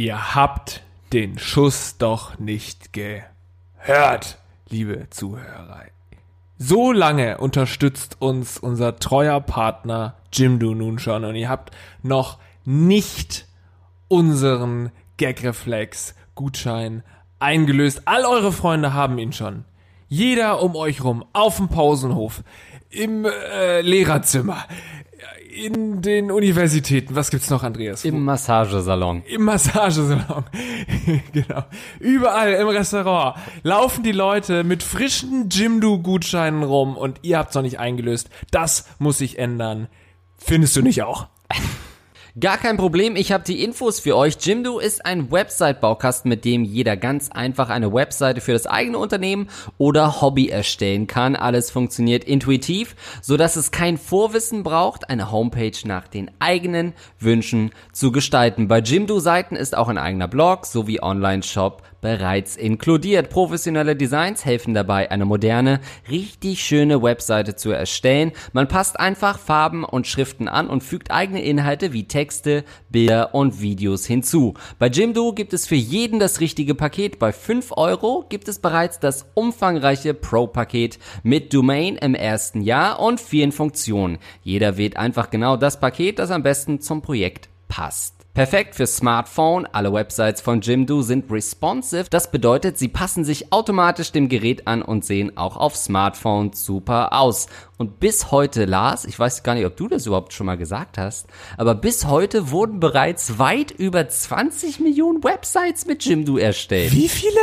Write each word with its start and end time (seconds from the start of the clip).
Ihr 0.00 0.34
habt 0.34 0.82
den 1.12 1.38
Schuss 1.38 1.98
doch 1.98 2.38
nicht 2.38 2.94
gehört, 2.94 4.38
liebe 4.70 5.10
Zuhörer. 5.10 5.82
So 6.56 6.90
lange 6.90 7.36
unterstützt 7.36 8.16
uns 8.18 8.56
unser 8.56 8.96
treuer 8.96 9.42
Partner 9.42 10.14
Jimdo 10.32 10.74
nun 10.74 10.98
schon 10.98 11.26
und 11.26 11.36
ihr 11.36 11.50
habt 11.50 11.76
noch 12.02 12.38
nicht 12.64 13.46
unseren 14.08 14.90
Gagreflex 15.18 16.14
Gutschein 16.34 17.02
eingelöst. 17.38 18.00
All 18.06 18.24
eure 18.24 18.52
Freunde 18.52 18.94
haben 18.94 19.18
ihn 19.18 19.34
schon. 19.34 19.66
Jeder 20.08 20.62
um 20.62 20.76
euch 20.76 21.04
rum, 21.04 21.26
auf 21.34 21.58
dem 21.58 21.68
Pausenhof, 21.68 22.42
im 22.88 23.26
äh, 23.26 23.82
Lehrerzimmer, 23.82 24.64
in 25.50 26.00
den 26.02 26.30
Universitäten. 26.30 27.14
Was 27.14 27.30
gibt's 27.30 27.50
noch, 27.50 27.62
Andreas? 27.62 28.04
Im 28.04 28.24
Massagesalon. 28.24 29.22
Im 29.26 29.42
Massagesalon. 29.44 30.44
genau. 31.32 31.64
Überall 31.98 32.52
im 32.52 32.68
Restaurant 32.68 33.36
laufen 33.62 34.02
die 34.04 34.12
Leute 34.12 34.64
mit 34.64 34.82
frischen 34.82 35.48
Jimdo-Gutscheinen 35.50 36.62
rum 36.62 36.96
und 36.96 37.18
ihr 37.22 37.38
habt's 37.38 37.54
noch 37.54 37.62
nicht 37.62 37.78
eingelöst. 37.78 38.30
Das 38.50 38.86
muss 38.98 39.18
sich 39.18 39.38
ändern. 39.38 39.88
Findest 40.36 40.76
du 40.76 40.82
nicht 40.82 41.02
auch? 41.02 41.26
Gar 42.40 42.56
kein 42.56 42.78
Problem, 42.78 43.16
ich 43.16 43.32
habe 43.32 43.44
die 43.44 43.62
Infos 43.62 44.00
für 44.00 44.16
euch. 44.16 44.38
Jimdo 44.40 44.78
ist 44.78 45.04
ein 45.04 45.30
Website-Baukasten, 45.30 46.30
mit 46.30 46.46
dem 46.46 46.64
jeder 46.64 46.96
ganz 46.96 47.30
einfach 47.30 47.68
eine 47.68 47.92
Webseite 47.92 48.40
für 48.40 48.54
das 48.54 48.66
eigene 48.66 48.96
Unternehmen 48.96 49.48
oder 49.76 50.22
Hobby 50.22 50.48
erstellen 50.48 51.06
kann. 51.06 51.36
Alles 51.36 51.70
funktioniert 51.70 52.24
intuitiv, 52.24 52.96
so 53.20 53.36
dass 53.36 53.56
es 53.56 53.72
kein 53.72 53.98
Vorwissen 53.98 54.62
braucht, 54.62 55.10
eine 55.10 55.30
Homepage 55.30 55.76
nach 55.84 56.08
den 56.08 56.30
eigenen 56.38 56.94
Wünschen 57.18 57.72
zu 57.92 58.10
gestalten. 58.10 58.68
Bei 58.68 58.78
Jimdo-Seiten 58.78 59.54
ist 59.54 59.76
auch 59.76 59.88
ein 59.88 59.98
eigener 59.98 60.28
Blog 60.28 60.64
sowie 60.64 61.02
Online-Shop 61.02 61.82
bereits 62.00 62.56
inkludiert. 62.56 63.30
Professionelle 63.30 63.96
Designs 63.96 64.44
helfen 64.44 64.74
dabei, 64.74 65.10
eine 65.10 65.24
moderne, 65.24 65.80
richtig 66.10 66.62
schöne 66.62 67.02
Webseite 67.02 67.56
zu 67.56 67.70
erstellen. 67.70 68.32
Man 68.52 68.68
passt 68.68 68.98
einfach 68.98 69.38
Farben 69.38 69.84
und 69.84 70.06
Schriften 70.06 70.48
an 70.48 70.68
und 70.68 70.82
fügt 70.82 71.10
eigene 71.10 71.42
Inhalte 71.42 71.92
wie 71.92 72.04
Texte, 72.04 72.64
Bilder 72.88 73.34
und 73.34 73.60
Videos 73.60 74.06
hinzu. 74.06 74.54
Bei 74.78 74.88
Jimdo 74.88 75.32
gibt 75.32 75.52
es 75.52 75.66
für 75.66 75.74
jeden 75.74 76.18
das 76.18 76.40
richtige 76.40 76.74
Paket. 76.74 77.18
Bei 77.18 77.32
5 77.32 77.72
Euro 77.76 78.24
gibt 78.28 78.48
es 78.48 78.58
bereits 78.58 78.98
das 78.98 79.26
umfangreiche 79.34 80.14
Pro-Paket 80.14 80.98
mit 81.22 81.52
Domain 81.52 81.96
im 81.96 82.14
ersten 82.14 82.62
Jahr 82.62 83.00
und 83.00 83.20
vielen 83.20 83.52
Funktionen. 83.52 84.18
Jeder 84.42 84.76
wählt 84.76 84.96
einfach 84.96 85.30
genau 85.30 85.56
das 85.56 85.80
Paket, 85.80 86.18
das 86.18 86.30
am 86.30 86.42
besten 86.42 86.80
zum 86.80 87.02
Projekt 87.02 87.48
passt. 87.68 88.19
Perfekt 88.34 88.76
für 88.76 88.86
Smartphone. 88.86 89.66
Alle 89.66 89.92
Websites 89.92 90.40
von 90.40 90.60
Jimdo 90.60 91.02
sind 91.02 91.30
responsive. 91.32 92.06
Das 92.10 92.30
bedeutet, 92.30 92.78
sie 92.78 92.86
passen 92.86 93.24
sich 93.24 93.52
automatisch 93.52 94.12
dem 94.12 94.28
Gerät 94.28 94.68
an 94.68 94.82
und 94.82 95.04
sehen 95.04 95.36
auch 95.36 95.56
auf 95.56 95.76
Smartphone 95.76 96.52
super 96.52 97.12
aus. 97.12 97.48
Und 97.76 97.98
bis 97.98 98.30
heute, 98.30 98.66
Lars, 98.66 99.04
ich 99.04 99.18
weiß 99.18 99.42
gar 99.42 99.54
nicht, 99.54 99.66
ob 99.66 99.76
du 99.76 99.88
das 99.88 100.06
überhaupt 100.06 100.32
schon 100.32 100.46
mal 100.46 100.56
gesagt 100.56 100.96
hast, 100.96 101.26
aber 101.56 101.74
bis 101.74 102.06
heute 102.06 102.52
wurden 102.52 102.78
bereits 102.78 103.40
weit 103.40 103.72
über 103.72 104.08
20 104.08 104.78
Millionen 104.78 105.24
Websites 105.24 105.86
mit 105.86 106.04
Jimdo 106.04 106.38
erstellt. 106.38 106.92
Wie 106.92 107.08
viele? 107.08 107.40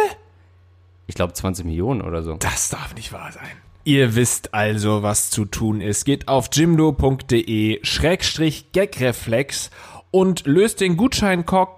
Ich 1.06 1.16
glaube 1.16 1.34
20 1.34 1.66
Millionen 1.66 2.02
oder 2.02 2.24
so. 2.24 2.36
Das 2.36 2.70
darf 2.70 2.96
nicht 2.96 3.12
wahr 3.12 3.32
sein. 3.34 3.48
Ihr 3.84 4.16
wisst 4.16 4.54
also, 4.54 5.02
was 5.02 5.30
zu 5.30 5.46
tun 5.46 5.80
ist. 5.80 6.04
Geht 6.04 6.28
auf 6.28 6.50
jimdo.de 6.52 7.80
Schrägstrich 7.86 8.74
Gagreflex 8.74 9.70
und 10.18 10.46
löst 10.48 10.82
den 10.82 10.98
Gutscheincode 10.98 11.70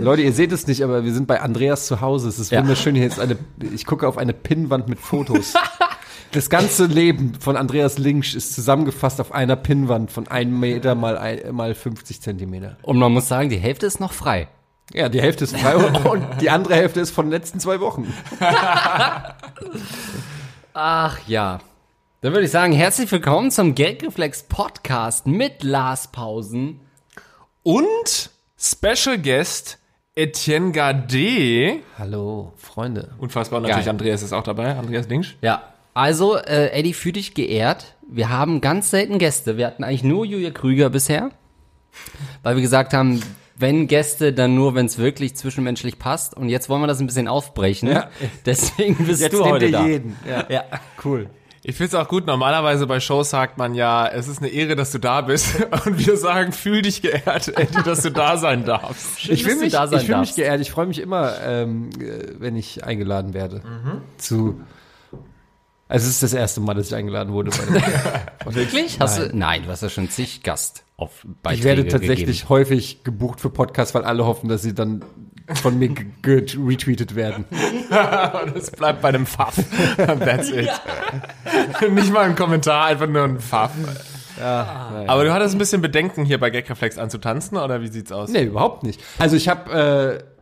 Leute, 0.00 0.22
ihr 0.22 0.32
seht 0.32 0.52
es 0.52 0.66
nicht, 0.66 0.82
aber 0.82 1.04
wir 1.04 1.12
sind 1.12 1.26
bei 1.26 1.42
Andreas 1.42 1.86
zu 1.86 2.00
Hause. 2.00 2.30
Es 2.30 2.38
ist 2.38 2.52
wunderschön 2.52 2.94
hier 2.94 3.04
jetzt 3.04 3.20
eine, 3.20 3.36
ich 3.74 3.84
gucke 3.84 4.08
auf 4.08 4.16
eine 4.16 4.32
Pinnwand 4.32 4.88
mit 4.88 4.98
Fotos. 4.98 5.52
das 6.32 6.50
ganze 6.50 6.86
Leben 6.86 7.34
von 7.40 7.56
Andreas 7.56 7.98
Linksch 7.98 8.34
ist 8.34 8.54
zusammengefasst 8.54 9.20
auf 9.20 9.32
einer 9.32 9.56
Pinnwand 9.56 10.10
von 10.10 10.28
1 10.28 10.50
Meter 10.50 10.94
mal, 10.94 11.18
ein, 11.18 11.54
mal 11.54 11.74
50 11.74 12.20
Zentimeter. 12.20 12.76
Und 12.82 12.98
man 12.98 13.12
muss 13.12 13.28
sagen, 13.28 13.48
die 13.48 13.58
Hälfte 13.58 13.86
ist 13.86 14.00
noch 14.00 14.12
frei. 14.12 14.48
Ja, 14.92 15.08
die 15.08 15.20
Hälfte 15.20 15.44
ist 15.44 15.56
frei 15.56 15.76
und, 15.76 16.04
und 16.06 16.24
die 16.40 16.50
andere 16.50 16.76
Hälfte 16.76 17.00
ist 17.00 17.10
von 17.10 17.26
den 17.26 17.32
letzten 17.32 17.58
zwei 17.58 17.80
Wochen. 17.80 18.12
Ach 20.74 21.18
ja. 21.26 21.60
Dann 22.20 22.32
würde 22.32 22.44
ich 22.44 22.50
sagen, 22.50 22.72
herzlich 22.72 23.10
willkommen 23.10 23.50
zum 23.50 23.74
Geldreflex 23.74 24.44
Podcast 24.44 25.26
mit 25.26 25.62
Lars 25.62 26.08
Pausen. 26.08 26.80
Und 27.62 28.30
Special 28.56 29.18
Guest 29.18 29.78
Etienne 30.14 30.72
Gade. 30.72 31.80
Hallo, 31.98 32.52
Freunde. 32.56 33.14
Unfassbar, 33.18 33.60
natürlich 33.60 33.84
Geil. 33.84 33.90
Andreas 33.90 34.22
ist 34.22 34.32
auch 34.32 34.44
dabei. 34.44 34.76
Andreas 34.76 35.08
Linksch. 35.08 35.34
Ja. 35.42 35.62
Also, 35.96 36.36
äh, 36.36 36.72
Eddie, 36.78 36.92
fühl 36.92 37.12
dich 37.12 37.32
geehrt. 37.32 37.96
Wir 38.06 38.28
haben 38.28 38.60
ganz 38.60 38.90
selten 38.90 39.18
Gäste. 39.18 39.56
Wir 39.56 39.66
hatten 39.66 39.82
eigentlich 39.82 40.04
nur 40.04 40.26
Julia 40.26 40.50
Krüger 40.50 40.90
bisher. 40.90 41.30
Weil 42.42 42.56
wir 42.56 42.60
gesagt 42.60 42.92
haben, 42.92 43.22
wenn 43.56 43.86
Gäste, 43.86 44.34
dann 44.34 44.54
nur, 44.54 44.74
wenn 44.74 44.84
es 44.84 44.98
wirklich 44.98 45.34
zwischenmenschlich 45.36 45.98
passt. 45.98 46.36
Und 46.36 46.50
jetzt 46.50 46.68
wollen 46.68 46.82
wir 46.82 46.86
das 46.86 47.00
ein 47.00 47.06
bisschen 47.06 47.28
aufbrechen. 47.28 47.88
Ja. 47.88 48.10
Deswegen 48.44 49.06
bist 49.06 49.22
Jetzt 49.22 49.32
du 49.32 49.46
heute 49.46 49.70
da. 49.70 49.86
jeden. 49.86 50.16
Ja. 50.28 50.44
Ja. 50.50 50.64
Cool. 51.02 51.30
Ich 51.62 51.76
find's 51.76 51.94
auch 51.94 52.08
gut. 52.08 52.26
Normalerweise 52.26 52.86
bei 52.86 53.00
Shows 53.00 53.30
sagt 53.30 53.56
man 53.56 53.74
ja, 53.74 54.06
es 54.06 54.28
ist 54.28 54.40
eine 54.40 54.48
Ehre, 54.48 54.76
dass 54.76 54.92
du 54.92 54.98
da 54.98 55.22
bist. 55.22 55.64
Und 55.86 56.06
wir 56.06 56.18
sagen, 56.18 56.52
fühl 56.52 56.82
dich 56.82 57.00
geehrt, 57.00 57.56
Eddie, 57.56 57.82
dass 57.82 58.02
du 58.02 58.10
da 58.10 58.36
sein 58.36 58.66
darfst. 58.66 59.22
Schön, 59.22 59.34
Ich 59.34 59.44
fühle 59.44 59.56
mich, 59.60 59.72
da 59.72 59.90
ich 59.90 60.04
fühl 60.04 60.18
mich 60.18 60.34
geehrt. 60.34 60.60
Ich 60.60 60.70
freue 60.70 60.84
mich 60.88 60.98
immer, 61.00 61.40
ähm, 61.42 61.88
äh, 61.98 62.38
wenn 62.38 62.54
ich 62.54 62.84
eingeladen 62.84 63.32
werde. 63.32 63.62
Zu. 64.18 64.60
Also 65.88 66.06
es 66.08 66.14
ist 66.14 66.22
das 66.22 66.32
erste 66.32 66.60
Mal, 66.60 66.74
dass 66.74 66.88
ich 66.88 66.94
eingeladen 66.94 67.32
wurde. 67.32 67.50
Bei 68.44 68.54
Wirklich? 68.54 68.98
Hast 68.98 69.18
du? 69.18 69.30
Nein, 69.32 69.62
du 69.62 69.68
hast 69.68 69.82
ja 69.82 69.88
schon 69.88 70.10
zig 70.10 70.42
Gast 70.42 70.82
auf 70.96 71.24
Beiträge 71.42 71.58
ich 71.58 71.64
werde 71.64 71.88
tatsächlich 71.88 72.40
gegeben. 72.40 72.48
häufig 72.48 73.04
gebucht 73.04 73.40
für 73.40 73.50
Podcasts, 73.50 73.94
weil 73.94 74.04
alle 74.04 74.24
hoffen, 74.24 74.48
dass 74.48 74.62
sie 74.62 74.74
dann 74.74 75.04
von 75.54 75.78
mir 75.78 75.94
retweetet 76.24 77.14
werden. 77.14 77.44
Und 77.50 78.56
es 78.56 78.70
bleibt 78.72 79.00
bei 79.02 79.10
einem 79.10 79.26
Pfaff. 79.26 79.54
That's 79.96 80.50
it. 80.50 80.70
Nicht 81.92 82.12
mal 82.12 82.24
ein 82.24 82.34
Kommentar, 82.34 82.86
einfach 82.86 83.06
nur 83.06 83.22
ein 83.22 83.38
Pfaff. 83.38 83.70
Aber 84.40 85.24
du 85.24 85.32
hattest 85.32 85.54
ein 85.54 85.58
bisschen 85.58 85.82
Bedenken, 85.82 86.24
hier 86.24 86.40
bei 86.40 86.50
Gagreflex 86.50 86.98
anzutanzen, 86.98 87.56
oder 87.58 87.80
wie 87.80 87.88
sieht's 87.88 88.10
aus? 88.10 88.30
Nee, 88.30 88.44
überhaupt 88.44 88.82
nicht. 88.82 89.00
Also 89.18 89.36
ich 89.36 89.48
habe 89.48 90.20
äh, 90.20 90.35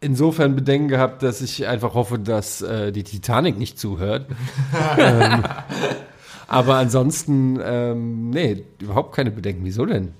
insofern 0.00 0.54
Bedenken 0.54 0.88
gehabt, 0.88 1.22
dass 1.22 1.40
ich 1.40 1.66
einfach 1.66 1.94
hoffe, 1.94 2.18
dass 2.18 2.62
äh, 2.62 2.92
die 2.92 3.04
Titanic 3.04 3.58
nicht 3.58 3.78
zuhört. 3.78 4.26
ähm, 4.98 5.42
aber 6.46 6.76
ansonsten, 6.76 7.58
ähm, 7.62 8.30
nee, 8.30 8.64
überhaupt 8.80 9.14
keine 9.14 9.30
Bedenken. 9.30 9.64
Wieso 9.64 9.84
denn? 9.86 10.14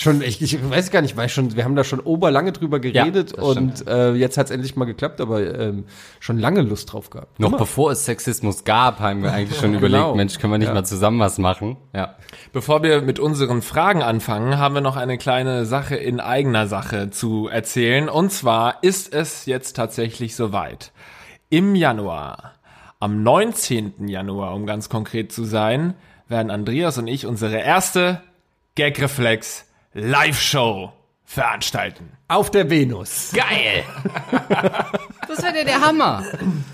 Schon, 0.00 0.22
ich, 0.22 0.40
ich 0.40 0.58
weiß 0.70 0.90
gar 0.90 1.02
nicht, 1.02 1.18
weil 1.18 1.28
schon, 1.28 1.56
wir 1.56 1.64
haben 1.64 1.76
da 1.76 1.84
schon 1.84 2.00
oberlange 2.00 2.52
drüber 2.52 2.80
geredet 2.80 3.36
das 3.36 3.44
und 3.44 3.86
äh, 3.86 4.14
jetzt 4.14 4.38
hat's 4.38 4.50
endlich 4.50 4.74
mal 4.74 4.86
geklappt, 4.86 5.20
aber 5.20 5.40
ähm, 5.60 5.84
schon 6.20 6.38
lange 6.38 6.62
Lust 6.62 6.90
drauf 6.92 7.10
gehabt. 7.10 7.38
Noch 7.38 7.48
Immer. 7.50 7.58
bevor 7.58 7.92
es 7.92 8.06
Sexismus 8.06 8.64
gab, 8.64 8.98
haben 9.00 9.22
wir 9.22 9.30
eigentlich 9.32 9.58
schon 9.58 9.72
Genau. 9.78 9.86
überlegt, 9.86 10.16
Mensch, 10.16 10.38
können 10.38 10.54
wir 10.54 10.58
nicht 10.58 10.68
Ja. 10.68 10.74
mal 10.74 10.84
zusammen 10.86 11.20
was 11.20 11.36
machen? 11.36 11.76
Ja. 11.94 12.14
Bevor 12.54 12.82
wir 12.82 13.02
mit 13.02 13.18
unseren 13.18 13.60
Fragen 13.60 14.02
anfangen, 14.02 14.56
haben 14.56 14.74
wir 14.74 14.80
noch 14.80 14.96
eine 14.96 15.18
kleine 15.18 15.66
Sache 15.66 15.96
in 15.96 16.18
eigener 16.18 16.66
Sache 16.66 17.10
zu 17.10 17.48
erzählen. 17.48 18.08
Und 18.08 18.32
zwar 18.32 18.82
ist 18.82 19.12
es 19.12 19.44
jetzt 19.44 19.76
tatsächlich 19.76 20.34
soweit. 20.34 20.92
Im 21.50 21.74
Januar, 21.74 22.52
am 23.00 23.22
19. 23.22 24.08
Januar, 24.08 24.54
um 24.54 24.64
ganz 24.64 24.88
konkret 24.88 25.30
zu 25.30 25.44
sein, 25.44 25.92
werden 26.26 26.50
Andreas 26.50 26.96
und 26.96 27.06
ich 27.06 27.26
unsere 27.26 27.58
erste 27.58 28.22
Gagreflex 28.76 29.66
Live-Show 29.92 30.92
veranstalten. 31.24 32.12
Auf 32.28 32.50
der 32.50 32.70
Venus. 32.70 33.32
Geil! 33.34 33.84
Das 35.28 35.44
wäre 35.44 35.64
der 35.64 35.80
Hammer. 35.80 36.24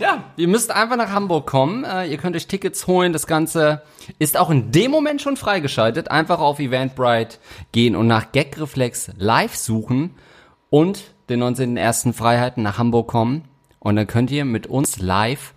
Ja, 0.00 0.24
ihr 0.38 0.48
müsst 0.48 0.70
einfach 0.70 0.96
nach 0.96 1.10
Hamburg 1.10 1.46
kommen. 1.46 1.84
Äh, 1.84 2.06
ihr 2.06 2.16
könnt 2.16 2.34
euch 2.36 2.46
Tickets 2.46 2.86
holen. 2.86 3.12
Das 3.12 3.26
Ganze 3.26 3.82
ist 4.18 4.38
auch 4.38 4.48
in 4.48 4.72
dem 4.72 4.90
Moment 4.90 5.20
schon 5.20 5.36
freigeschaltet. 5.36 6.10
Einfach 6.10 6.38
auf 6.40 6.58
Eventbrite 6.58 7.36
gehen 7.72 7.94
und 7.94 8.06
nach 8.06 8.32
Gagreflex 8.32 9.10
live 9.18 9.54
suchen 9.54 10.14
und 10.70 11.12
den 11.28 11.42
19.01. 11.42 12.14
Freiheiten 12.14 12.62
nach 12.62 12.78
Hamburg 12.78 13.08
kommen. 13.08 13.44
Und 13.78 13.96
dann 13.96 14.06
könnt 14.06 14.30
ihr 14.30 14.46
mit 14.46 14.66
uns 14.66 14.98
live, 15.00 15.52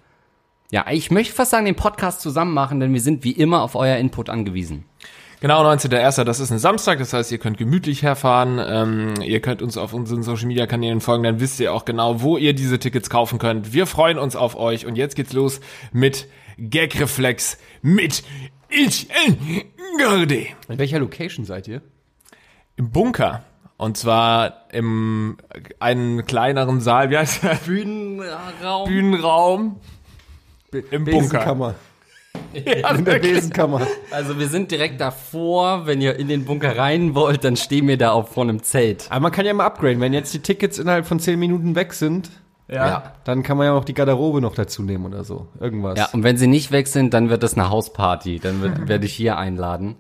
ja, 0.72 0.86
ich 0.92 1.10
möchte 1.10 1.34
fast 1.34 1.52
sagen, 1.52 1.66
den 1.66 1.76
Podcast 1.76 2.20
zusammen 2.20 2.54
machen, 2.54 2.82
denn 2.82 2.94
wir 2.94 3.02
sind 3.02 3.24
wie 3.24 3.32
immer 3.32 3.62
auf 3.62 3.76
euer 3.76 3.96
Input 3.96 4.30
angewiesen. 4.30 4.84
Genau, 5.42 5.64
19.01. 5.66 6.26
Das 6.26 6.42
ist 6.42 6.52
ein 6.52 6.60
Samstag, 6.60 7.00
das 7.00 7.14
heißt, 7.14 7.32
ihr 7.32 7.38
könnt 7.38 7.58
gemütlich 7.58 8.04
herfahren. 8.04 8.60
Ähm, 8.62 9.22
ihr 9.22 9.40
könnt 9.40 9.62
uns 9.62 9.78
auf 9.78 9.94
unseren 9.94 10.22
Social 10.22 10.48
Media 10.48 10.68
Kanälen 10.68 11.00
folgen, 11.00 11.24
dann 11.24 11.40
wisst 11.40 11.62
ihr 11.62 11.74
auch 11.74 11.86
genau, 11.86 12.22
wo 12.22 12.38
ihr 12.38 12.54
diese 12.54 12.78
Tickets 12.78 13.10
kaufen 13.10 13.40
könnt. 13.40 13.72
Wir 13.72 13.86
freuen 13.86 14.18
uns 14.18 14.36
auf 14.36 14.58
euch 14.58 14.86
und 14.86 14.98
jetzt 14.98 15.16
geht's 15.16 15.32
los 15.32 15.62
mit 15.94 16.28
Gagreflex 16.58 17.58
mit 17.82 18.24
Ich 18.68 19.08
Garde. 19.98 20.48
In 20.68 20.78
welcher 20.78 21.00
Location 21.00 21.46
seid 21.46 21.70
ihr? 21.70 21.82
Im 22.76 22.92
Bunker. 22.92 23.44
Und 23.78 23.96
zwar 23.96 24.66
im 24.74 25.38
einen 25.80 26.26
kleineren 26.26 26.82
Saal, 26.82 27.12
wie 27.12 27.18
heißt 27.18 27.44
der? 27.44 27.56
Bühnenraum. 27.66 28.90
Bühnenraum. 28.90 29.80
Im 30.92 31.06
Bunker. 31.06 31.76
Ja, 32.54 32.96
In 32.96 33.06
der. 33.06 33.20
Besenkammer. 33.20 33.86
Also 34.12 34.40
wir 34.40 34.48
sind 34.48 34.72
direkt 34.72 35.00
davor. 35.02 35.86
Wenn 35.86 36.02
ihr 36.02 36.16
in 36.18 36.28
den 36.28 36.46
Bunker 36.46 36.78
rein 36.78 37.16
wollt, 37.16 37.44
dann 37.44 37.56
stehen 37.56 37.88
wir 37.88 37.98
da 37.98 38.12
auch 38.12 38.28
vor 38.28 38.44
einem 38.44 38.64
Zelt. 38.64 39.06
Aber 39.10 39.20
man 39.22 39.32
kann 39.32 39.46
ja 39.46 39.54
mal 39.54 39.66
upgraden. 39.66 40.00
Wenn 40.02 40.14
jetzt 40.14 40.34
die 40.34 40.40
Tickets 40.40 40.80
innerhalb 40.80 41.06
von 41.06 41.20
10 41.20 41.40
Minuten 41.40 41.76
weg 41.76 41.94
sind, 41.94 42.30
ja. 42.76 43.14
dann 43.24 43.44
kann 43.44 43.58
man 43.58 43.66
ja 43.68 43.74
auch 43.74 43.86
die 43.86 43.94
Garderobe 43.94 44.42
noch 44.42 44.56
dazu 44.56 44.84
nehmen 44.84 45.06
oder 45.06 45.24
so. 45.24 45.48
Irgendwas. 45.60 45.98
Ja, 45.98 46.10
und 46.14 46.24
wenn 46.24 46.38
sie 46.38 46.48
nicht 46.48 46.72
weg 46.72 46.88
sind, 46.88 47.14
dann 47.14 47.30
wird 47.30 47.44
das 47.44 47.56
eine 47.56 47.70
Hausparty. 47.70 48.40
Dann 48.40 48.62
wird, 48.62 48.88
werde 48.88 49.06
ich 49.06 49.14
hier 49.14 49.38
einladen. 49.38 49.96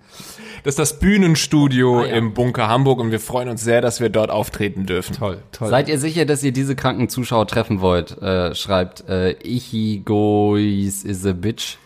Das 0.63 0.73
ist 0.73 0.79
das 0.79 0.99
Bühnenstudio 0.99 2.01
Ah, 2.01 2.05
ja. 2.05 2.15
im 2.15 2.33
Bunker 2.33 2.67
Hamburg 2.67 2.99
und 2.99 3.11
wir 3.11 3.19
freuen 3.19 3.49
uns 3.49 3.63
sehr, 3.63 3.81
dass 3.81 4.01
wir 4.01 4.09
dort 4.09 4.29
auftreten 4.29 4.85
dürfen. 4.85 5.15
Toll, 5.15 5.41
toll. 5.51 5.69
Seid 5.69 5.87
ihr 5.89 5.97
sicher, 5.99 6.25
dass 6.25 6.43
ihr 6.43 6.51
diese 6.51 6.75
kranken 6.75 7.07
Zuschauer 7.09 7.47
treffen 7.47 7.79
wollt? 7.81 8.21
Äh, 8.21 8.53
schreibt 8.55 9.07
äh, 9.09 9.31
Ichigois 9.43 11.03
is 11.05 11.25
a 11.25 11.33
bitch. 11.33 11.77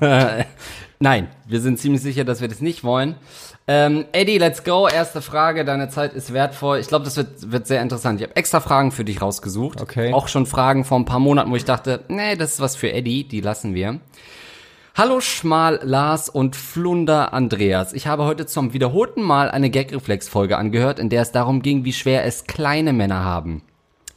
Nein, 1.00 1.28
wir 1.46 1.60
sind 1.60 1.78
ziemlich 1.78 2.02
sicher, 2.02 2.24
dass 2.24 2.40
wir 2.40 2.48
das 2.48 2.60
nicht 2.60 2.84
wollen. 2.84 3.14
Ähm, 3.72 4.06
Eddie, 4.10 4.38
let's 4.38 4.64
go. 4.64 4.88
Erste 4.88 5.22
Frage. 5.22 5.64
Deine 5.64 5.88
Zeit 5.88 6.12
ist 6.12 6.32
wertvoll. 6.32 6.80
Ich 6.80 6.88
glaube, 6.88 7.04
das 7.04 7.16
wird, 7.16 7.52
wird 7.52 7.68
sehr 7.68 7.80
interessant. 7.82 8.20
Ich 8.20 8.26
habe 8.26 8.34
extra 8.34 8.58
Fragen 8.58 8.90
für 8.90 9.04
dich 9.04 9.22
rausgesucht. 9.22 9.80
Okay. 9.80 10.12
Auch 10.12 10.26
schon 10.26 10.44
Fragen 10.46 10.84
vor 10.84 10.98
ein 10.98 11.04
paar 11.04 11.20
Monaten, 11.20 11.52
wo 11.52 11.54
ich 11.54 11.64
dachte, 11.64 12.00
nee, 12.08 12.34
das 12.34 12.54
ist 12.54 12.60
was 12.60 12.74
für 12.74 12.90
Eddie. 12.92 13.22
Die 13.22 13.40
lassen 13.40 13.72
wir. 13.72 14.00
Hallo 14.96 15.20
Schmal, 15.20 15.78
Lars 15.84 16.28
und 16.28 16.56
Flunder 16.56 17.32
Andreas. 17.32 17.92
Ich 17.92 18.08
habe 18.08 18.24
heute 18.24 18.44
zum 18.44 18.72
wiederholten 18.72 19.22
Mal 19.22 19.48
eine 19.52 19.70
Gagreflex-Folge 19.70 20.58
angehört, 20.58 20.98
in 20.98 21.08
der 21.08 21.22
es 21.22 21.30
darum 21.30 21.62
ging, 21.62 21.84
wie 21.84 21.92
schwer 21.92 22.24
es 22.24 22.46
kleine 22.48 22.92
Männer 22.92 23.22
haben. 23.22 23.62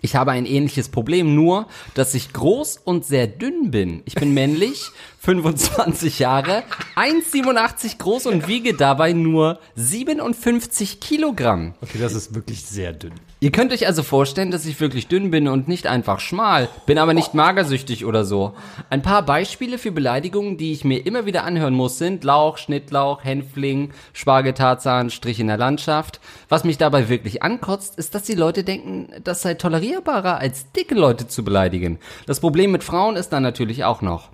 Ich 0.03 0.17
habe 0.17 0.31
ein 0.31 0.45
ähnliches 0.45 0.89
Problem, 0.89 1.33
nur, 1.33 1.65
dass 1.93 2.13
ich 2.13 2.33
groß 2.33 2.77
und 2.83 3.05
sehr 3.05 3.25
dünn 3.25 3.71
bin. 3.71 4.03
Ich 4.03 4.15
bin 4.15 4.33
männlich, 4.33 4.91
25 5.19 6.19
Jahre, 6.19 6.63
1,87 6.97 7.99
groß 7.99 8.25
und 8.25 8.49
wiege 8.49 8.73
dabei 8.73 9.13
nur 9.13 9.59
57 9.75 10.99
Kilogramm. 10.99 11.73
Okay, 11.81 11.99
das 11.99 12.13
ist 12.13 12.35
wirklich 12.35 12.65
sehr 12.65 12.91
dünn. 12.91 13.13
Ihr 13.43 13.51
könnt 13.51 13.73
euch 13.73 13.87
also 13.87 14.03
vorstellen, 14.03 14.51
dass 14.51 14.65
ich 14.65 14.79
wirklich 14.79 15.09
dünn 15.09 15.29
bin 15.29 15.49
und 15.49 15.67
nicht 15.67 15.85
einfach 15.85 16.21
schmal, 16.21 16.69
bin 16.85 16.97
aber 16.97 17.13
nicht 17.13 17.33
magersüchtig 17.33 18.05
oder 18.05 18.23
so. 18.23 18.53
Ein 18.89 19.01
paar 19.01 19.21
Beispiele 19.21 19.77
für 19.77 19.91
Beleidigungen, 19.91 20.55
die 20.55 20.71
ich 20.71 20.85
mir 20.85 21.05
immer 21.05 21.25
wieder 21.25 21.43
anhören 21.43 21.73
muss, 21.73 21.97
sind 21.97 22.23
Lauch, 22.23 22.57
Schnittlauch, 22.57 23.25
Hänfling, 23.25 23.91
Spargeltarzan, 24.13 25.09
Strich 25.09 25.41
in 25.41 25.47
der 25.47 25.57
Landschaft. 25.57 26.21
Was 26.47 26.63
mich 26.63 26.77
dabei 26.77 27.09
wirklich 27.09 27.43
ankotzt, 27.43 27.97
ist, 27.97 28.15
dass 28.15 28.23
die 28.23 28.35
Leute 28.35 28.63
denken, 28.63 29.09
das 29.21 29.41
sei 29.41 29.55
tolerierbarer, 29.55 30.37
als 30.37 30.71
dicke 30.71 30.95
Leute 30.95 31.27
zu 31.27 31.43
beleidigen. 31.43 31.99
Das 32.25 32.39
Problem 32.39 32.71
mit 32.71 32.85
Frauen 32.85 33.17
ist 33.17 33.33
dann 33.33 33.43
natürlich 33.43 33.83
auch 33.83 34.01
noch. 34.01 34.29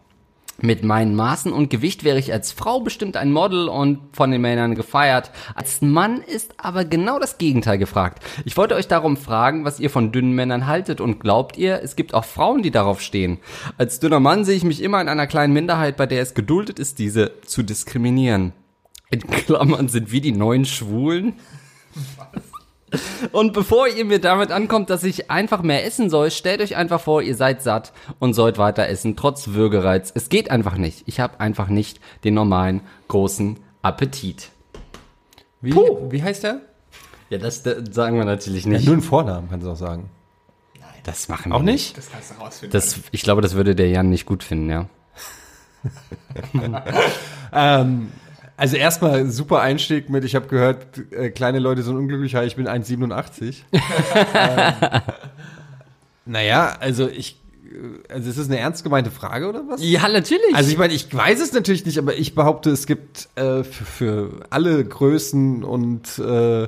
Mit 0.61 0.83
meinen 0.83 1.15
Maßen 1.15 1.53
und 1.53 1.69
Gewicht 1.69 2.03
wäre 2.03 2.19
ich 2.19 2.33
als 2.33 2.51
Frau 2.51 2.81
bestimmt 2.81 3.15
ein 3.15 3.31
Model 3.31 3.69
und 3.69 3.99
von 4.13 4.31
den 4.31 4.41
Männern 4.41 4.75
gefeiert. 4.75 5.31
Als 5.55 5.81
Mann 5.81 6.21
ist 6.21 6.53
aber 6.57 6.83
genau 6.85 7.19
das 7.19 7.37
Gegenteil 7.37 7.77
gefragt. 7.77 8.23
Ich 8.45 8.57
wollte 8.57 8.75
euch 8.75 8.87
darum 8.87 9.15
fragen, 9.15 9.63
was 9.63 9.79
ihr 9.79 9.89
von 9.89 10.11
dünnen 10.11 10.33
Männern 10.33 10.67
haltet 10.67 10.99
und 10.99 11.19
glaubt 11.19 11.57
ihr, 11.57 11.81
es 11.81 11.95
gibt 11.95 12.13
auch 12.13 12.25
Frauen, 12.25 12.61
die 12.61 12.71
darauf 12.71 13.01
stehen. 13.01 13.39
Als 13.77 13.99
dünner 13.99 14.19
Mann 14.19 14.43
sehe 14.43 14.55
ich 14.55 14.63
mich 14.63 14.81
immer 14.81 14.99
in 15.01 15.09
einer 15.09 15.27
kleinen 15.27 15.53
Minderheit, 15.53 15.95
bei 15.95 16.05
der 16.05 16.21
es 16.21 16.33
geduldet 16.33 16.79
ist, 16.79 16.99
diese 16.99 17.31
zu 17.45 17.63
diskriminieren. 17.63 18.53
In 19.09 19.21
Klammern 19.21 19.87
sind 19.87 20.11
wir 20.11 20.21
die 20.21 20.33
neuen 20.33 20.65
Schwulen. 20.65 21.33
Und 23.31 23.53
bevor 23.53 23.87
ihr 23.87 24.05
mir 24.05 24.19
damit 24.19 24.51
ankommt, 24.51 24.89
dass 24.89 25.03
ich 25.03 25.29
einfach 25.29 25.61
mehr 25.61 25.85
essen 25.85 26.09
soll, 26.09 26.31
stellt 26.31 26.61
euch 26.61 26.75
einfach 26.75 26.99
vor, 27.01 27.21
ihr 27.21 27.35
seid 27.35 27.61
satt 27.61 27.93
und 28.19 28.33
sollt 28.33 28.57
weiter 28.57 28.87
essen, 28.87 29.15
trotz 29.15 29.49
Würgereiz. 29.49 30.11
Es 30.15 30.29
geht 30.29 30.49
einfach 30.51 30.75
nicht. 30.77 31.03
Ich 31.05 31.19
habe 31.19 31.39
einfach 31.39 31.67
nicht 31.67 31.99
den 32.23 32.33
normalen 32.33 32.81
großen 33.07 33.57
Appetit. 33.81 34.49
Wie, 35.61 35.73
wie 35.73 36.23
heißt 36.23 36.43
der? 36.43 36.61
Ja, 37.29 37.37
das, 37.37 37.61
das 37.63 37.77
sagen 37.91 38.17
wir 38.17 38.25
natürlich 38.25 38.63
Ja, 38.65 38.71
nicht. 38.71 38.85
nur 38.85 38.93
einen 38.93 39.03
Vornamen, 39.03 39.49
kannst 39.49 39.67
du 39.67 39.71
auch 39.71 39.75
sagen. 39.75 40.09
Das 41.03 41.29
machen 41.29 41.51
wir 41.51 41.55
Auch 41.55 41.61
nicht? 41.61 41.97
Das 41.97 42.11
kannst 42.11 42.31
du 42.31 42.35
rausfinden. 42.41 42.71
Das, 42.71 42.99
ich 43.11 43.21
glaube, 43.21 43.41
das 43.41 43.55
würde 43.55 43.73
der 43.75 43.89
Jan 43.89 44.09
nicht 44.09 44.25
gut 44.25 44.43
finden, 44.43 44.69
ja. 44.69 44.85
Ähm, 47.51 48.11
also 48.59 48.75
erstmal 48.75 49.25
super 49.31 49.61
Einstieg 49.61 50.09
mit, 50.09 50.25
ich 50.25 50.35
habe 50.35 50.47
gehört, 50.47 50.85
äh, 51.11 51.29
kleine 51.29 51.59
Leute 51.59 51.81
sind 51.81 51.95
unglücklicher, 51.95 52.43
ich 52.43 52.57
bin 52.57 52.67
1,87. 52.67 53.55
ähm, 54.35 55.01
naja, 56.25 56.75
also 56.79 57.07
ich, 57.07 57.39
äh, 57.63 58.11
also 58.13 58.29
ist 58.29 58.37
das 58.37 58.47
eine 58.47 58.59
ernst 58.59 58.83
gemeinte 58.83 59.11
Frage 59.11 59.47
oder 59.47 59.63
was? 59.69 59.81
Ja, 59.81 60.09
natürlich. 60.09 60.53
Also 60.53 60.71
ich 60.71 60.77
meine, 60.77 60.93
ich 60.93 61.13
weiß 61.13 61.39
es 61.39 61.53
natürlich 61.53 61.85
nicht, 61.85 61.97
aber 61.97 62.17
ich 62.17 62.35
behaupte, 62.35 62.69
es 62.71 62.85
gibt 62.85 63.29
äh, 63.35 63.63
für, 63.63 63.85
für 63.85 64.29
alle 64.49 64.83
Größen 64.83 65.63
und 65.63 66.19
äh, 66.19 66.67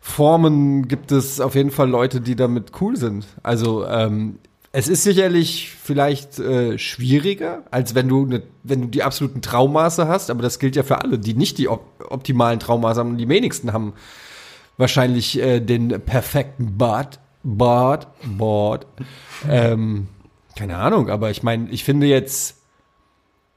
Formen 0.00 0.86
gibt 0.86 1.10
es 1.10 1.40
auf 1.40 1.56
jeden 1.56 1.72
Fall 1.72 1.90
Leute, 1.90 2.20
die 2.20 2.36
damit 2.36 2.70
cool 2.80 2.96
sind. 2.96 3.26
Also 3.42 3.84
ähm, 3.84 4.38
es 4.72 4.86
ist 4.86 5.02
sicherlich 5.02 5.70
vielleicht 5.82 6.38
äh, 6.38 6.78
schwieriger, 6.78 7.64
als 7.70 7.94
wenn 7.94 8.08
du 8.08 8.26
ne, 8.26 8.42
wenn 8.62 8.82
du 8.82 8.88
die 8.88 9.02
absoluten 9.02 9.42
Traumaße 9.42 10.06
hast, 10.06 10.30
aber 10.30 10.42
das 10.42 10.58
gilt 10.58 10.76
ja 10.76 10.82
für 10.82 11.00
alle, 11.00 11.18
die 11.18 11.34
nicht 11.34 11.58
die 11.58 11.68
op 11.68 11.84
optimalen 12.08 12.60
Traumaße 12.60 13.00
haben. 13.00 13.18
Die 13.18 13.28
wenigsten 13.28 13.72
haben 13.72 13.94
wahrscheinlich 14.76 15.38
äh, 15.40 15.60
den 15.60 15.88
perfekten 15.88 16.78
Bart, 16.78 17.20
Bart, 17.42 18.08
Bart. 18.24 18.86
ähm, 19.48 20.08
keine 20.56 20.76
Ahnung, 20.76 21.08
aber 21.10 21.30
ich 21.30 21.42
meine, 21.42 21.68
ich 21.70 21.84
finde 21.84 22.06
jetzt 22.06 22.56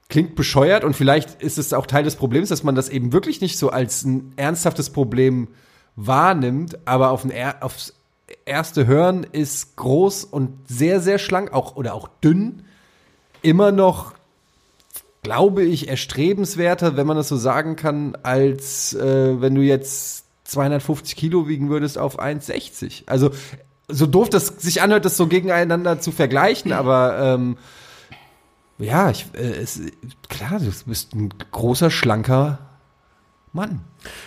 klingt 0.10 0.36
bescheuert 0.36 0.84
und 0.84 0.96
vielleicht 0.96 1.42
ist 1.42 1.58
es 1.58 1.74
auch 1.74 1.86
Teil 1.86 2.04
des 2.04 2.16
Problems, 2.16 2.50
dass 2.50 2.64
man 2.64 2.76
das 2.76 2.90
eben 2.90 3.14
wirklich 3.14 3.42
nicht 3.42 3.58
so 3.58 3.70
als 3.70 4.04
ein 4.04 4.34
ernsthaftes 4.36 4.90
Problem 4.90 5.48
wahrnimmt, 5.96 6.80
aber 6.86 7.12
auf 7.12 7.24
ein 7.24 7.32
aufs 7.62 7.94
erste 8.46 8.88
Hören 8.88 9.24
ist 9.24 9.76
groß 9.76 10.26
und 10.26 10.68
sehr, 10.68 11.00
sehr 11.00 11.20
schlank, 11.20 11.54
auch 11.54 11.76
oder 11.76 11.94
auch 11.94 12.08
dünn, 12.24 12.66
immer 13.42 13.72
noch, 13.72 14.14
glaube 15.22 15.64
ich, 15.64 15.88
erstrebenswerter, 15.88 16.98
wenn 16.98 17.08
man 17.08 17.18
das 17.18 17.30
so 17.30 17.38
sagen 17.38 17.76
kann, 17.76 18.18
als 18.24 18.94
äh, 18.94 19.42
wenn 19.42 19.56
du 19.56 19.62
jetzt 19.62 20.26
250 20.46 21.16
Kilo 21.16 21.48
wiegen 21.48 21.70
würdest 21.70 21.98
auf 21.98 22.20
1,60. 22.20 23.04
Also 23.08 23.32
so 23.88 24.06
doof 24.06 24.30
das 24.30 24.48
sich 24.48 24.82
anhört, 24.82 25.06
das 25.06 25.18
so 25.18 25.28
gegeneinander 25.28 26.00
zu 26.00 26.12
vergleichen, 26.12 26.72
aber 26.74 27.20
ähm, 27.20 27.58
ja, 28.80 29.10
ich, 29.10 29.28
äh, 29.34 29.62
es, 29.62 29.82
klar, 30.30 30.60
du 30.60 30.72
bist 30.86 31.14
ein 31.14 31.30
großer, 31.52 31.92
schlanker 31.92 32.60
Mann. 33.52 33.82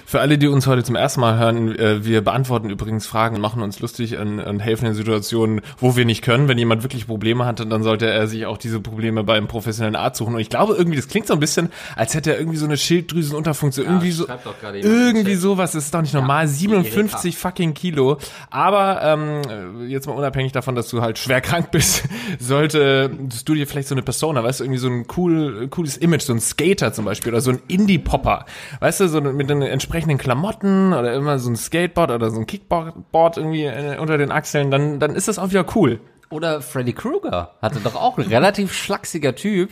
Für 0.04 0.20
alle, 0.20 0.38
die 0.38 0.46
uns 0.48 0.66
heute 0.66 0.82
zum 0.84 0.96
ersten 0.96 1.20
Mal 1.20 1.38
hören, 1.38 1.76
äh, 1.78 2.04
wir 2.04 2.22
beantworten 2.22 2.70
übrigens 2.70 3.06
Fragen 3.06 3.36
und 3.36 3.40
machen 3.40 3.62
uns 3.62 3.80
lustig 3.80 4.16
und, 4.16 4.40
und 4.40 4.60
helfen 4.60 4.86
in 4.86 4.94
Situationen, 4.94 5.60
wo 5.78 5.96
wir 5.96 6.04
nicht 6.04 6.22
können. 6.22 6.48
Wenn 6.48 6.58
jemand 6.58 6.82
wirklich 6.82 7.06
Probleme 7.06 7.44
hat, 7.44 7.60
dann 7.60 7.82
sollte 7.82 8.06
er 8.06 8.26
sich 8.26 8.46
auch 8.46 8.58
diese 8.58 8.80
Probleme 8.80 9.24
beim 9.24 9.48
professionellen 9.48 9.96
Arzt 9.96 10.18
suchen. 10.18 10.34
Und 10.34 10.40
ich 10.40 10.50
glaube 10.50 10.74
irgendwie, 10.74 10.96
das 10.96 11.08
klingt 11.08 11.26
so 11.26 11.34
ein 11.34 11.40
bisschen, 11.40 11.70
als 11.96 12.14
hätte 12.14 12.32
er 12.32 12.38
irgendwie 12.38 12.58
so 12.58 12.66
eine 12.66 12.76
Schilddrüsenunterfunktion. 12.76 13.86
irgendwie 13.86 14.10
so, 14.10 14.26
irgendwie 14.72 15.34
sowas. 15.34 15.72
Das 15.72 15.84
ist 15.84 15.94
doch 15.94 16.02
nicht 16.02 16.14
normal. 16.14 16.46
57 16.48 17.36
fucking 17.36 17.74
Kilo. 17.74 18.18
Aber 18.50 19.00
ähm, 19.02 19.88
jetzt 19.88 20.06
mal 20.06 20.14
unabhängig 20.14 20.52
davon, 20.52 20.74
dass 20.74 20.88
du 20.88 21.02
halt 21.02 21.18
schwer 21.18 21.40
krank 21.46 21.70
bist, 21.70 22.04
sollte 22.38 23.10
du 23.44 23.54
dir 23.54 23.66
vielleicht 23.66 23.88
so 23.88 23.94
eine 23.94 24.02
Persona, 24.02 24.42
weißt 24.42 24.60
du, 24.60 24.64
irgendwie 24.64 24.80
so 24.80 24.88
ein 24.88 25.06
cool, 25.16 25.68
cooles 25.68 25.96
Image, 25.96 26.22
so 26.22 26.32
ein 26.32 26.40
Skater 26.40 26.92
zum 26.92 27.04
Beispiel 27.04 27.32
oder 27.32 27.40
so 27.40 27.50
ein 27.50 27.60
Indie-Popper. 27.68 28.46
Weißt 28.80 29.00
du, 29.00 29.08
so 29.08 29.20
mit 29.20 29.50
einem 29.50 29.62
entsprechenden 29.70 30.18
Klamotten 30.18 30.92
oder 30.92 31.14
immer 31.14 31.38
so 31.38 31.50
ein 31.50 31.56
Skateboard 31.56 32.10
oder 32.10 32.30
so 32.30 32.38
ein 32.38 32.46
Kickboard 32.46 33.36
irgendwie 33.36 33.64
äh, 33.64 33.98
unter 33.98 34.18
den 34.18 34.32
Achseln, 34.32 34.70
dann, 34.70 35.00
dann 35.00 35.14
ist 35.14 35.28
das 35.28 35.38
auch 35.38 35.50
wieder 35.50 35.66
cool. 35.74 36.00
Oder 36.28 36.60
Freddy 36.60 36.92
Krueger 36.92 37.52
hatte 37.62 37.78
doch 37.78 37.94
auch 37.94 38.18
ein 38.18 38.24
relativ 38.24 38.72
schlachsiger 38.72 39.36
Typ 39.36 39.70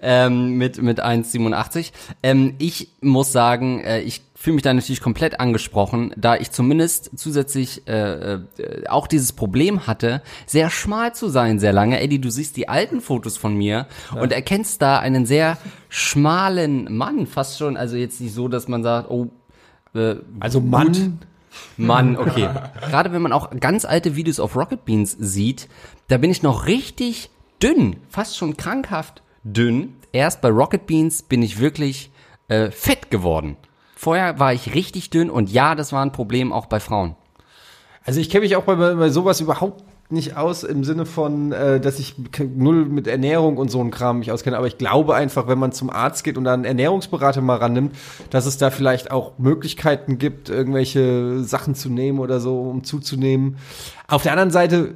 ähm, 0.00 0.56
mit 0.56 0.80
mit 0.80 1.02
1,87. 1.02 1.90
Ähm, 2.22 2.54
ich 2.58 2.92
muss 3.00 3.32
sagen, 3.32 3.80
äh, 3.80 4.00
ich 4.00 4.27
fühle 4.40 4.54
mich 4.54 4.62
da 4.62 4.72
natürlich 4.72 5.00
komplett 5.00 5.40
angesprochen, 5.40 6.14
da 6.16 6.36
ich 6.36 6.52
zumindest 6.52 7.10
zusätzlich 7.16 7.88
äh, 7.88 8.34
äh, 8.34 8.38
auch 8.88 9.08
dieses 9.08 9.32
Problem 9.32 9.88
hatte, 9.88 10.22
sehr 10.46 10.70
schmal 10.70 11.12
zu 11.12 11.28
sein 11.28 11.58
sehr 11.58 11.72
lange. 11.72 12.00
Eddie, 12.00 12.20
du 12.20 12.30
siehst 12.30 12.56
die 12.56 12.68
alten 12.68 13.00
Fotos 13.00 13.36
von 13.36 13.56
mir 13.56 13.88
und 14.14 14.32
erkennst 14.32 14.80
da 14.80 15.00
einen 15.00 15.26
sehr 15.26 15.58
schmalen 15.88 16.96
Mann, 16.96 17.26
fast 17.26 17.58
schon. 17.58 17.76
Also 17.76 17.96
jetzt 17.96 18.20
nicht 18.20 18.32
so, 18.32 18.46
dass 18.46 18.68
man 18.68 18.84
sagt, 18.84 19.10
oh, 19.10 19.28
äh, 19.94 20.16
Also 20.38 20.60
Mann, 20.60 21.18
Mann, 21.76 22.16
okay. 22.16 22.48
Gerade 22.90 23.12
wenn 23.12 23.22
man 23.22 23.32
auch 23.32 23.50
ganz 23.58 23.84
alte 23.84 24.14
Videos 24.14 24.38
auf 24.38 24.54
Rocket 24.54 24.84
Beans 24.84 25.16
sieht, 25.18 25.68
da 26.06 26.16
bin 26.16 26.30
ich 26.30 26.44
noch 26.44 26.66
richtig 26.66 27.30
dünn, 27.60 27.96
fast 28.08 28.36
schon 28.36 28.56
krankhaft 28.56 29.24
dünn. 29.42 29.94
Erst 30.12 30.42
bei 30.42 30.48
Rocket 30.48 30.86
Beans 30.86 31.24
bin 31.24 31.42
ich 31.42 31.58
wirklich 31.58 32.12
äh, 32.46 32.70
fett 32.70 33.10
geworden. 33.10 33.56
Vorher 34.00 34.38
war 34.38 34.52
ich 34.52 34.76
richtig 34.76 35.10
dünn 35.10 35.28
und 35.28 35.50
ja, 35.50 35.74
das 35.74 35.92
war 35.92 36.04
ein 36.04 36.12
Problem 36.12 36.52
auch 36.52 36.66
bei 36.66 36.78
Frauen. 36.78 37.16
Also 38.04 38.20
ich 38.20 38.30
kenne 38.30 38.42
mich 38.42 38.54
auch 38.54 38.62
bei, 38.62 38.76
bei 38.76 39.10
sowas 39.10 39.40
überhaupt 39.40 39.82
nicht 40.08 40.36
aus 40.36 40.62
im 40.62 40.84
Sinne 40.84 41.04
von, 41.04 41.50
äh, 41.50 41.80
dass 41.80 41.98
ich 41.98 42.14
null 42.38 42.84
mit 42.84 43.08
Ernährung 43.08 43.56
und 43.56 43.72
so 43.72 43.80
ein 43.80 43.90
Kram 43.90 44.20
mich 44.20 44.30
auskenne. 44.30 44.56
Aber 44.56 44.68
ich 44.68 44.78
glaube 44.78 45.16
einfach, 45.16 45.48
wenn 45.48 45.58
man 45.58 45.72
zum 45.72 45.90
Arzt 45.90 46.22
geht 46.22 46.38
und 46.38 46.44
da 46.44 46.54
einen 46.54 46.64
Ernährungsberater 46.64 47.40
mal 47.40 47.56
rannimmt, 47.56 47.92
dass 48.30 48.46
es 48.46 48.56
da 48.56 48.70
vielleicht 48.70 49.10
auch 49.10 49.36
Möglichkeiten 49.36 50.18
gibt, 50.18 50.48
irgendwelche 50.48 51.42
Sachen 51.42 51.74
zu 51.74 51.90
nehmen 51.90 52.20
oder 52.20 52.38
so, 52.38 52.60
um 52.70 52.84
zuzunehmen. 52.84 53.56
Auf 54.06 54.22
der 54.22 54.30
anderen 54.30 54.52
Seite, 54.52 54.94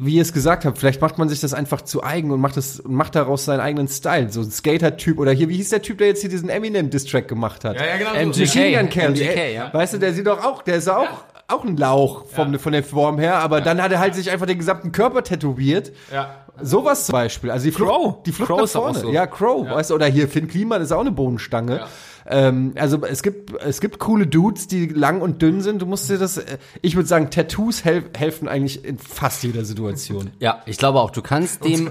wie 0.00 0.14
ihr 0.14 0.22
es 0.22 0.32
gesagt 0.32 0.64
habt, 0.64 0.78
vielleicht 0.78 1.00
macht 1.00 1.18
man 1.18 1.28
sich 1.28 1.40
das 1.40 1.52
einfach 1.52 1.80
zu 1.82 2.04
eigen 2.04 2.30
und 2.30 2.40
macht 2.40 2.56
das 2.56 2.82
macht 2.86 3.16
daraus 3.16 3.44
seinen 3.44 3.58
eigenen 3.58 3.88
Style. 3.88 4.30
So 4.30 4.42
ein 4.42 4.50
Skater-Typ 4.50 5.18
oder 5.18 5.32
hier, 5.32 5.48
wie 5.48 5.56
hieß 5.56 5.70
der 5.70 5.82
Typ, 5.82 5.98
der 5.98 6.06
jetzt 6.06 6.20
hier 6.20 6.30
diesen 6.30 6.48
Eminem-Distrack 6.48 7.26
gemacht 7.26 7.64
hat? 7.64 7.76
genau. 7.98 8.14
MGK. 8.30 8.78
Gun 8.78 8.88
Kelly. 8.90 9.24
MGK, 9.24 9.36
ey, 9.36 9.54
ja. 9.54 9.74
Weißt 9.74 9.94
du, 9.94 9.98
der 9.98 10.12
sieht 10.12 10.28
doch 10.28 10.44
auch, 10.44 10.62
der 10.62 10.76
ist 10.76 10.86
ja 10.86 10.98
auch, 10.98 11.24
auch 11.48 11.64
ein 11.64 11.76
Lauch 11.76 12.26
vom, 12.26 12.56
von 12.60 12.72
der 12.72 12.84
Form 12.84 13.18
her, 13.18 13.38
aber 13.38 13.60
dann 13.60 13.82
hat 13.82 13.90
er 13.90 13.98
halt 13.98 14.14
sich 14.14 14.30
einfach 14.30 14.46
den 14.46 14.58
gesamten 14.58 14.92
Körper 14.92 15.24
tätowiert. 15.24 15.90
Ja. 16.12 16.44
Sowas 16.60 17.06
zum 17.06 17.14
Beispiel. 17.14 17.50
Also 17.50 17.64
die 17.64 17.72
Flucht, 17.72 17.90
Crow. 17.90 18.22
die 18.22 18.32
Flucht 18.32 18.48
Crow 18.48 18.58
nach 18.58 18.64
ist 18.64 18.76
auch 18.76 18.82
vorne. 18.84 18.98
so. 19.00 19.12
Ja, 19.12 19.26
Crow, 19.26 19.68
weißt 19.68 19.90
du, 19.90 19.94
oder 19.94 20.06
hier 20.06 20.28
Finn 20.28 20.46
Kliman 20.46 20.80
ist 20.80 20.92
auch 20.92 21.00
eine 21.00 21.10
Bohnenstange. 21.10 21.80
Ähm, 22.30 22.72
also 22.76 23.02
es 23.04 23.22
gibt, 23.22 23.54
es 23.62 23.80
gibt 23.80 23.98
coole 23.98 24.26
Dudes, 24.26 24.68
die 24.68 24.86
lang 24.86 25.22
und 25.22 25.40
dünn 25.40 25.62
sind. 25.62 25.80
Du 25.80 25.86
musst 25.86 26.10
dir 26.10 26.18
das, 26.18 26.36
äh, 26.36 26.58
ich 26.82 26.94
würde 26.94 27.08
sagen, 27.08 27.30
Tattoos 27.30 27.84
hel 27.84 28.04
helfen 28.16 28.48
eigentlich 28.48 28.84
in 28.84 28.98
fast 28.98 29.42
jeder 29.42 29.64
Situation. 29.64 30.30
Ja, 30.40 30.62
ich 30.66 30.76
glaube 30.78 31.00
auch, 31.00 31.10
du 31.10 31.22
kannst 31.22 31.64
dem 31.64 31.90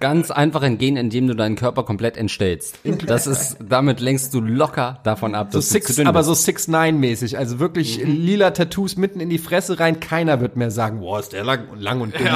ganz 0.00 0.30
einfach 0.30 0.62
entgehen, 0.62 0.96
indem 0.96 1.26
du 1.26 1.34
deinen 1.34 1.56
Körper 1.56 1.84
komplett 1.84 2.16
entstellst. 2.16 2.78
Das 3.06 3.26
ist, 3.26 3.56
damit 3.66 4.00
lenkst 4.00 4.32
du 4.34 4.40
locker 4.40 5.00
davon 5.04 5.34
ab, 5.34 5.48
So 5.52 5.58
dass 5.58 5.68
du 5.68 5.72
six, 5.74 5.86
zu 5.86 5.94
dünn 5.96 6.06
aber 6.06 6.20
bist. 6.20 6.28
so 6.28 6.34
six 6.34 6.68
nine 6.68 6.98
mäßig, 6.98 7.38
also 7.38 7.58
wirklich 7.58 8.00
lila 8.04 8.50
Tattoos 8.50 8.96
mitten 8.96 9.20
in 9.20 9.28
die 9.28 9.38
Fresse 9.38 9.80
rein. 9.80 10.00
Keiner 10.00 10.40
wird 10.40 10.56
mehr 10.56 10.70
sagen, 10.70 11.00
boah, 11.00 11.20
ist 11.20 11.32
der 11.32 11.44
lang, 11.44 11.64
lang 11.76 12.00
und 12.00 12.18
dünn. 12.18 12.28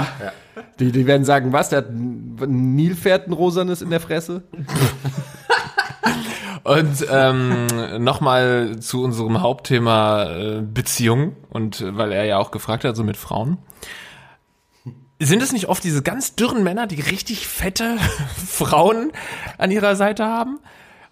Die, 0.81 0.93
die 0.93 1.07
werden 1.07 1.25
sagen, 1.25 1.53
was, 1.53 1.69
der 1.69 1.79
hat 1.79 1.91
ein 1.91 2.75
Nilpferd, 2.75 3.29
ein 3.29 3.33
rosanes 3.33 3.83
in 3.83 3.91
der 3.91 4.01
Fresse? 4.01 4.43
Und 6.65 7.07
ähm, 7.11 7.67
nochmal 7.99 8.79
zu 8.79 9.03
unserem 9.03 9.43
Hauptthema 9.43 10.31
äh, 10.31 10.63
Beziehung 10.63 11.37
und 11.51 11.81
äh, 11.81 11.97
weil 11.97 12.13
er 12.13 12.25
ja 12.25 12.39
auch 12.39 12.51
gefragt 12.51 12.85
hat, 12.85 12.95
so 12.95 13.03
mit 13.03 13.17
Frauen. 13.17 13.59
Sind 15.19 15.43
es 15.43 15.53
nicht 15.53 15.69
oft 15.69 15.83
diese 15.83 16.03
ganz 16.03 16.35
dürren 16.35 16.63
Männer, 16.63 16.87
die 16.87 17.01
richtig 17.01 17.47
fette 17.49 17.97
Frauen 18.47 19.13
an 19.59 19.71
ihrer 19.71 19.97
Seite 19.97 20.25
haben? 20.25 20.61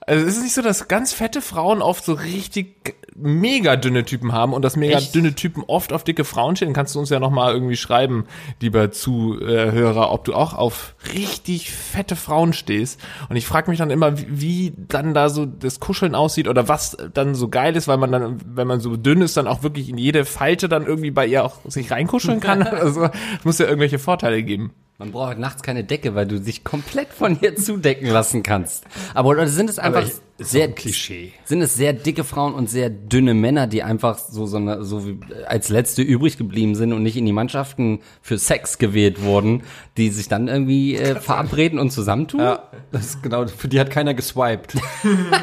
Also 0.06 0.26
ist 0.26 0.36
es 0.36 0.42
nicht 0.42 0.54
so, 0.54 0.62
dass 0.62 0.88
ganz 0.88 1.12
fette 1.12 1.42
Frauen 1.42 1.82
oft 1.82 2.04
so 2.04 2.14
richtig 2.14 2.99
mega 3.22 3.76
dünne 3.76 4.04
Typen 4.04 4.32
haben 4.32 4.52
und 4.52 4.62
dass 4.62 4.76
mega 4.76 4.98
Echt? 4.98 5.14
dünne 5.14 5.34
Typen 5.34 5.62
oft 5.66 5.92
auf 5.92 6.04
dicke 6.04 6.24
Frauen 6.24 6.56
stehen? 6.56 6.72
Kannst 6.72 6.94
du 6.94 6.98
uns 6.98 7.10
ja 7.10 7.20
nochmal 7.20 7.52
irgendwie 7.52 7.76
schreiben, 7.76 8.26
lieber 8.60 8.90
Zuhörer, 8.90 10.12
ob 10.12 10.24
du 10.24 10.34
auch 10.34 10.54
auf 10.54 10.94
richtig 11.14 11.70
fette 11.70 12.16
Frauen 12.16 12.52
stehst. 12.52 13.00
Und 13.28 13.36
ich 13.36 13.46
frage 13.46 13.70
mich 13.70 13.78
dann 13.78 13.90
immer, 13.90 14.18
wie, 14.18 14.26
wie 14.28 14.72
dann 14.76 15.14
da 15.14 15.28
so 15.28 15.46
das 15.46 15.80
Kuscheln 15.80 16.14
aussieht 16.14 16.48
oder 16.48 16.68
was 16.68 16.96
dann 17.14 17.34
so 17.34 17.48
geil 17.48 17.76
ist, 17.76 17.88
weil 17.88 17.98
man 17.98 18.12
dann, 18.12 18.40
wenn 18.46 18.66
man 18.66 18.80
so 18.80 18.96
dünn 18.96 19.22
ist, 19.22 19.36
dann 19.36 19.46
auch 19.46 19.62
wirklich 19.62 19.88
in 19.88 19.98
jede 19.98 20.24
Falte 20.24 20.68
dann 20.68 20.86
irgendwie 20.86 21.10
bei 21.10 21.26
ihr 21.26 21.44
auch 21.44 21.56
sich 21.66 21.90
reinkuscheln 21.90 22.40
kann. 22.40 22.66
Also 22.80 23.04
es 23.04 23.44
muss 23.44 23.58
ja 23.58 23.66
irgendwelche 23.66 23.98
Vorteile 23.98 24.42
geben. 24.42 24.72
Man 25.00 25.12
braucht 25.12 25.38
nachts 25.38 25.62
keine 25.62 25.82
Decke, 25.82 26.14
weil 26.14 26.26
du 26.26 26.38
dich 26.38 26.62
komplett 26.62 27.08
von 27.08 27.38
ihr 27.40 27.56
zudecken 27.56 28.06
lassen 28.08 28.42
kannst. 28.42 28.84
Aber 29.14 29.30
oder 29.30 29.46
sind 29.46 29.70
es 29.70 29.78
einfach 29.78 30.06
ich- 30.06 30.12
sehr 30.46 30.64
ein 30.64 30.74
Klischee. 30.74 31.32
Sind 31.46 31.62
es 31.62 31.74
sehr 31.74 31.94
dicke 31.94 32.22
Frauen 32.22 32.52
und 32.52 32.68
sehr 32.68 32.90
dünne 32.90 33.32
Männer, 33.32 33.66
die 33.66 33.82
einfach 33.82 34.18
so 34.18 34.44
so, 34.44 34.58
eine, 34.58 34.84
so 34.84 35.06
wie 35.06 35.18
als 35.46 35.70
letzte 35.70 36.02
übrig 36.02 36.36
geblieben 36.36 36.74
sind 36.74 36.92
und 36.92 37.02
nicht 37.02 37.16
in 37.16 37.24
die 37.24 37.32
Mannschaften 37.32 38.00
für 38.20 38.36
Sex 38.36 38.76
gewählt 38.76 39.22
wurden, 39.22 39.62
die 39.96 40.10
sich 40.10 40.28
dann 40.28 40.48
irgendwie 40.48 40.96
äh, 40.96 41.14
verabreden 41.18 41.78
und 41.78 41.90
zusammentun? 41.90 42.40
Ja, 42.40 42.64
das 42.92 43.06
ist 43.06 43.22
genau, 43.22 43.46
für 43.46 43.68
die 43.68 43.80
hat 43.80 43.88
keiner 43.88 44.12
geswiped. 44.12 44.74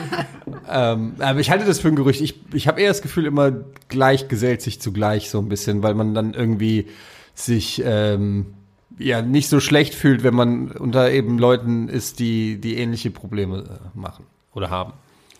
ähm, 0.70 1.16
aber 1.18 1.40
ich 1.40 1.50
halte 1.50 1.66
das 1.66 1.80
für 1.80 1.88
ein 1.88 1.96
Gerücht. 1.96 2.22
Ich, 2.22 2.40
ich 2.54 2.68
habe 2.68 2.80
eher 2.80 2.90
das 2.90 3.02
Gefühl, 3.02 3.26
immer 3.26 3.52
gleich 3.88 4.28
gesellt 4.28 4.62
sich 4.62 4.80
zugleich 4.82 5.32
so 5.32 5.40
ein 5.40 5.50
bisschen, 5.50 5.82
weil 5.82 5.96
man 5.96 6.14
dann 6.14 6.36
irgendwie 6.36 6.86
sich 7.34 7.82
ähm, 7.84 8.54
ja 9.00 9.22
nicht 9.22 9.50
so 9.50 9.60
schlecht 9.60 9.94
fühlt, 9.96 10.24
wenn 10.24 10.36
man 10.36 10.72
unter 10.72 11.12
eben 11.12 11.38
Leuten 11.38 11.90
ist, 11.90 12.20
die, 12.20 12.60
die 12.60 12.78
ähnliche 12.78 13.12
Probleme 13.12 13.60
äh, 13.60 13.98
machen 13.98 14.26
oder 14.54 14.70
haben. 14.70 14.94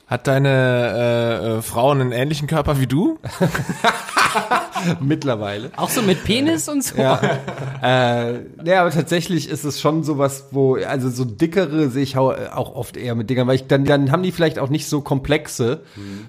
Hat 0.08 0.26
deine 0.26 0.50
äh, 0.50 1.58
äh, 1.58 1.62
Frau 1.62 1.92
einen 1.92 2.14
ähnlichen 2.14 2.48
Körper 2.48 2.80
wie 2.80 2.88
du? 2.88 3.20
Mittlerweile. 5.02 5.72
Auch 5.76 5.90
so 5.90 6.02
mit 6.02 6.24
Penis 6.24 6.70
und 6.70 6.82
so? 6.82 6.98
Ja. 6.98 7.20
äh, 7.84 8.40
ja, 8.64 8.82
aber 8.82 8.92
tatsächlich 8.92 9.50
ist 9.50 9.66
es 9.66 9.82
schon 9.82 10.06
sowas, 10.06 10.46
wo, 10.52 10.76
also 10.76 11.10
so 11.10 11.26
dickere 11.26 11.90
sehe 11.90 12.04
ich 12.04 12.18
auch 12.18 12.74
oft 12.74 12.96
eher 12.96 13.16
mit 13.16 13.30
Dingern, 13.30 13.48
weil 13.48 13.56
ich 13.56 13.68
dann, 13.68 13.84
dann 13.84 14.10
haben 14.10 14.24
die 14.24 14.32
vielleicht 14.32 14.60
auch 14.60 14.70
nicht 14.70 14.88
so 14.88 15.02
komplexe 15.02 15.82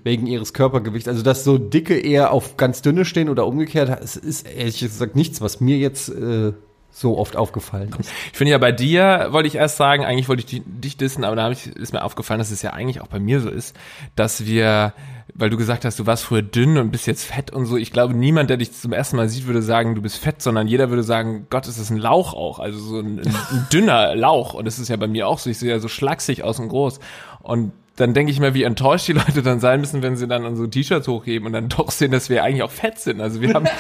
wegen 0.02 0.26
ihres 0.26 0.54
Körpergewichts. 0.54 1.08
Also, 1.08 1.23
dass 1.23 1.44
so 1.44 1.56
dicke 1.56 1.97
eher 2.00 2.32
auf 2.32 2.56
ganz 2.56 2.82
dünne 2.82 3.04
stehen 3.04 3.28
oder 3.28 3.47
umgekehrt, 3.47 3.97
es 4.02 4.16
ist 4.16 4.49
ehrlich 4.49 4.80
gesagt 4.80 5.14
nichts, 5.14 5.40
was 5.40 5.61
mir 5.61 5.76
jetzt 5.76 6.08
äh, 6.08 6.52
so 6.90 7.18
oft 7.18 7.37
aufgefallen 7.37 7.95
ist. 7.99 8.11
Ich 8.33 8.38
finde 8.38 8.52
ja 8.52 8.59
bei 8.59 8.73
dir, 8.73 9.28
wollte 9.30 9.47
ich 9.47 9.54
erst 9.54 9.76
sagen, 9.76 10.04
eigentlich 10.04 10.28
wollte 10.28 10.45
ich 10.45 10.62
dich, 10.64 10.97
dissen, 10.97 11.25
aber 11.25 11.37
da 11.37 11.50
ich, 11.50 11.68
ist 11.68 11.92
mir 11.92 12.02
aufgefallen, 12.02 12.38
dass 12.38 12.50
es 12.50 12.62
ja 12.62 12.73
eigentlich 12.73 13.00
auch 13.00 13.07
bei 13.07 13.21
mir 13.21 13.40
so 13.40 13.50
ist, 13.50 13.76
dass 14.16 14.47
wir, 14.47 14.95
weil 15.35 15.50
du 15.50 15.57
gesagt 15.57 15.85
hast, 15.85 15.99
du 15.99 16.07
warst 16.07 16.25
früher 16.25 16.42
dünn 16.42 16.76
und 16.78 16.90
bist 16.90 17.07
jetzt 17.07 17.25
fett 17.25 17.52
und 17.52 17.66
so, 17.66 17.76
ich 17.76 17.92
glaube, 17.92 18.14
niemand, 18.14 18.50
der 18.50 18.57
dich 18.57 18.73
zum 18.73 18.92
ersten 18.92 19.16
Mal 19.16 19.28
sieht, 19.28 19.47
würde 19.47 19.62
sagen, 19.62 19.95
du 19.95 20.02
bist 20.02 20.16
fett, 20.16 20.42
sondern 20.42 20.66
jeder 20.66 20.90
würde 20.90 21.04
sagen, 21.04 21.47
Gott, 21.50 21.68
ist 21.68 21.78
das 21.78 21.90
ein 21.90 21.99
Lauch 21.99 22.35
auch, 22.35 22.59
also 22.59 22.78
so 22.78 22.99
ein, 22.99 23.21
ein, 23.21 23.37
ein 23.50 23.66
dünner 23.73 24.16
Lauch. 24.16 24.54
Und 24.54 24.64
das 24.64 24.78
ist 24.78 24.88
ja 24.88 24.97
bei 24.97 25.09
mir 25.09 25.28
auch 25.28 25.38
so, 25.38 25.50
ich 25.50 25.59
sehe 25.59 25.71
ja 25.71 25.78
so 25.78 25.88
schlaksig 25.88 26.42
aus 26.42 26.59
und 26.59 26.68
groß. 26.68 26.99
Und 27.42 27.73
dann 27.98 28.14
denke 28.14 28.30
ich 28.30 28.38
mir, 28.38 28.54
wie 28.54 28.62
enttäuscht 28.62 29.08
die 29.08 29.12
Leute 29.12 29.42
dann 29.42 29.58
sein 29.58 29.80
müssen, 29.80 30.02
wenn 30.02 30.16
sie 30.16 30.28
dann 30.28 30.44
unsere 30.44 30.70
T-Shirts 30.70 31.08
hochheben 31.08 31.46
und 31.46 31.52
dann 31.52 31.68
doch 31.68 31.90
sehen, 31.90 32.12
dass 32.12 32.30
wir 32.30 32.44
eigentlich 32.44 32.62
auch 32.62 32.70
fett 32.70 32.98
sind. 32.98 33.20
Also 33.20 33.40
wir 33.40 33.54
haben. 33.54 33.66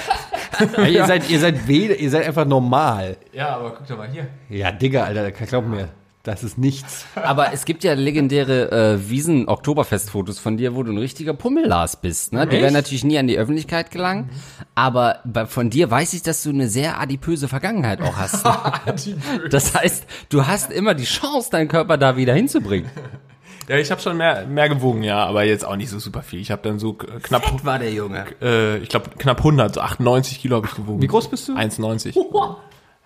Ja, 0.76 0.86
ihr 0.86 1.06
seid, 1.06 1.30
ihr 1.30 1.38
seid 1.38 1.68
weder, 1.68 1.94
ihr 1.94 2.10
seid 2.10 2.26
einfach 2.26 2.44
normal. 2.44 3.16
ja, 3.32 3.50
aber 3.50 3.74
guck 3.74 3.86
doch 3.86 3.96
mal 3.96 4.10
hier. 4.10 4.26
Ja, 4.50 4.72
Digga, 4.72 5.04
Alter, 5.04 5.30
glaub 5.30 5.68
mir, 5.68 5.90
das 6.24 6.42
ist 6.42 6.58
nichts. 6.58 7.06
Aber 7.14 7.52
es 7.52 7.64
gibt 7.64 7.84
ja 7.84 7.92
legendäre 7.92 8.72
äh, 8.72 9.08
Wiesen-Oktoberfest-Fotos 9.08 10.40
von 10.40 10.56
dir, 10.56 10.74
wo 10.74 10.82
du 10.82 10.90
ein 10.90 10.98
richtiger 10.98 11.32
Pummellas 11.32 12.00
bist. 12.00 12.32
Ne? 12.32 12.44
Die 12.46 12.60
werden 12.60 12.74
natürlich 12.74 13.04
nie 13.04 13.18
an 13.18 13.28
die 13.28 13.38
Öffentlichkeit 13.38 13.92
gelangen. 13.92 14.30
Aber 14.74 15.20
bei, 15.24 15.46
von 15.46 15.70
dir 15.70 15.92
weiß 15.92 16.12
ich, 16.14 16.22
dass 16.22 16.42
du 16.42 16.50
eine 16.50 16.68
sehr 16.68 17.00
adipöse 17.00 17.46
Vergangenheit 17.46 18.02
auch 18.02 18.16
hast. 18.16 18.44
das 19.50 19.74
heißt, 19.74 20.06
du 20.28 20.46
hast 20.46 20.72
immer 20.72 20.94
die 20.94 21.04
Chance, 21.04 21.50
deinen 21.50 21.68
Körper 21.68 21.96
da 21.96 22.16
wieder 22.16 22.34
hinzubringen. 22.34 22.90
Ja, 23.68 23.76
ich 23.76 23.90
habe 23.90 24.00
schon 24.00 24.16
mehr, 24.16 24.46
mehr 24.46 24.68
gewogen, 24.68 25.02
ja, 25.02 25.24
aber 25.26 25.44
jetzt 25.44 25.64
auch 25.64 25.76
nicht 25.76 25.90
so 25.90 25.98
super 25.98 26.22
viel. 26.22 26.40
Ich 26.40 26.50
habe 26.50 26.62
dann 26.62 26.78
so 26.78 26.94
k- 26.94 27.06
knapp, 27.22 27.64
war 27.64 27.78
der 27.78 27.92
Junge. 27.92 28.24
äh, 28.40 28.78
ich 28.78 28.88
glaube 28.88 29.10
knapp 29.18 29.38
100, 29.38 29.74
so 29.74 29.80
98 29.80 30.40
Kilo 30.40 30.56
habe 30.56 30.66
ich 30.66 30.74
gewogen. 30.74 31.02
Wie 31.02 31.06
groß 31.06 31.28
bist 31.28 31.48
du? 31.48 31.54
1,90. 31.54 32.14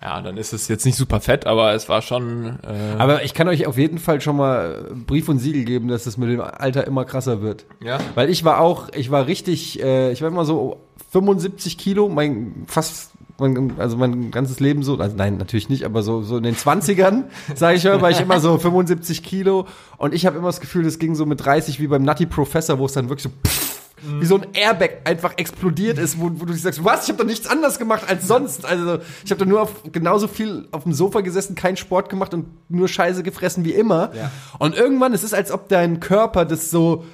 Ja, 0.01 0.21
dann 0.21 0.35
ist 0.35 0.51
es 0.51 0.67
jetzt 0.67 0.85
nicht 0.85 0.97
super 0.97 1.21
fett, 1.21 1.45
aber 1.47 1.71
es 1.73 1.87
war 1.87 2.01
schon. 2.01 2.59
Äh, 2.61 2.97
Aber 2.97 3.23
ich 3.23 3.33
kann 3.33 3.47
euch 3.47 3.65
auf 3.67 3.77
jeden 3.77 3.99
Fall 3.99 4.19
schon 4.19 4.35
mal 4.35 4.91
Brief 5.07 5.29
und 5.29 5.39
Siegel 5.39 5.63
geben, 5.63 5.87
dass 5.87 6.05
es 6.05 6.17
mit 6.17 6.29
dem 6.29 6.41
Alter 6.41 6.85
immer 6.85 7.05
krasser 7.05 7.41
wird. 7.41 7.65
Ja. 7.81 7.99
Weil 8.13 8.29
ich 8.29 8.43
war 8.43 8.59
auch, 8.59 8.89
ich 8.93 9.11
war 9.11 9.27
richtig, 9.27 9.81
äh, 9.81 10.11
ich 10.11 10.21
war 10.21 10.27
immer 10.27 10.43
so 10.43 10.81
75 11.11 11.77
Kilo, 11.77 12.09
mein 12.09 12.65
fast, 12.67 13.12
mein, 13.39 13.73
also 13.79 13.97
mein 13.97 14.31
ganzes 14.31 14.59
Leben 14.59 14.83
so, 14.83 14.97
also 14.97 15.15
nein, 15.15 15.37
natürlich 15.37 15.69
nicht, 15.69 15.83
aber 15.85 16.03
so, 16.03 16.21
so 16.21 16.37
in 16.37 16.43
den 16.43 16.55
20ern, 16.55 17.23
sage 17.55 17.77
ich 17.77 17.83
mal, 17.83 18.01
war 18.01 18.11
ich 18.11 18.21
immer 18.21 18.39
so 18.39 18.57
75 18.57 19.23
Kilo 19.23 19.67
und 19.97 20.13
ich 20.13 20.25
habe 20.25 20.37
immer 20.37 20.47
das 20.47 20.61
Gefühl, 20.61 20.83
das 20.83 20.99
ging 20.99 21.15
so 21.15 21.25
mit 21.25 21.43
30 21.43 21.79
wie 21.79 21.87
beim 21.87 22.03
Nutty 22.03 22.25
Professor, 22.25 22.79
wo 22.79 22.85
es 22.85 22.93
dann 22.93 23.09
wirklich 23.09 23.23
so 23.23 23.29
pff, 23.29 23.73
wie 24.19 24.25
so 24.25 24.35
ein 24.35 24.47
Airbag 24.53 25.01
einfach 25.05 25.37
explodiert 25.37 25.97
ist, 25.97 26.19
wo, 26.19 26.29
wo 26.33 26.45
du 26.45 26.53
sagst, 26.53 26.83
was, 26.83 27.03
ich 27.03 27.09
habe 27.09 27.23
doch 27.23 27.29
nichts 27.29 27.47
anderes 27.47 27.79
gemacht 27.79 28.03
als 28.07 28.27
sonst. 28.27 28.65
Also 28.65 28.99
ich 29.23 29.31
habe 29.31 29.39
da 29.39 29.45
nur 29.45 29.61
auf, 29.61 29.83
genauso 29.91 30.27
viel 30.27 30.67
auf 30.71 30.83
dem 30.83 30.93
Sofa 30.93 31.21
gesessen, 31.21 31.55
keinen 31.55 31.77
Sport 31.77 32.09
gemacht 32.09 32.33
und 32.33 32.47
nur 32.69 32.87
Scheiße 32.87 33.23
gefressen 33.23 33.63
wie 33.63 33.71
immer. 33.71 34.11
Ja. 34.15 34.31
Und 34.59 34.75
irgendwann, 34.75 35.13
es 35.13 35.23
ist, 35.23 35.33
als 35.33 35.51
ob 35.51 35.69
dein 35.69 35.99
Körper 35.99 36.45
das 36.45 36.69
so 36.69 37.05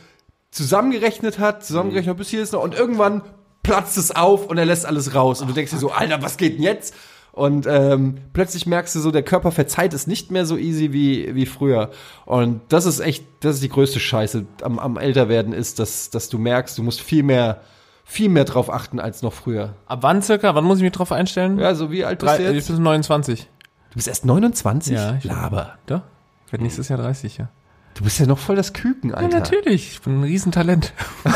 zusammengerechnet 0.51 1.37
hat, 1.37 1.63
zusammengerechnet 1.63 2.17
bis 2.17 2.29
hier 2.29 2.41
ist 2.41 2.53
noch, 2.53 2.63
und 2.63 2.73
irgendwann 2.73 3.21
platzt 3.63 3.97
es 3.97 4.15
auf 4.15 4.47
und 4.47 4.57
er 4.57 4.65
lässt 4.65 4.85
alles 4.85 5.13
raus. 5.15 5.41
Und 5.41 5.47
du 5.49 5.53
denkst 5.53 5.71
dir 5.71 5.77
so, 5.77 5.91
Alter, 5.91 6.21
was 6.21 6.37
geht 6.37 6.55
denn 6.57 6.63
jetzt? 6.63 6.93
Und 7.31 7.67
ähm, 7.67 8.15
plötzlich 8.33 8.65
merkst 8.65 8.95
du 8.95 8.99
so, 8.99 9.11
der 9.11 9.23
Körper 9.23 9.51
verzeiht 9.51 9.93
es 9.93 10.07
nicht 10.07 10.31
mehr 10.31 10.45
so 10.45 10.57
easy 10.57 10.91
wie, 10.91 11.33
wie 11.35 11.45
früher. 11.45 11.91
Und 12.25 12.61
das 12.69 12.85
ist 12.85 12.99
echt, 12.99 13.23
das 13.41 13.55
ist 13.55 13.63
die 13.63 13.69
größte 13.69 13.99
Scheiße 13.99 14.45
am, 14.63 14.79
am 14.79 14.97
Älterwerden 14.97 15.53
ist, 15.53 15.79
dass, 15.79 16.09
dass 16.09 16.27
du 16.29 16.37
merkst, 16.37 16.77
du 16.77 16.83
musst 16.83 16.99
viel 17.01 17.23
mehr, 17.23 17.61
viel 18.03 18.29
mehr 18.29 18.45
drauf 18.45 18.69
achten 18.73 18.99
als 18.99 19.21
noch 19.21 19.31
früher. 19.33 19.75
Ab 19.85 19.99
wann 20.01 20.21
circa? 20.23 20.55
Wann 20.55 20.65
muss 20.65 20.79
ich 20.79 20.83
mich 20.83 20.91
drauf 20.91 21.11
einstellen? 21.11 21.59
Ja, 21.59 21.75
so 21.75 21.91
wie 21.91 22.03
alt 22.03 22.19
bist 22.19 22.29
Drei, 22.31 22.37
du 22.39 22.49
ich 22.49 22.55
jetzt? 22.55 22.67
bin 22.73 22.81
29. 22.83 23.47
Du 23.91 23.95
bist 23.95 24.07
erst 24.07 24.25
29? 24.25 24.93
Ja, 24.93 25.15
ich- 25.17 25.23
Laber. 25.23 25.77
Doch? 25.85 26.01
Ich 26.47 26.51
werde 26.51 26.63
nächstes 26.63 26.89
Jahr 26.89 26.99
30, 26.99 27.37
ja. 27.37 27.47
Du 27.93 28.03
bist 28.03 28.19
ja 28.19 28.25
noch 28.25 28.37
voll 28.39 28.55
das 28.55 28.73
Küken, 28.73 29.11
Ja, 29.11 29.17
Alter. 29.17 29.39
natürlich. 29.39 29.91
Ich 29.93 30.01
bin 30.01 30.19
ein 30.19 30.23
Riesentalent. 30.23 30.93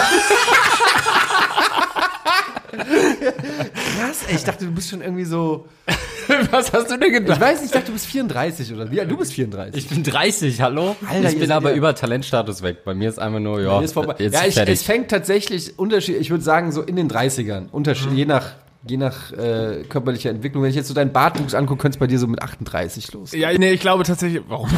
Krass, 3.97 4.19
ey, 4.27 4.35
ich 4.35 4.43
dachte, 4.43 4.65
du 4.65 4.71
bist 4.71 4.89
schon 4.89 5.01
irgendwie 5.01 5.25
so. 5.25 5.67
Was 6.51 6.71
hast 6.71 6.89
du 6.89 6.97
denn 6.97 7.25
Ich 7.25 7.39
weiß 7.39 7.59
nicht, 7.59 7.65
ich 7.65 7.71
dachte, 7.71 7.87
du 7.87 7.93
bist 7.93 8.05
34 8.05 8.73
oder 8.73 8.89
wie? 8.89 8.95
Du 9.05 9.17
bist 9.17 9.33
34. 9.33 9.83
Ich 9.83 9.89
bin 9.89 10.03
30, 10.03 10.61
hallo? 10.61 10.95
Alter, 11.09 11.29
ich 11.29 11.39
bin 11.39 11.51
aber 11.51 11.71
ja- 11.71 11.75
über 11.75 11.93
Talentstatus 11.95 12.61
weg. 12.63 12.85
Bei 12.85 12.93
mir 12.93 13.09
ist 13.09 13.19
einfach 13.19 13.39
nur, 13.39 13.59
ja, 13.61 13.81
ist 13.81 13.93
vorbei. 13.93 14.15
jetzt 14.19 14.33
ja, 14.33 14.45
ich, 14.45 14.53
fertig. 14.53 14.75
es 14.75 14.83
fängt 14.83 15.09
tatsächlich 15.09 15.77
Unterschied, 15.77 16.15
ich 16.19 16.29
würde 16.29 16.43
sagen, 16.43 16.71
so 16.71 16.81
in 16.81 16.95
den 16.95 17.09
30ern. 17.09 17.69
Unterschied, 17.71 18.13
je 18.13 18.25
nach, 18.25 18.51
je 18.85 18.97
nach 18.97 19.31
äh, 19.31 19.83
körperlicher 19.87 20.29
Entwicklung. 20.29 20.63
Wenn 20.63 20.69
ich 20.69 20.75
jetzt 20.75 20.87
so 20.87 20.93
deinen 20.93 21.13
Bartwuchs 21.13 21.53
angucke, 21.53 21.81
könnte 21.81 21.95
es 21.95 21.99
bei 21.99 22.07
dir 22.07 22.19
so 22.19 22.27
mit 22.27 22.41
38 22.41 23.13
los. 23.13 23.31
Ja, 23.31 23.51
nee, 23.53 23.71
ich 23.71 23.81
glaube 23.81 24.03
tatsächlich. 24.03 24.41
Warum? 24.47 24.69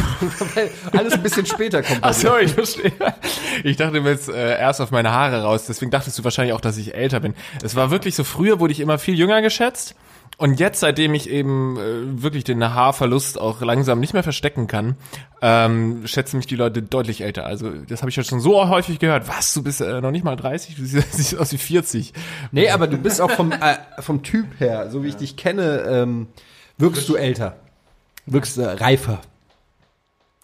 Weil 0.56 0.70
alles 0.98 1.14
ein 1.14 1.24
bisschen 1.24 1.46
später 1.46 1.82
kommt 1.82 2.02
bei 2.02 2.10
Ach 2.10 2.14
dir. 2.16 2.30
so, 2.30 2.38
ich 2.38 2.52
verstehe. 2.52 2.92
Ich 3.64 3.78
dachte 3.78 4.02
mir 4.02 4.12
jetzt 4.12 4.30
äh, 4.30 4.60
erst 4.60 4.82
auf 4.82 4.92
meine 4.92 5.12
Haare 5.12 5.42
raus, 5.44 5.66
deswegen 5.68 5.92
dachtest 5.92 6.20
du 6.20 6.24
wahrscheinlich 6.24 6.54
auch, 6.54 6.62
dass 6.62 6.78
ich 6.78 6.94
älter 6.94 7.20
bin. 7.20 7.34
Es 7.64 7.76
war 7.76 7.90
wirklich 7.90 8.16
so, 8.16 8.24
früher 8.24 8.60
wurde 8.60 8.74
ich 8.74 8.80
immer 8.80 9.00
viel 9.00 9.16
jünger 9.16 9.42
geschätzt. 9.42 9.96
Und 10.38 10.60
jetzt, 10.60 10.82
seitdem 10.82 11.14
ich 11.14 11.30
eben 11.30 11.78
äh, 11.78 12.22
wirklich 12.22 12.44
den 12.44 12.64
Haarverlust 12.64 13.40
auch 13.40 13.62
langsam 13.62 14.00
nicht 14.00 14.14
mehr 14.14 14.24
verstecken 14.24 14.68
kann, 14.68 14.96
ähm, 15.42 16.06
schätzen 16.06 16.38
mich 16.38 16.48
die 16.48 16.56
Leute 16.56 16.82
deutlich 16.82 17.22
älter. 17.22 17.46
Also 17.46 17.72
das 17.88 18.02
habe 18.02 18.10
ich 18.10 18.16
ja 18.16 18.24
schon 18.24 18.42
so 18.42 18.68
häufig 18.68 19.00
gehört. 19.00 19.28
Was, 19.30 19.54
du 19.54 19.64
bist 19.64 19.82
äh, 19.82 20.02
noch 20.02 20.12
nicht 20.12 20.26
mal 20.26 20.36
30? 20.36 20.76
Du 20.76 20.86
siehst, 20.86 21.14
siehst 21.14 21.38
aus 21.38 21.54
wie 21.54 21.58
40. 21.58 22.14
Nee, 22.52 22.70
aber 22.70 22.88
du 22.88 22.98
bist 22.98 23.22
auch 23.22 23.32
vom, 23.32 23.52
äh, 23.52 23.78
vom 24.00 24.24
Typ 24.24 24.60
her, 24.60 24.90
so 24.90 25.04
wie 25.04 25.10
ich 25.10 25.16
dich 25.16 25.38
kenne, 25.38 25.84
ähm, 25.88 26.28
wirkst 26.78 27.08
du 27.08 27.16
älter. 27.16 27.56
Wirkst 28.26 28.58
äh, 28.58 28.66
reifer. 28.66 29.22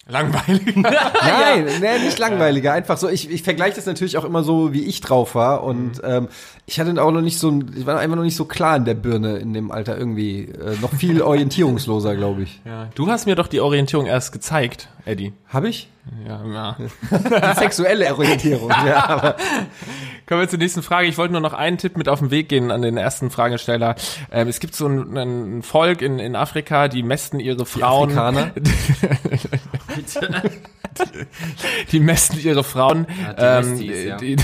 Langweilig. 0.07 0.75
Nein, 0.75 1.65
nee, 1.79 1.99
nicht 2.03 2.17
langweiliger. 2.19 2.73
Einfach 2.73 2.97
so, 2.97 3.07
ich, 3.07 3.29
ich 3.29 3.43
vergleiche 3.43 3.75
das 3.75 3.85
natürlich 3.85 4.17
auch 4.17 4.25
immer 4.25 4.43
so, 4.43 4.73
wie 4.73 4.83
ich 4.85 4.99
drauf 4.99 5.35
war. 5.35 5.63
Und 5.63 6.01
ähm, 6.03 6.27
ich 6.65 6.79
hatte 6.79 7.01
auch 7.01 7.11
noch 7.11 7.21
nicht 7.21 7.37
so, 7.39 7.49
ein- 7.51 7.71
ich 7.77 7.85
war 7.85 7.99
einfach 7.99 8.15
noch 8.17 8.23
nicht 8.23 8.35
so 8.35 8.45
klar 8.45 8.75
in 8.77 8.85
der 8.85 8.95
Birne 8.95 9.37
in 9.37 9.53
dem 9.53 9.71
Alter 9.71 9.97
irgendwie. 9.97 10.45
Äh, 10.45 10.75
noch 10.81 10.91
viel 10.93 11.21
orientierungsloser, 11.21 12.15
glaube 12.15 12.43
ich. 12.43 12.61
Ja, 12.65 12.89
du 12.95 13.07
hast 13.09 13.25
mir 13.27 13.35
doch 13.35 13.47
die 13.47 13.61
Orientierung 13.61 14.07
erst 14.07 14.31
gezeigt, 14.31 14.89
Eddie. 15.05 15.33
Habe 15.47 15.69
ich? 15.69 15.87
Ja, 16.27 16.41
ja. 16.51 16.77
Die 17.53 17.59
sexuelle 17.59 18.11
Orientierung, 18.15 18.71
ja. 18.71 19.07
Aber 19.07 19.35
Kommen 20.27 20.41
wir 20.41 20.49
zur 20.49 20.57
nächsten 20.57 20.81
Frage. 20.81 21.07
Ich 21.07 21.17
wollte 21.19 21.31
nur 21.33 21.41
noch 21.41 21.53
einen 21.53 21.77
Tipp 21.77 21.95
mit 21.95 22.09
auf 22.09 22.19
den 22.19 22.31
Weg 22.31 22.49
gehen 22.49 22.71
an 22.71 22.81
den 22.81 22.97
ersten 22.97 23.29
Fragesteller. 23.29 23.95
Ähm, 24.31 24.47
es 24.47 24.59
gibt 24.59 24.73
so 24.75 24.87
ein, 24.87 25.15
ein 25.15 25.61
Volk 25.61 26.01
in, 26.01 26.17
in 26.17 26.35
Afrika, 26.35 26.87
die 26.87 27.03
mästen 27.03 27.39
ihre 27.39 27.67
Frauen. 27.67 28.17
Afrikaner? 28.17 28.51
die 31.91 31.99
mästen 31.99 32.39
ihre 32.39 32.63
Frauen. 32.63 33.07
Ja, 33.21 33.33
die 33.33 33.67
ähm, 33.67 33.69
Mestis, 33.71 34.03
ja. 34.03 34.17
die, 34.17 34.35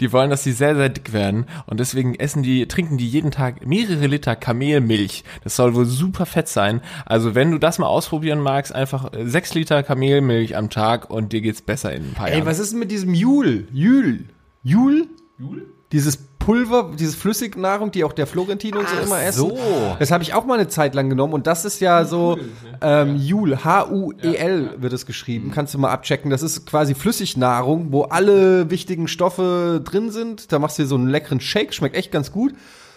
die 0.00 0.12
wollen, 0.12 0.30
dass 0.30 0.44
sie 0.44 0.52
sehr, 0.52 0.74
sehr 0.74 0.88
dick 0.88 1.12
werden. 1.12 1.46
Und 1.66 1.80
deswegen 1.80 2.14
essen 2.14 2.42
die, 2.42 2.66
trinken 2.66 2.96
die 2.96 3.08
jeden 3.08 3.30
Tag 3.30 3.66
mehrere 3.66 4.06
Liter 4.06 4.36
Kamelmilch. 4.36 5.24
Das 5.42 5.56
soll 5.56 5.74
wohl 5.74 5.86
super 5.86 6.26
fett 6.26 6.48
sein. 6.48 6.80
Also 7.06 7.34
wenn 7.34 7.50
du 7.50 7.58
das 7.58 7.78
mal 7.78 7.86
ausprobieren 7.86 8.40
magst, 8.40 8.74
einfach 8.74 9.12
äh, 9.12 9.26
sechs 9.26 9.54
Liter 9.54 9.82
Kamelmilch 9.82 10.56
am 10.56 10.70
Tag 10.70 11.10
und 11.10 11.32
dir 11.32 11.40
geht's 11.40 11.62
besser 11.62 11.92
in 11.92 12.10
ein 12.10 12.14
paar 12.14 12.28
ey, 12.28 12.34
Jahren. 12.34 12.46
was 12.46 12.58
ist 12.58 12.72
denn 12.72 12.78
mit 12.78 12.90
diesem 12.90 13.14
Jul? 13.14 13.68
Jul? 13.72 14.24
Jul? 14.62 15.08
Jul? 15.38 15.66
Dieses 15.92 16.16
Pulver, 16.44 16.90
diese 16.98 17.16
Flüssignahrung, 17.16 17.90
die 17.90 18.04
auch 18.04 18.12
der 18.12 18.26
Florentin 18.26 18.76
und 18.76 18.88
so 18.88 18.96
immer 18.96 19.22
essen. 19.22 19.38
so. 19.38 19.58
Das 19.98 20.10
habe 20.10 20.22
ich 20.22 20.34
auch 20.34 20.44
mal 20.44 20.58
eine 20.58 20.68
Zeit 20.68 20.94
lang 20.94 21.08
genommen 21.08 21.32
und 21.32 21.46
das 21.46 21.64
ist 21.64 21.80
ja 21.80 22.04
so 22.04 22.38
ähm, 22.80 23.16
Jul, 23.16 23.64
H-U-E-L 23.64 24.74
wird 24.78 24.92
es 24.92 25.06
geschrieben. 25.06 25.52
Kannst 25.54 25.72
du 25.74 25.78
mal 25.78 25.90
abchecken. 25.90 26.30
Das 26.30 26.42
ist 26.42 26.66
quasi 26.66 26.94
Flüssignahrung, 26.94 27.92
wo 27.92 28.02
alle 28.02 28.70
wichtigen 28.70 29.08
Stoffe 29.08 29.80
drin 29.82 30.10
sind. 30.10 30.52
Da 30.52 30.58
machst 30.58 30.78
du 30.78 30.82
dir 30.82 30.88
so 30.88 30.96
einen 30.96 31.08
leckeren 31.08 31.40
Shake, 31.40 31.72
schmeckt 31.72 31.96
echt 31.96 32.12
ganz 32.12 32.30
gut. 32.30 32.52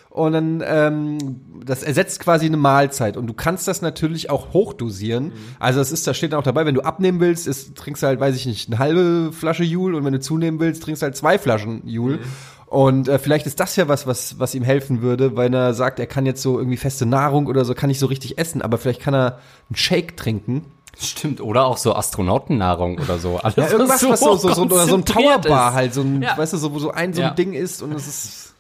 Und 0.10 0.34
dann, 0.34 0.64
ähm, 0.66 1.42
das 1.64 1.84
ersetzt 1.84 2.20
quasi 2.22 2.48
eine 2.48 2.58
Mahlzeit. 2.58 3.18
Und 3.18 3.28
du 3.28 3.34
kannst 3.34 3.68
das 3.68 3.84
natürlich 3.84 4.32
auch 4.32 4.52
hochdosieren. 4.52 5.32
Also 5.60 5.80
es 5.80 5.92
ist, 5.92 6.08
da 6.08 6.16
steht 6.16 6.34
auch 6.34 6.42
dabei, 6.42 6.66
wenn 6.66 6.74
du 6.74 6.82
abnehmen 6.82 7.20
willst, 7.20 7.46
ist, 7.46 7.76
trinkst 7.76 8.02
du 8.02 8.08
halt, 8.08 8.20
weiß 8.20 8.36
ich 8.36 8.48
nicht, 8.48 8.68
eine 8.68 8.80
halbe 8.80 9.32
Flasche 9.32 9.64
Jul. 9.64 9.94
Und 9.94 10.06
wenn 10.06 10.14
du 10.14 10.20
zunehmen 10.20 10.60
willst, 10.60 10.82
trinkst 10.82 11.04
du 11.04 11.06
halt 11.06 11.16
zwei 11.16 11.38
Flaschen 11.38 11.84
Jul. 11.86 12.20
Und 12.68 13.08
äh, 13.08 13.18
vielleicht 13.18 13.48
ist 13.48 13.60
das 13.62 13.76
ja 13.78 13.88
was, 13.88 14.08
was, 14.08 14.40
was 14.40 14.54
ihm 14.54 14.64
helfen 14.64 15.02
würde, 15.02 15.36
weil 15.38 15.54
er 15.54 15.74
sagt, 15.74 16.00
er 16.00 16.06
kann 16.06 16.26
jetzt 16.26 16.42
so 16.42 16.58
irgendwie 16.60 16.76
feste 16.78 17.06
Nahrung 17.06 17.48
oder 17.48 17.64
so, 17.64 17.74
kann 17.74 17.88
nicht 17.88 18.00
so 18.00 18.08
richtig 18.08 18.38
essen, 18.38 18.62
aber 18.62 18.78
vielleicht 18.78 19.02
kann 19.02 19.14
er 19.14 19.40
einen 19.70 19.76
Shake 19.78 20.18
trinken. 20.18 20.66
Stimmt, 21.00 21.40
oder 21.42 21.66
auch 21.66 21.78
so 21.78 21.96
Astronautennahrung 21.96 22.98
oder 23.00 23.20
so. 23.20 23.38
Alles, 23.38 23.56
Ja, 23.56 23.68
irgendwas, 23.70 24.04
was 24.10 24.20
so, 24.20 24.36
so, 24.36 24.52
so, 24.54 24.64
oder 24.64 24.86
so 24.88 24.96
ein 24.96 25.04
Powerbar 25.06 25.70
ist. 25.70 25.76
halt, 25.76 25.94
so 25.94 26.02
ein, 26.02 26.22
Ja. 26.22 26.38
weißt 26.38 26.54
du, 26.54 26.58
so, 26.58 26.74
wo 26.74 26.80
so 26.80 26.92
ein, 26.92 27.14
so 27.14 27.22
ein 27.22 27.28
Ja. 27.30 27.34
Ding 27.34 27.54
ist 27.54 27.82
und 27.82 27.94
es 27.94 28.08
ist. 28.08 28.54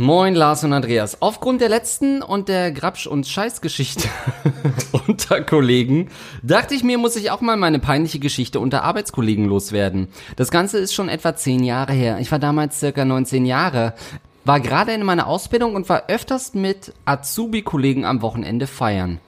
Moin 0.00 0.34
Lars 0.34 0.64
und 0.64 0.72
Andreas. 0.72 1.20
Aufgrund 1.20 1.60
der 1.60 1.68
letzten 1.68 2.22
und 2.22 2.48
der 2.48 2.72
Grabsch- 2.72 3.06
und 3.06 3.26
Scheißgeschichte 3.26 4.08
unter 5.06 5.42
Kollegen 5.42 6.08
dachte 6.42 6.74
ich 6.74 6.82
mir, 6.82 6.96
muss 6.96 7.16
ich 7.16 7.30
auch 7.30 7.42
mal 7.42 7.58
meine 7.58 7.80
peinliche 7.80 8.18
Geschichte 8.18 8.60
unter 8.60 8.82
Arbeitskollegen 8.82 9.44
loswerden. 9.44 10.08
Das 10.36 10.50
Ganze 10.50 10.78
ist 10.78 10.94
schon 10.94 11.10
etwa 11.10 11.36
zehn 11.36 11.62
Jahre 11.62 11.92
her. 11.92 12.18
Ich 12.18 12.32
war 12.32 12.38
damals 12.38 12.80
circa 12.80 13.04
19 13.04 13.44
Jahre, 13.44 13.92
war 14.46 14.60
gerade 14.60 14.94
in 14.94 15.04
meiner 15.04 15.26
Ausbildung 15.26 15.74
und 15.74 15.90
war 15.90 16.04
öfters 16.08 16.54
mit 16.54 16.94
Azubi-Kollegen 17.04 18.06
am 18.06 18.22
Wochenende 18.22 18.66
feiern. 18.66 19.20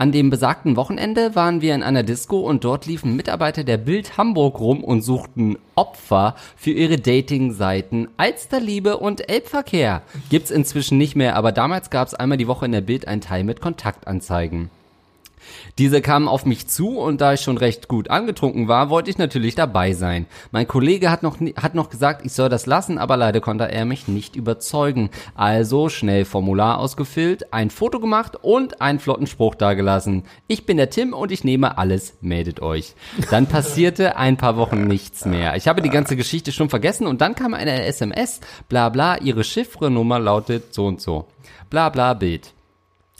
An 0.00 0.12
dem 0.12 0.30
besagten 0.30 0.76
Wochenende 0.76 1.34
waren 1.34 1.60
wir 1.60 1.74
in 1.74 1.82
einer 1.82 2.02
Disco 2.02 2.40
und 2.40 2.64
dort 2.64 2.86
liefen 2.86 3.16
Mitarbeiter 3.16 3.64
der 3.64 3.76
Bild 3.76 4.16
Hamburg 4.16 4.58
rum 4.58 4.82
und 4.82 5.02
suchten 5.02 5.58
Opfer 5.74 6.36
für 6.56 6.70
ihre 6.70 6.96
Dating-Seiten 6.96 8.08
Alsterliebe 8.16 8.96
und 8.96 9.28
Elbverkehr. 9.28 10.00
Gibt's 10.30 10.50
inzwischen 10.50 10.96
nicht 10.96 11.16
mehr, 11.16 11.36
aber 11.36 11.52
damals 11.52 11.90
gab's 11.90 12.14
einmal 12.14 12.38
die 12.38 12.48
Woche 12.48 12.64
in 12.64 12.72
der 12.72 12.80
Bild 12.80 13.06
einen 13.06 13.20
Teil 13.20 13.44
mit 13.44 13.60
Kontaktanzeigen. 13.60 14.70
Diese 15.80 16.02
kamen 16.02 16.28
auf 16.28 16.44
mich 16.44 16.68
zu 16.68 16.98
und 16.98 17.22
da 17.22 17.32
ich 17.32 17.40
schon 17.40 17.56
recht 17.56 17.88
gut 17.88 18.10
angetrunken 18.10 18.68
war, 18.68 18.90
wollte 18.90 19.08
ich 19.08 19.16
natürlich 19.16 19.54
dabei 19.54 19.94
sein. 19.94 20.26
Mein 20.50 20.68
Kollege 20.68 21.10
hat 21.10 21.22
noch, 21.22 21.38
hat 21.56 21.74
noch 21.74 21.88
gesagt, 21.88 22.20
ich 22.26 22.34
soll 22.34 22.50
das 22.50 22.66
lassen, 22.66 22.98
aber 22.98 23.16
leider 23.16 23.40
konnte 23.40 23.64
er 23.64 23.86
mich 23.86 24.06
nicht 24.06 24.36
überzeugen. 24.36 25.08
Also 25.34 25.88
schnell 25.88 26.26
Formular 26.26 26.80
ausgefüllt, 26.80 27.54
ein 27.54 27.70
Foto 27.70 27.98
gemacht 27.98 28.36
und 28.42 28.82
einen 28.82 28.98
flotten 28.98 29.26
Spruch 29.26 29.54
dagelassen. 29.54 30.24
Ich 30.48 30.66
bin 30.66 30.76
der 30.76 30.90
Tim 30.90 31.14
und 31.14 31.32
ich 31.32 31.44
nehme 31.44 31.78
alles, 31.78 32.12
meldet 32.20 32.60
euch. 32.60 32.92
Dann 33.30 33.46
passierte 33.46 34.18
ein 34.18 34.36
paar 34.36 34.58
Wochen 34.58 34.86
nichts 34.86 35.24
mehr. 35.24 35.56
Ich 35.56 35.66
habe 35.66 35.80
die 35.80 35.88
ganze 35.88 36.14
Geschichte 36.14 36.52
schon 36.52 36.68
vergessen 36.68 37.06
und 37.06 37.22
dann 37.22 37.34
kam 37.34 37.54
eine 37.54 37.86
SMS, 37.86 38.40
bla 38.68 38.90
bla, 38.90 39.16
ihre 39.16 39.44
Chiffrenummer 39.44 40.18
lautet 40.18 40.74
so 40.74 40.84
und 40.84 41.00
so. 41.00 41.24
Bla 41.70 41.88
bla 41.88 42.12
Bild. 42.12 42.52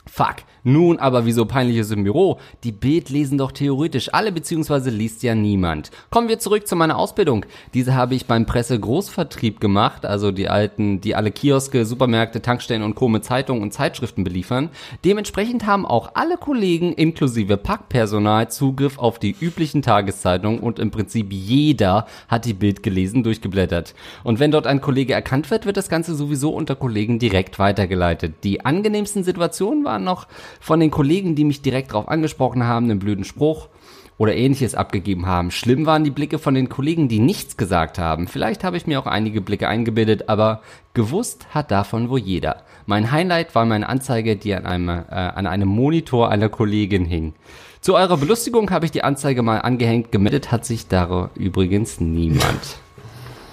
Fuck. 0.07 0.37
Nun 0.63 0.99
aber 0.99 1.27
wieso 1.27 1.47
peinliches 1.47 1.91
im 1.91 2.05
Büro? 2.05 2.39
Die 2.65 2.73
Bild 2.73 3.09
lesen 3.09 3.39
doch 3.39 3.53
theoretisch 3.53 4.13
alle 4.13 4.33
beziehungsweise 4.33 4.91
liest 4.91 5.23
ja 5.23 5.35
niemand. 5.35 5.91
Kommen 6.11 6.29
wir 6.29 6.39
zurück 6.39 6.67
zu 6.67 6.77
meiner 6.77 6.99
Ausbildung. 6.99 7.47
Diese 7.75 7.95
habe 7.95 8.15
ich 8.15 8.27
beim 8.27 8.47
Pressegroßvertrieb 8.47 9.61
gemacht, 9.61 10.05
also 10.05 10.31
die 10.33 10.49
alten, 10.49 11.01
die 11.01 11.15
alle 11.15 11.31
Kioske, 11.31 11.87
Supermärkte, 11.87 12.43
Tankstellen 12.43 12.83
und 12.83 12.95
Co. 12.95 13.09
mit 13.09 13.25
Zeitungen 13.25 13.63
und 13.63 13.73
Zeitschriften 13.73 14.25
beliefern. 14.25 14.71
Dementsprechend 15.05 15.67
haben 15.67 15.87
auch 15.87 16.13
alle 16.15 16.37
Kollegen 16.37 16.93
inklusive 16.93 17.57
Packpersonal 17.57 18.51
Zugriff 18.51 18.99
auf 18.99 19.19
die 19.19 19.35
üblichen 19.41 19.83
Tageszeitungen 19.83 20.61
und 20.61 20.79
im 20.79 20.91
Prinzip 20.91 21.33
jeder 21.33 22.07
hat 22.29 22.45
die 22.45 22.55
Bild 22.55 22.83
gelesen, 22.83 23.23
durchgeblättert. 23.23 23.95
Und 24.25 24.41
wenn 24.41 24.51
dort 24.51 24.67
ein 24.67 24.81
Kollege 24.81 25.15
erkannt 25.15 25.51
wird, 25.51 25.67
wird 25.67 25.77
das 25.77 25.89
Ganze 25.89 26.15
sowieso 26.15 26.51
unter 26.51 26.77
Kollegen 26.77 27.19
direkt 27.19 27.59
weitergeleitet. 27.59 28.35
Die 28.45 28.65
angenehmsten 28.65 29.25
Situationen 29.25 29.85
waren 29.85 30.05
noch 30.05 30.27
von 30.61 30.81
den 30.81 30.91
Kollegen, 30.91 31.35
die 31.35 31.45
mich 31.45 31.63
direkt 31.63 31.93
darauf 31.93 32.09
angesprochen 32.09 32.65
haben, 32.65 32.87
einen 32.91 32.99
blöden 32.99 33.25
Spruch 33.25 33.69
oder 34.21 34.37
ähnliches 34.37 34.75
abgegeben 34.75 35.27
haben. 35.27 35.51
Schlimm 35.51 35.87
waren 35.87 36.05
die 36.05 36.11
Blicke 36.11 36.39
von 36.39 36.55
den 36.55 36.69
Kollegen, 36.69 37.09
die 37.09 37.21
nichts 37.21 37.57
gesagt 37.57 37.99
haben. 37.99 38.29
Vielleicht 38.29 38.65
habe 38.65 38.77
ich 38.77 38.87
mir 38.87 39.01
auch 39.01 39.07
einige 39.07 39.41
Blicke 39.41 39.67
eingebildet, 39.67 40.29
aber 40.29 40.61
gewusst 40.93 41.47
hat 41.55 41.71
davon 41.71 42.11
wohl 42.11 42.19
jeder. 42.19 42.63
Mein 42.85 43.13
Highlight 43.13 43.55
war 43.55 43.65
meine 43.65 43.89
Anzeige, 43.89 44.37
die 44.37 44.55
an 44.55 44.67
einem, 44.67 44.89
äh, 44.91 45.15
an 45.15 45.47
einem 45.47 45.69
Monitor 45.69 46.31
einer 46.31 46.51
Kollegin 46.51 47.07
hing. 47.07 47.33
Zu 47.81 47.95
eurer 47.95 48.19
Belustigung 48.19 48.71
habe 48.71 48.85
ich 48.85 48.91
die 48.91 49.03
Anzeige 49.03 49.43
mal 49.43 49.61
angehängt. 49.61 50.13
Gemeldet 50.13 50.53
hat 50.53 50.67
sich 50.67 50.87
da 50.87 51.31
übrigens 51.35 51.99
niemand. 51.99 52.77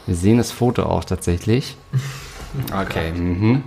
Wir 0.05 0.15
sehen 0.15 0.37
das 0.37 0.51
Foto 0.51 0.83
auch 0.83 1.05
tatsächlich. 1.05 1.77
Okay. 2.73 3.11
Mhm. 3.11 3.61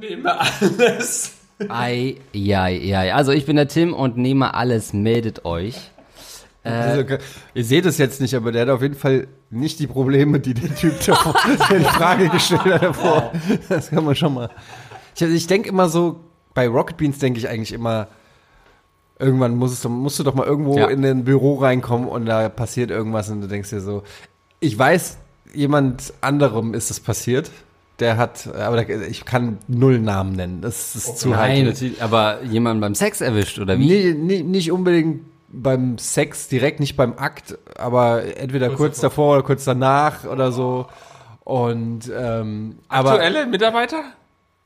Nehme 0.00 0.40
alles. 0.40 1.32
Ei, 1.68 2.16
ei, 2.34 2.94
ei. 2.96 3.14
Also 3.14 3.32
ich 3.32 3.46
bin 3.46 3.56
der 3.56 3.68
Tim 3.68 3.94
und 3.94 4.16
nehme 4.16 4.54
alles, 4.54 4.92
meldet 4.92 5.44
euch. 5.44 5.76
Also, 6.66 7.04
ihr 7.52 7.62
seht 7.62 7.84
es 7.84 7.98
jetzt 7.98 8.22
nicht, 8.22 8.34
aber 8.34 8.50
der 8.50 8.62
hat 8.62 8.68
auf 8.70 8.80
jeden 8.80 8.94
Fall 8.94 9.26
nicht 9.50 9.80
die 9.80 9.86
Probleme, 9.86 10.40
die 10.40 10.54
der 10.54 10.74
Typ 10.74 10.98
davor, 11.04 11.34
der 11.70 11.78
die 11.80 11.84
Frage 11.84 12.30
gestellt 12.30 12.64
hat 12.64 12.82
davor. 12.82 13.32
Das 13.68 13.90
kann 13.90 14.02
man 14.02 14.14
schon 14.16 14.32
mal. 14.32 14.48
Ich, 15.14 15.22
also 15.22 15.34
ich 15.34 15.46
denke 15.46 15.68
immer 15.68 15.90
so, 15.90 16.20
bei 16.54 16.66
Rocket 16.66 16.96
Beans 16.96 17.18
denke 17.18 17.38
ich 17.38 17.50
eigentlich 17.50 17.74
immer, 17.74 18.08
irgendwann 19.18 19.56
musst 19.56 19.84
du, 19.84 19.90
musst 19.90 20.18
du 20.18 20.22
doch 20.22 20.34
mal 20.34 20.46
irgendwo 20.46 20.78
Ja. 20.78 20.86
in 20.88 21.04
ein 21.04 21.24
Büro 21.24 21.56
reinkommen 21.56 22.08
und 22.08 22.24
da 22.24 22.48
passiert 22.48 22.90
irgendwas 22.90 23.28
und 23.28 23.42
du 23.42 23.46
denkst 23.46 23.68
dir 23.68 23.82
so, 23.82 24.02
ich 24.58 24.78
weiß, 24.78 25.18
jemand 25.52 26.14
anderem 26.22 26.72
ist 26.72 26.90
es 26.90 26.98
passiert. 26.98 27.50
Der 28.00 28.16
hat, 28.16 28.52
aber 28.52 28.84
der, 28.84 29.08
ich 29.08 29.24
kann 29.24 29.58
null 29.68 30.00
Namen 30.00 30.32
nennen. 30.32 30.60
Das 30.60 30.96
ist 30.96 31.18
zu 31.18 31.28
Nein, 31.28 31.38
heikel. 31.38 31.64
natürlich, 31.66 32.02
aber 32.02 32.42
jemanden 32.42 32.80
beim 32.80 32.94
Sex 32.94 33.20
erwischt, 33.20 33.58
oder 33.60 33.78
wie? 33.78 33.86
Nee, 33.86 34.14
nee, 34.14 34.42
nicht 34.42 34.72
unbedingt 34.72 35.22
beim 35.48 35.98
Sex, 35.98 36.48
direkt 36.48 36.80
nicht 36.80 36.96
beim 36.96 37.16
Akt, 37.16 37.56
aber 37.78 38.36
entweder 38.36 38.70
kurz, 38.70 39.00
davor 39.00 39.34
oder 39.34 39.42
kurz 39.44 39.64
danach 39.64 40.24
oder 40.24 40.50
so. 40.50 40.86
Und 41.44 42.10
ähm, 42.12 42.78
aber 42.88 43.12
Aktuelle 43.12 43.46
Mitarbeiter? 43.46 44.02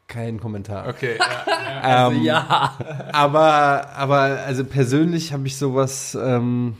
kein 0.06 0.40
Kommentar. 0.40 0.88
Okay. 0.88 1.18
Ja. 1.18 2.08
Ähm, 2.10 2.22
Ja. 2.22 2.76
Aber 3.12 3.90
aber 3.94 4.18
also 4.46 4.64
persönlich 4.64 5.32
habe 5.32 5.46
ich 5.46 5.56
sowas 5.56 6.18
ähm, 6.20 6.76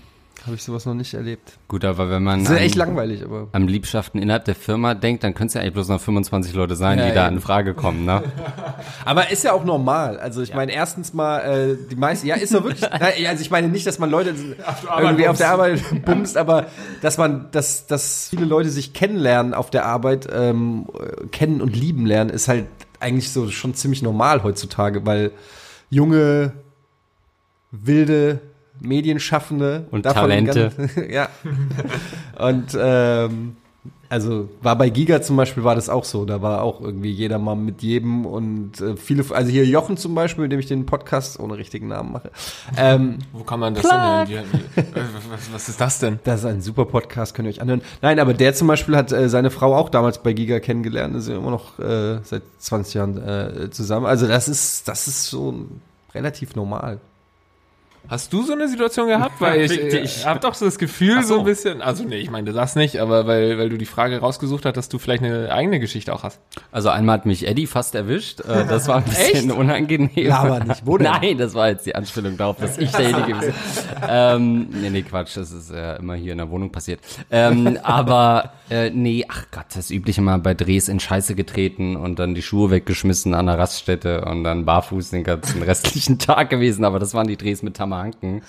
habe 0.49 0.57
ich 0.57 0.63
sowas 0.65 0.85
noch 0.87 0.95
nicht 0.95 1.15
erlebt. 1.15 1.59
Gut, 1.69 1.85
aber 1.85 2.11
wenn 2.11 2.23
man 2.25 2.41
Das 2.41 2.51
ist 2.51 2.57
an, 2.57 2.63
echt 2.63 2.75
langweilig, 2.75 3.23
aber 3.25 3.49
am 3.53 3.69
Liebschaften 3.69 4.21
innerhalb 4.21 4.45
der 4.45 4.55
Firma 4.55 4.95
denkt, 4.95 5.23
dann 5.25 5.35
können 5.35 5.49
es 5.49 5.55
ja 5.55 5.61
eigentlich 5.61 5.75
bloß 5.75 5.89
noch 5.89 6.01
25 6.01 6.55
Leute 6.55 6.75
sein, 6.75 6.99
Ja, 6.99 7.09
die 7.09 7.15
da 7.15 7.27
eben. 7.27 7.37
in 7.37 7.43
Frage 7.43 7.75
kommen, 7.75 8.05
ne? 8.05 8.23
Aber 9.05 9.31
ist 9.31 9.45
ja 9.45 9.53
auch 9.53 9.65
normal. 9.65 10.19
Also 10.19 10.43
ich 10.43 10.55
meine, 10.55 10.73
erstens 10.73 11.15
mal, 11.15 11.39
äh, 11.41 11.77
die 11.91 11.97
meisten, 11.97 12.27
ja, 12.27 12.35
ist 12.37 12.53
doch 12.53 12.65
wirklich, 12.65 12.91
also 13.29 13.41
ich 13.43 13.51
meine 13.51 13.69
nicht, 13.69 13.87
dass 13.87 13.99
man 13.99 14.11
Leute 14.11 14.35
irgendwie 15.01 15.29
auf 15.29 15.37
der 15.39 15.51
Arbeit 15.51 15.81
bumst, 16.05 16.37
aber 16.37 16.67
dass 17.03 17.19
man, 17.19 17.49
dass, 17.53 17.87
dass 17.87 18.29
viele 18.31 18.45
Leute 18.45 18.71
sich 18.71 18.93
kennenlernen 18.93 19.55
auf 19.55 19.71
der 19.71 19.85
Arbeit, 19.87 20.27
ähm, 20.33 20.87
äh, 20.99 21.27
kennen 21.29 21.61
und 21.61 21.77
lieben 21.77 22.07
lernen, 22.07 22.31
ist 22.31 22.49
halt 22.49 22.67
eigentlich 23.01 23.31
so 23.31 23.49
schon 23.51 23.75
ziemlich 23.75 24.03
normal 24.03 24.43
heutzutage, 24.43 25.07
weil 25.07 25.31
junge, 25.91 26.53
wilde 27.71 28.41
Medienschaffende 28.81 29.87
Und 29.91 30.07
davon 30.07 30.23
Talente. 30.23 30.73
ganz- 30.77 30.93
ja. 31.11 31.29
Und 32.38 32.77
ähm, 32.81 33.57
also 34.11 34.49
war 34.62 34.77
bei 34.77 34.88
Giga 34.88 35.21
zum 35.21 35.37
Beispiel 35.37 35.64
war 35.64 35.75
das 35.75 35.91
auch 35.91 36.05
so. 36.05 36.25
Da 36.25 36.41
war 36.41 36.62
auch 36.62 36.81
irgendwie 36.81 37.11
jeder 37.11 37.38
mal 37.38 37.55
mit 37.57 37.83
jedem 37.83 38.25
und 38.25 38.81
äh, 38.81 38.97
viele, 38.97 39.23
also 39.35 39.51
hier 39.51 39.67
Jochen 39.67 39.99
zum 39.99 40.14
Beispiel, 40.14 40.43
mit 40.45 40.53
dem 40.53 40.59
ich 40.61 40.67
den 40.67 40.87
Podcast 40.87 41.38
ohne 41.38 41.59
richtigen 41.59 41.88
Namen 41.88 42.12
mache. 42.12 42.31
Ähm, 42.79 43.19
Wo 43.33 43.45
kann 43.45 43.61
man 43.61 43.75
das 43.75 43.83
denn 43.83 43.93
hören? 43.93 44.29
Wie- 44.29 44.37
Was, 45.35 45.53
was 45.53 45.69
ist 45.69 45.81
das 45.81 45.99
denn? 45.99 46.19
das 46.25 46.41
ist 46.41 46.47
ein 46.47 46.62
super 46.62 46.87
Podcast, 46.87 47.35
könnt 47.35 47.47
ihr 47.49 47.51
euch 47.51 47.61
anhören. 47.61 47.83
Nein, 48.01 48.19
aber 48.19 48.33
der 48.33 48.55
zum 48.55 48.67
Beispiel 48.69 48.97
hat 48.97 49.12
äh, 49.12 49.29
seine 49.29 49.51
Frau 49.51 49.77
auch 49.77 49.91
damals 49.91 50.23
bei 50.23 50.33
Giga 50.33 50.59
kennengelernt. 50.61 51.14
Da 51.14 51.21
sind 51.21 51.37
immer 51.37 51.51
noch 51.51 51.79
äh, 51.79 52.21
seit 52.23 52.43
20 52.61 52.95
Jahren 52.95 53.19
äh, 53.23 53.71
zusammen. 53.71 54.07
Also 54.07 54.27
das 54.27 54.49
ist, 54.49 54.88
das 54.88 55.07
ist 55.07 55.27
so 55.27 55.67
relativ 56.14 56.57
normal. 56.57 56.99
Hast 58.09 58.33
du 58.33 58.42
so 58.42 58.55
eine 58.55 58.68
Situation 58.68 59.09
gehabt? 59.09 59.35
Weil 59.40 59.61
ich, 59.61 59.73
Fick 59.73 59.92
ich 60.03 60.25
habe 60.25 60.40
doch 60.40 60.55
so 60.55 60.64
das 60.64 60.79
Gefühl 60.79 61.23
so. 61.23 61.35
so. 61.35 61.38
ein 61.40 61.44
bisschen, 61.44 61.83
also 61.83 62.05
nee, 62.05 62.16
ich 62.16 62.31
meine 62.31 62.53
das 62.53 62.75
nicht, 62.75 62.99
aber 62.99 63.27
weil, 63.27 63.59
weil 63.59 63.68
du 63.68 63.77
die 63.77 63.87
Frage 63.87 64.18
rausgesucht 64.18 64.64
hast, 64.64 64.77
dass 64.77 64.88
du 64.88 64.99
vielleicht 64.99 65.23
eine 65.23 65.53
eigene 65.53 65.79
Geschichte 65.79 66.14
auch 66.14 66.23
hast. 66.23 66.40
Also 66.73 66.88
einmal 66.88 67.18
hat 67.18 67.27
mich 67.27 67.47
Eddie 67.47 67.66
fast 67.66 67.94
erwischt. 67.94 68.40
Äh, 68.40 68.66
das 68.66 68.88
war 68.88 68.97
ein 68.97 69.05
bisschen 69.05 69.51
unangenehm. 69.51 70.29
Laber 70.29 70.64
nicht. 70.64 70.87
Wo 70.87 70.97
denn? 70.97 71.11
Nein, 71.21 71.38
das 71.38 71.55
war 71.55 71.68
jetzt 71.68 71.87
die 71.87 71.94
Anspielung 71.94 72.37
darauf, 72.37 72.57
dass 72.57 72.79
ich 72.79 72.90
derjenige 72.90 73.35
bin. 73.35 73.53
ähm, 74.09 74.68
nee, 74.71 74.90
nee, 74.90 75.03
Quatsch. 75.03 75.37
Das 75.37 75.53
ist 75.53 75.71
ja 75.71 75.97
immer 75.97 76.14
hier 76.14 76.33
in 76.33 76.38
der 76.38 76.51
Wohnung 76.51 76.73
passiert. 76.73 77.01
Ähm, 77.31 77.79
aber 77.83 78.53
äh, 78.71 78.90
nee, 78.90 79.25
ach 79.29 79.47
Gott, 79.51 79.66
das 79.75 79.90
übliche 79.90 80.23
mal 80.23 80.38
bei 80.38 80.55
Drehs 80.55 80.88
in 80.88 81.01
Scheiße 81.01 81.35
getreten 81.35 81.97
und 81.97 82.18
dann 82.18 82.35
die 82.35 82.42
Schuhe 82.42 82.71
weggeschmissen 82.71 83.35
an 83.35 83.47
der 83.47 83.59
Raststätte 83.59 84.25
und 84.25 84.44
dann 84.44 84.64
barfuß 84.64 85.11
den 85.11 85.25
ganzen 85.25 85.62
restlichen 85.62 86.18
Tag 86.18 86.51
gewesen. 86.51 86.85
Aber 86.85 86.99
das 86.99 87.14
waren 87.14 87.27
die 87.27 87.37
Drehs 87.37 87.62
mit 87.62 87.77
Tamahanken. 87.99 88.43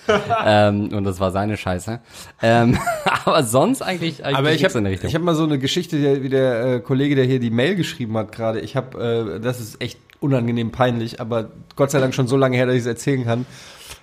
ähm, 0.45 0.89
und 0.93 1.03
das 1.03 1.19
war 1.19 1.31
seine 1.31 1.57
Scheiße. 1.57 1.99
Ähm, 2.41 2.77
aber 3.25 3.43
sonst 3.43 3.81
eigentlich, 3.81 4.23
eigentlich 4.23 4.37
Aber 4.37 4.51
ich 4.51 4.63
habe 4.63 4.77
in 4.77 4.83
der 4.83 4.93
Richtung. 4.93 5.09
ich 5.09 5.15
hab 5.15 5.21
mal 5.21 5.35
so 5.35 5.43
eine 5.43 5.59
Geschichte, 5.59 6.23
wie 6.23 6.29
der 6.29 6.65
äh, 6.65 6.79
Kollege, 6.79 7.15
der 7.15 7.25
hier 7.25 7.39
die 7.39 7.51
Mail 7.51 7.75
geschrieben 7.75 8.17
hat 8.17 8.31
gerade. 8.31 8.59
Ich 8.59 8.75
habe, 8.75 9.37
äh, 9.37 9.39
das 9.39 9.59
ist 9.59 9.81
echt 9.81 9.99
unangenehm 10.19 10.71
peinlich, 10.71 11.21
aber 11.21 11.49
Gott 11.75 11.91
sei 11.91 11.99
Dank 11.99 12.13
schon 12.13 12.27
so 12.27 12.37
lange 12.37 12.57
her, 12.57 12.65
dass 12.65 12.75
ich 12.75 12.81
es 12.81 12.87
erzählen 12.87 13.23
kann. 13.25 13.45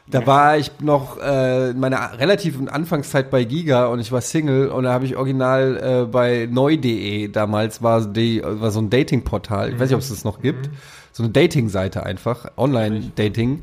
Da 0.08 0.24
war 0.24 0.56
ich 0.56 0.70
noch 0.80 1.18
äh, 1.20 1.70
in 1.70 1.80
meiner 1.80 2.18
relativen 2.20 2.68
Anfangszeit 2.68 3.28
bei 3.28 3.42
Giga 3.42 3.86
und 3.86 3.98
ich 3.98 4.12
war 4.12 4.20
Single 4.20 4.68
und 4.68 4.84
da 4.84 4.92
habe 4.92 5.04
ich 5.04 5.16
original 5.16 6.04
äh, 6.04 6.06
bei 6.06 6.48
neu.de 6.48 7.26
damals 7.28 7.82
war 7.82 8.06
die 8.06 8.40
war 8.44 8.70
so 8.70 8.80
ein 8.80 8.88
Dating-Portal. 8.88 9.70
Ich 9.70 9.80
weiß 9.80 9.88
nicht, 9.88 9.96
ob 9.96 10.00
es 10.00 10.10
das 10.10 10.22
noch 10.22 10.40
gibt. 10.40 10.70
So 11.10 11.24
eine 11.24 11.32
Dating-Seite 11.32 12.04
einfach, 12.04 12.46
Online-Dating. 12.56 13.62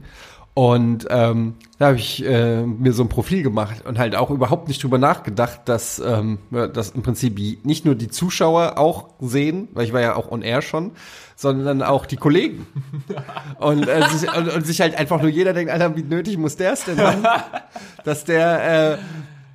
Und 0.56 1.08
ähm, 1.10 1.56
da 1.80 1.88
habe 1.88 1.98
ich 1.98 2.24
äh, 2.24 2.64
mir 2.64 2.94
so 2.94 3.04
ein 3.04 3.10
Profil 3.10 3.42
gemacht 3.42 3.86
und 3.86 3.98
halt 3.98 4.16
auch 4.16 4.30
überhaupt 4.30 4.68
nicht 4.68 4.84
drüber 4.84 5.00
nachgedacht, 5.00 5.62
dass 5.66 5.98
ähm, 5.98 6.38
ja, 6.52 6.68
das 6.68 6.92
im 6.92 7.02
Prinzip 7.02 7.40
nicht 7.66 7.86
nur 7.86 7.96
die 7.96 8.08
Zuschauer 8.08 8.78
auch 8.78 9.10
sehen, 9.20 9.68
weil 9.74 9.86
ich 9.86 9.94
war 9.94 10.02
ja 10.02 10.16
auch 10.16 10.32
on 10.32 10.44
air 10.44 10.62
schon, 10.62 10.92
sondern 11.36 11.82
auch 11.82 12.06
die 12.06 12.18
Kollegen. 12.18 12.68
Und, 13.60 13.88
äh, 13.88 14.08
sich, 14.10 14.32
und, 14.32 14.50
und 14.50 14.66
sich 14.66 14.82
halt 14.82 14.96
einfach 14.98 15.22
nur 15.22 15.30
jeder 15.30 15.54
denkt, 15.54 15.72
Alter, 15.72 15.96
wie 15.96 16.04
nötig 16.04 16.38
muss 16.38 16.56
der 16.56 16.74
es 16.74 16.86
denn 16.86 16.98
machen, 16.98 17.26
dass 18.04 18.26
der 18.26 18.94
äh, 18.94 18.98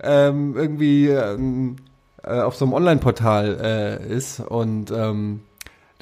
ähm, 0.03 0.57
irgendwie 0.57 1.09
ähm, 1.09 1.77
äh, 2.23 2.41
auf 2.41 2.57
so 2.57 2.65
einem 2.65 2.75
Online-Portal 2.75 4.01
äh, 4.09 4.15
ist 4.15 4.41
und 4.41 4.91
ähm, 4.91 5.41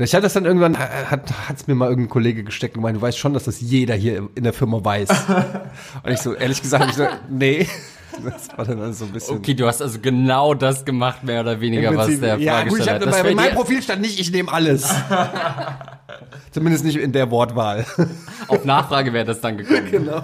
ich 0.05 0.15
hatte 0.15 0.25
das 0.25 0.35
dann 0.35 0.45
irgendwann, 0.45 0.75
äh, 0.75 0.79
hat 0.79 1.49
hat's 1.49 1.67
mir 1.67 1.75
mal 1.75 1.89
irgendein 1.89 2.11
Kollege 2.11 2.45
gesteckt 2.45 2.77
und 2.77 2.83
gemeint, 2.83 2.99
du 2.99 3.03
weißt 3.03 3.19
schon, 3.19 3.33
dass 3.33 3.45
das 3.45 3.61
jeder 3.61 3.95
hier 3.95 4.29
in 4.35 4.45
der 4.45 4.53
Firma 4.53 4.85
weiß. 4.85 5.09
und 6.03 6.13
ich 6.13 6.21
so, 6.21 6.35
ehrlich 6.35 6.61
gesagt, 6.61 6.91
ich 6.91 6.97
so, 6.97 7.07
nee. 7.31 7.67
Das 8.25 8.57
war 8.57 8.65
dann 8.65 8.81
also 8.81 9.01
so 9.01 9.05
ein 9.07 9.13
bisschen. 9.13 9.37
Okay, 9.37 9.55
du 9.55 9.67
hast 9.67 9.83
also 9.83 9.99
genau 10.01 10.55
das 10.55 10.85
gemacht, 10.85 11.23
mehr 11.25 11.41
oder 11.41 11.61
weniger, 11.61 11.95
was 11.97 12.19
der 12.19 12.39
ja, 12.39 12.65
gut, 12.65 12.81
ich 12.81 12.89
hab, 12.89 13.05
hat. 13.05 13.11
Bei, 13.11 13.35
meinem 13.35 13.55
Profil 13.55 13.83
stand 13.83 14.01
nicht, 14.01 14.19
ich 14.19 14.31
nehme 14.33 14.51
alles. 14.51 14.89
Zumindest 16.51 16.85
nicht 16.85 16.97
in 16.97 17.13
der 17.13 17.31
Wortwahl. 17.31 17.85
auf 18.49 18.65
Nachfrage 18.65 19.13
wäre 19.13 19.27
das 19.27 19.41
dann 19.41 19.59
gekommen. 19.59 19.87
genau. 19.91 20.23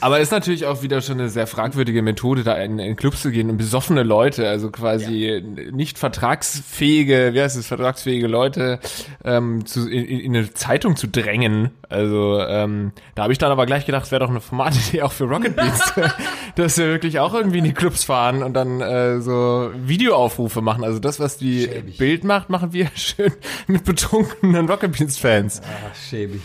Aber 0.00 0.18
ist 0.18 0.32
natürlich 0.32 0.66
auch 0.66 0.82
wieder 0.82 1.00
schon 1.00 1.20
eine 1.20 1.28
sehr 1.28 1.46
fragwürdige 1.46 2.02
Methode, 2.02 2.42
da 2.42 2.56
in, 2.56 2.78
in 2.78 2.96
Clubs 2.96 3.22
zu 3.22 3.30
gehen 3.30 3.50
und 3.50 3.56
besoffene 3.56 4.02
Leute, 4.02 4.48
also 4.48 4.70
quasi 4.70 5.42
nicht 5.70 5.98
vertragsfähige, 5.98 7.34
wie 7.34 7.40
heißt 7.40 7.56
es, 7.56 7.66
vertragsfähige 7.68 8.26
Leute 8.26 8.80
ähm, 9.24 9.64
zu, 9.64 9.88
in, 9.88 10.04
in 10.04 10.36
eine 10.36 10.52
Zeitung 10.54 10.96
zu 10.96 11.06
drängen. 11.06 11.70
Also 11.88 12.40
ähm, 12.40 12.92
da 13.14 13.22
habe 13.22 13.32
ich 13.32 13.38
dann 13.38 13.52
aber 13.52 13.66
gleich 13.66 13.86
gedacht, 13.86 14.06
es 14.06 14.10
wäre 14.10 14.20
doch 14.20 14.30
eine 14.30 14.40
Formatidee 14.40 15.02
auch 15.02 15.12
für 15.12 15.24
Rocket 15.24 15.54
Beats, 15.54 15.92
dass 16.56 16.78
wir 16.78 16.86
wirklich 16.86 17.20
auch 17.20 17.34
irgendwie 17.34 17.58
in 17.58 17.64
die 17.64 17.74
Clubs 17.74 18.02
fahren 18.04 18.42
und 18.42 18.54
dann 18.54 18.80
äh, 18.80 19.20
so 19.20 19.70
Videoaufrufe 19.74 20.62
machen. 20.62 20.84
Also 20.84 20.98
das, 20.98 21.20
was 21.20 21.36
die 21.36 21.64
Schäbig. 21.64 21.98
Bild 21.98 22.24
macht, 22.24 22.50
machen 22.50 22.72
wir 22.72 22.88
schön 22.94 23.32
mit 23.66 23.84
betrunkenen 23.84 24.68
Rocket 24.68 24.98
Beats 24.98 25.18
Fans. 25.18 25.60
Ach, 25.64 25.94
schäbig. 25.94 26.40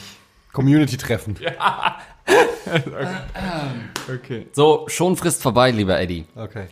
Community-Treffen. 0.57 1.37
Okay. 4.09 4.47
So, 4.51 4.85
schon 4.89 5.15
Frist 5.15 5.41
vorbei, 5.41 5.71
lieber 5.71 5.97
Eddie. 5.99 6.25
Okay. 6.35 6.65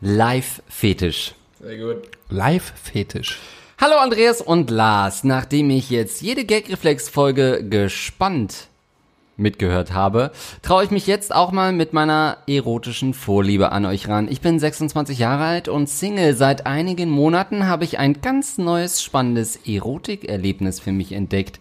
Live-Fetisch. 0.00 1.34
Sehr 1.60 1.78
gut. 1.78 2.08
Live-Fetisch. 2.28 3.38
Hallo 3.80 3.96
Andreas 3.96 4.40
und 4.40 4.70
Lars. 4.70 5.24
Nachdem 5.24 5.70
ich 5.70 5.90
jetzt 5.90 6.22
jede 6.22 6.44
Gag-Reflex-Folge 6.44 7.66
gespannt 7.68 8.68
mitgehört 9.40 9.92
habe, 9.92 10.30
traue 10.62 10.84
ich 10.84 10.90
mich 10.90 11.06
jetzt 11.06 11.34
auch 11.34 11.50
mal 11.50 11.72
mit 11.72 11.92
meiner 11.92 12.38
erotischen 12.46 13.14
Vorliebe 13.14 13.72
an 13.72 13.84
euch 13.86 14.08
ran. 14.08 14.28
Ich 14.30 14.40
bin 14.40 14.58
26 14.58 15.18
Jahre 15.18 15.44
alt 15.44 15.68
und 15.68 15.88
Single. 15.88 16.34
Seit 16.34 16.66
einigen 16.66 17.10
Monaten 17.10 17.66
habe 17.66 17.84
ich 17.84 17.98
ein 17.98 18.20
ganz 18.20 18.58
neues, 18.58 19.02
spannendes 19.02 19.56
Erotikerlebnis 19.66 20.80
für 20.80 20.92
mich 20.92 21.12
entdeckt. 21.12 21.58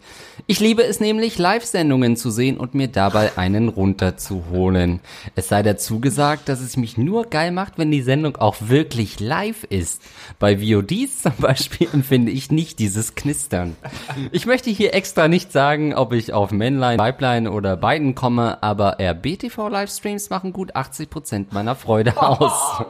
Ich 0.48 0.60
liebe 0.60 0.84
es 0.84 1.00
nämlich, 1.00 1.38
Live-Sendungen 1.38 2.16
zu 2.16 2.32
sehen 2.32 2.58
und 2.58 2.74
mir 2.74 2.88
dabei 2.88 3.38
einen 3.38 3.70
runterzuholen. 3.70 5.00
Es 5.36 5.48
sei 5.48 5.64
dazu 5.64 6.00
gesagt, 6.00 6.50
dass 6.50 6.60
es 6.60 6.78
mich 6.78 6.98
nur 6.98 7.26
geil 7.26 7.52
macht, 7.52 7.78
wenn 7.78 7.92
die 7.92 8.02
Sendung 8.02 8.38
auch 8.38 8.56
wirklich 8.60 9.20
live 9.20 9.64
ist. 9.66 10.02
Bei 10.40 10.58
VODs 10.58 11.22
zum 11.22 11.34
Beispiel 11.38 11.88
empfinde 11.94 12.32
ich 12.32 12.52
nicht 12.52 12.80
dieses 12.80 13.16
Knistern. 13.16 13.76
Ich 14.32 14.46
möchte 14.46 14.70
hier 14.70 14.94
extra 14.94 15.28
nicht 15.28 15.52
sagen, 15.52 15.94
ob 15.94 16.14
ich 16.14 16.34
auf 16.34 16.52
Männlein, 16.52 16.98
Weiblein 16.98 17.48
oder 17.48 17.69
beiden 17.76 18.16
komme, 18.16 18.62
aber 18.64 19.00
RBTV-Livestreams 19.00 20.30
machen 20.30 20.54
gut 20.54 20.76
80% 20.76 21.48
meiner 21.52 21.76
Freude 21.76 22.22
aus. 22.22 22.84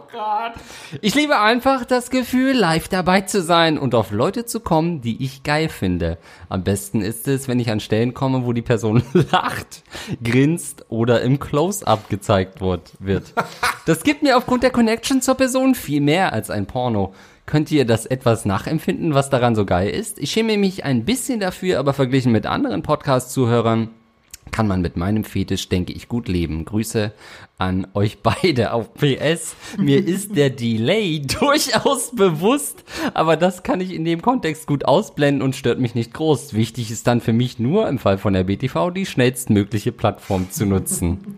Ich 1.02 1.16
liebe 1.16 1.40
einfach 1.40 1.86
das 1.86 2.10
Gefühl, 2.10 2.54
live 2.54 2.88
dabei 2.88 3.22
zu 3.22 3.42
sein 3.42 3.78
und 3.78 3.96
auf 3.96 4.12
Leute 4.12 4.46
zu 4.46 4.60
kommen, 4.60 5.02
die 5.02 5.24
ich 5.24 5.44
geil 5.44 5.70
finde. 5.70 6.18
Am 6.50 6.64
besten 6.64 7.02
ist 7.02 7.28
es, 7.28 7.48
wenn 7.48 7.60
ich 7.60 7.70
an 7.72 7.80
Stellen 7.80 8.14
komme, 8.14 8.46
wo 8.46 8.54
die 8.54 8.62
Person 8.62 9.04
lacht, 9.32 9.84
grinst 10.24 10.86
oder 10.90 11.22
im 11.22 11.40
Close-Up 11.40 12.10
gezeigt 12.10 12.62
wird. 12.62 12.92
wird. 13.00 13.34
Das 13.86 14.04
gibt 14.04 14.24
mir 14.24 14.38
aufgrund 14.38 14.64
der 14.64 14.72
Connection 14.72 15.22
zur 15.22 15.36
Person 15.36 15.76
viel 15.76 16.02
mehr 16.02 16.34
als 16.34 16.50
ein 16.50 16.66
Porno. 16.66 17.14
Könnt 17.50 17.72
ihr 17.72 17.84
das 17.84 18.06
etwas 18.06 18.46
nachempfinden, 18.46 19.16
was 19.16 19.32
daran 19.32 19.56
so 19.56 19.66
geil 19.66 19.90
ist? 19.90 20.20
Ich 20.20 20.30
schäme 20.30 20.56
mich 20.56 20.84
ein 20.86 21.04
bisschen 21.04 21.40
dafür, 21.40 21.80
aber 21.80 21.94
verglichen 21.94 22.32
mit 22.32 22.46
anderen 22.46 22.84
Podcast-Zuhörern 22.84 23.90
kann 24.60 24.68
man 24.68 24.82
mit 24.82 24.98
meinem 24.98 25.24
Fetisch, 25.24 25.70
denke 25.70 25.94
ich, 25.94 26.10
gut 26.10 26.28
leben. 26.28 26.66
Grüße 26.66 27.14
an 27.58 27.88
euch 27.94 28.18
beide 28.22 28.74
auf 28.74 28.94
PS. 28.94 29.56
Mir 29.78 30.06
ist 30.06 30.36
der 30.36 30.50
Delay 30.50 31.22
durchaus 31.40 32.14
bewusst, 32.14 32.84
aber 33.14 33.38
das 33.38 33.64
kann 33.64 33.80
ich 33.80 33.94
in 33.94 34.04
dem 34.04 34.22
Kontext 34.22 34.68
gut 34.68 34.84
ausblenden 34.84 35.42
und 35.42 35.56
stört 35.56 35.80
mich 35.80 35.96
nicht 35.96 36.14
groß. 36.14 36.56
Wichtig 36.56 36.92
ist 36.92 37.08
dann 37.08 37.22
für 37.22 37.32
mich 37.32 37.58
nur 37.58 37.88
im 37.88 38.00
Fall 38.00 38.18
von 38.18 38.34
der 38.34 38.44
BTV 38.44 38.92
die 38.92 39.06
schnellstmögliche 39.06 39.94
Plattform 39.94 40.52
zu 40.52 40.66
nutzen. 40.66 41.38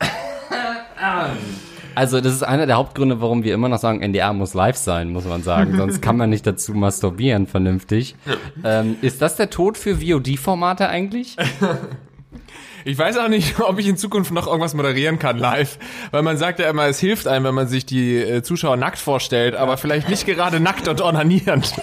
Also 1.98 2.20
das 2.20 2.32
ist 2.32 2.44
einer 2.44 2.66
der 2.66 2.76
Hauptgründe, 2.76 3.20
warum 3.20 3.42
wir 3.42 3.52
immer 3.52 3.68
noch 3.68 3.80
sagen, 3.80 4.00
NDR 4.02 4.32
muss 4.32 4.54
live 4.54 4.76
sein, 4.76 5.10
muss 5.10 5.24
man 5.24 5.42
sagen. 5.42 5.76
Sonst 5.76 6.00
kann 6.00 6.16
man 6.16 6.30
nicht 6.30 6.46
dazu 6.46 6.72
masturbieren 6.72 7.48
vernünftig. 7.48 8.14
Ähm, 8.62 8.94
ist 9.02 9.20
das 9.20 9.34
der 9.34 9.50
Tod 9.50 9.76
für 9.76 9.96
VOD-Formate 9.96 10.88
eigentlich? 10.88 11.36
Ich 12.84 12.96
weiß 12.96 13.18
auch 13.18 13.28
nicht, 13.28 13.58
ob 13.60 13.80
ich 13.80 13.88
in 13.88 13.96
Zukunft 13.96 14.30
noch 14.30 14.46
irgendwas 14.46 14.74
moderieren 14.74 15.18
kann 15.18 15.38
live, 15.38 15.78
weil 16.12 16.22
man 16.22 16.36
sagt 16.36 16.60
ja 16.60 16.70
immer, 16.70 16.86
es 16.86 17.00
hilft 17.00 17.26
einem, 17.26 17.44
wenn 17.46 17.54
man 17.54 17.66
sich 17.66 17.84
die 17.84 18.16
äh, 18.16 18.42
Zuschauer 18.42 18.76
nackt 18.76 18.98
vorstellt, 18.98 19.56
aber 19.56 19.76
vielleicht 19.76 20.08
nicht 20.08 20.24
gerade 20.24 20.60
nackt 20.60 20.86
und 20.86 21.00
ornanierend. 21.00 21.74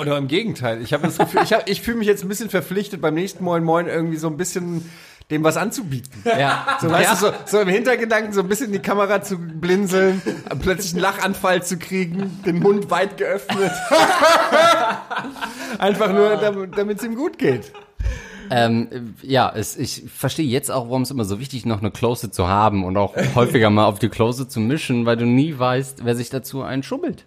Oder 0.00 0.18
im 0.18 0.28
Gegenteil. 0.28 0.82
Ich 0.82 0.92
habe 0.92 1.04
das 1.04 1.16
Gefühl, 1.16 1.40
ich, 1.44 1.52
hab, 1.54 1.68
ich 1.68 1.80
fühle 1.80 1.96
mich 1.96 2.06
jetzt 2.06 2.22
ein 2.22 2.28
bisschen 2.28 2.50
verpflichtet, 2.50 3.00
beim 3.00 3.14
nächsten 3.14 3.42
Moin 3.42 3.64
Moin 3.64 3.86
irgendwie 3.86 4.18
so 4.18 4.28
ein 4.28 4.36
bisschen 4.36 4.88
dem 5.30 5.44
was 5.44 5.56
anzubieten. 5.56 6.22
Ja. 6.24 6.66
So, 6.80 6.90
weißt 6.90 7.12
du, 7.12 7.26
so, 7.26 7.32
so 7.46 7.60
im 7.60 7.68
Hintergedanken 7.68 8.32
so 8.32 8.40
ein 8.40 8.48
bisschen 8.48 8.66
in 8.66 8.72
die 8.72 8.78
Kamera 8.80 9.22
zu 9.22 9.38
blinzeln, 9.38 10.20
plötzlich 10.60 10.92
einen 10.94 11.02
Lachanfall 11.02 11.62
zu 11.62 11.78
kriegen, 11.78 12.40
den 12.44 12.58
Mund 12.58 12.90
weit 12.90 13.18
geöffnet. 13.18 13.70
Einfach 15.78 16.12
nur, 16.12 16.36
damit 16.74 16.98
es 16.98 17.04
ihm 17.04 17.14
gut 17.14 17.38
geht. 17.38 17.72
Ähm, 18.50 19.14
ja, 19.22 19.50
es, 19.54 19.76
ich 19.76 20.04
verstehe 20.14 20.46
jetzt 20.46 20.70
auch, 20.70 20.86
warum 20.86 21.02
es 21.02 21.10
immer 21.10 21.24
so 21.24 21.40
wichtig 21.40 21.60
ist, 21.60 21.66
noch 21.66 21.80
eine 21.80 21.90
Close 21.90 22.30
zu 22.30 22.48
haben 22.48 22.84
und 22.84 22.96
auch 22.96 23.14
häufiger 23.34 23.70
mal 23.70 23.86
auf 23.86 23.98
die 23.98 24.08
Close 24.08 24.48
zu 24.48 24.60
mischen, 24.60 25.06
weil 25.06 25.16
du 25.16 25.24
nie 25.24 25.58
weißt, 25.58 26.04
wer 26.04 26.14
sich 26.14 26.30
dazu 26.30 26.62
einschubbelt. 26.62 27.24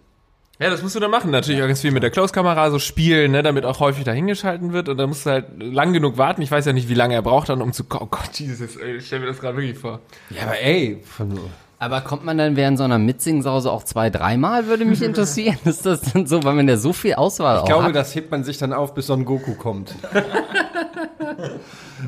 Ja, 0.58 0.70
das 0.70 0.82
musst 0.82 0.94
du 0.94 1.00
dann 1.00 1.10
machen. 1.10 1.30
Natürlich 1.30 1.62
auch 1.62 1.66
ganz 1.66 1.82
viel 1.82 1.90
mit 1.90 2.02
der 2.02 2.10
Close-Kamera 2.10 2.70
so 2.70 2.78
spielen, 2.78 3.32
ne, 3.32 3.42
damit 3.42 3.66
auch 3.66 3.80
häufig 3.80 4.04
dahingeschalten 4.04 4.72
wird. 4.72 4.88
Und 4.88 4.96
dann 4.96 5.10
musst 5.10 5.26
du 5.26 5.30
halt 5.30 5.46
lang 5.58 5.92
genug 5.92 6.16
warten. 6.16 6.40
Ich 6.40 6.50
weiß 6.50 6.64
ja 6.64 6.72
nicht, 6.72 6.88
wie 6.88 6.94
lange 6.94 7.14
er 7.14 7.22
braucht 7.22 7.50
dann, 7.50 7.60
um 7.60 7.72
zu... 7.74 7.84
Oh 7.90 8.06
Gott, 8.06 8.30
Jesus, 8.32 8.76
ey, 8.76 8.96
ich 8.96 9.06
stell 9.06 9.20
mir 9.20 9.26
das 9.26 9.38
gerade 9.38 9.56
wirklich 9.58 9.78
vor. 9.78 10.00
Ja, 10.30 10.44
aber 10.44 10.58
ey, 10.58 11.02
von, 11.04 11.38
Aber 11.78 12.00
kommt 12.00 12.24
man 12.24 12.38
dann 12.38 12.56
während 12.56 12.78
so 12.78 12.84
einer 12.84 12.98
Mitsing-Sause 12.98 13.70
auch 13.70 13.84
zwei, 13.84 14.08
dreimal, 14.08 14.66
würde 14.66 14.86
mich 14.86 15.02
interessieren. 15.02 15.58
Ist 15.66 15.84
das 15.84 16.00
dann 16.00 16.26
so, 16.26 16.42
weil 16.42 16.54
man 16.54 16.66
ja 16.68 16.78
so 16.78 16.94
viel 16.94 17.14
Auswahl 17.14 17.56
ich 17.56 17.62
auch 17.62 17.66
glaube, 17.66 17.84
hat? 17.84 17.94
das 17.94 18.14
hebt 18.14 18.30
man 18.30 18.44
sich 18.44 18.56
dann 18.56 18.72
auf, 18.72 18.94
bis 18.94 19.08
Son 19.08 19.26
Goku 19.26 19.54
kommt. 19.54 19.94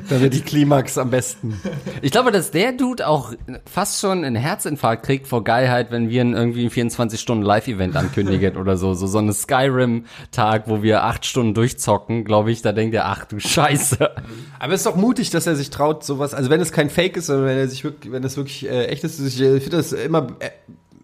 da 0.09 0.21
wird 0.21 0.33
die 0.33 0.41
Klimax 0.41 0.97
am 0.97 1.11
besten. 1.11 1.61
Ich 2.01 2.13
glaube, 2.13 2.33
dass 2.33 2.51
der 2.51 2.73
Dude 2.73 3.07
auch 3.07 3.35
fast 3.71 4.01
schon 4.01 4.25
einen 4.25 4.37
Herzinfarkt 4.37 5.05
kriegt 5.05 5.27
vor 5.27 5.45
Geilheit, 5.45 5.91
wenn 5.91 6.09
wir 6.09 6.25
irgendwie 6.25 6.65
ein 6.65 6.71
24-Stunden-Live-Event 6.71 7.95
ankündigen 7.97 8.57
oder 8.57 8.79
so. 8.79 8.95
So, 8.95 9.07
so 9.07 9.19
eine 9.19 9.35
Skyrim-Tag, 9.35 10.65
wo 10.69 10.83
wir 10.83 11.05
acht 11.05 11.27
Stunden 11.27 11.53
durchzocken, 11.53 12.25
glaube 12.25 12.51
ich, 12.51 12.63
da 12.63 12.73
denkt 12.73 12.95
er, 12.95 13.07
ach 13.07 13.27
du 13.27 13.39
Scheiße. 13.39 14.11
Aber 14.59 14.73
es 14.73 14.81
ist 14.81 14.87
doch 14.87 14.97
mutig, 14.97 15.29
dass 15.31 15.47
er 15.47 15.57
sich 15.57 15.71
traut, 15.71 16.05
sowas, 16.05 16.33
also 16.33 16.49
wenn 16.51 16.61
es 16.61 16.73
kein 16.73 16.89
Fake 16.89 17.17
ist, 17.19 17.27
sondern 17.27 17.47
wenn 17.47 17.59
er 17.59 17.69
sich 17.69 17.85
wirklich, 17.85 18.13
wenn 18.13 18.25
es 18.25 18.37
wirklich 18.37 18.67
äh, 18.67 18.87
echt 18.87 19.05
ist, 19.05 19.19
ich 19.59 19.65
finde 19.65 19.77
das 19.79 19.93
immer 19.93 20.29
äh, 20.39 20.51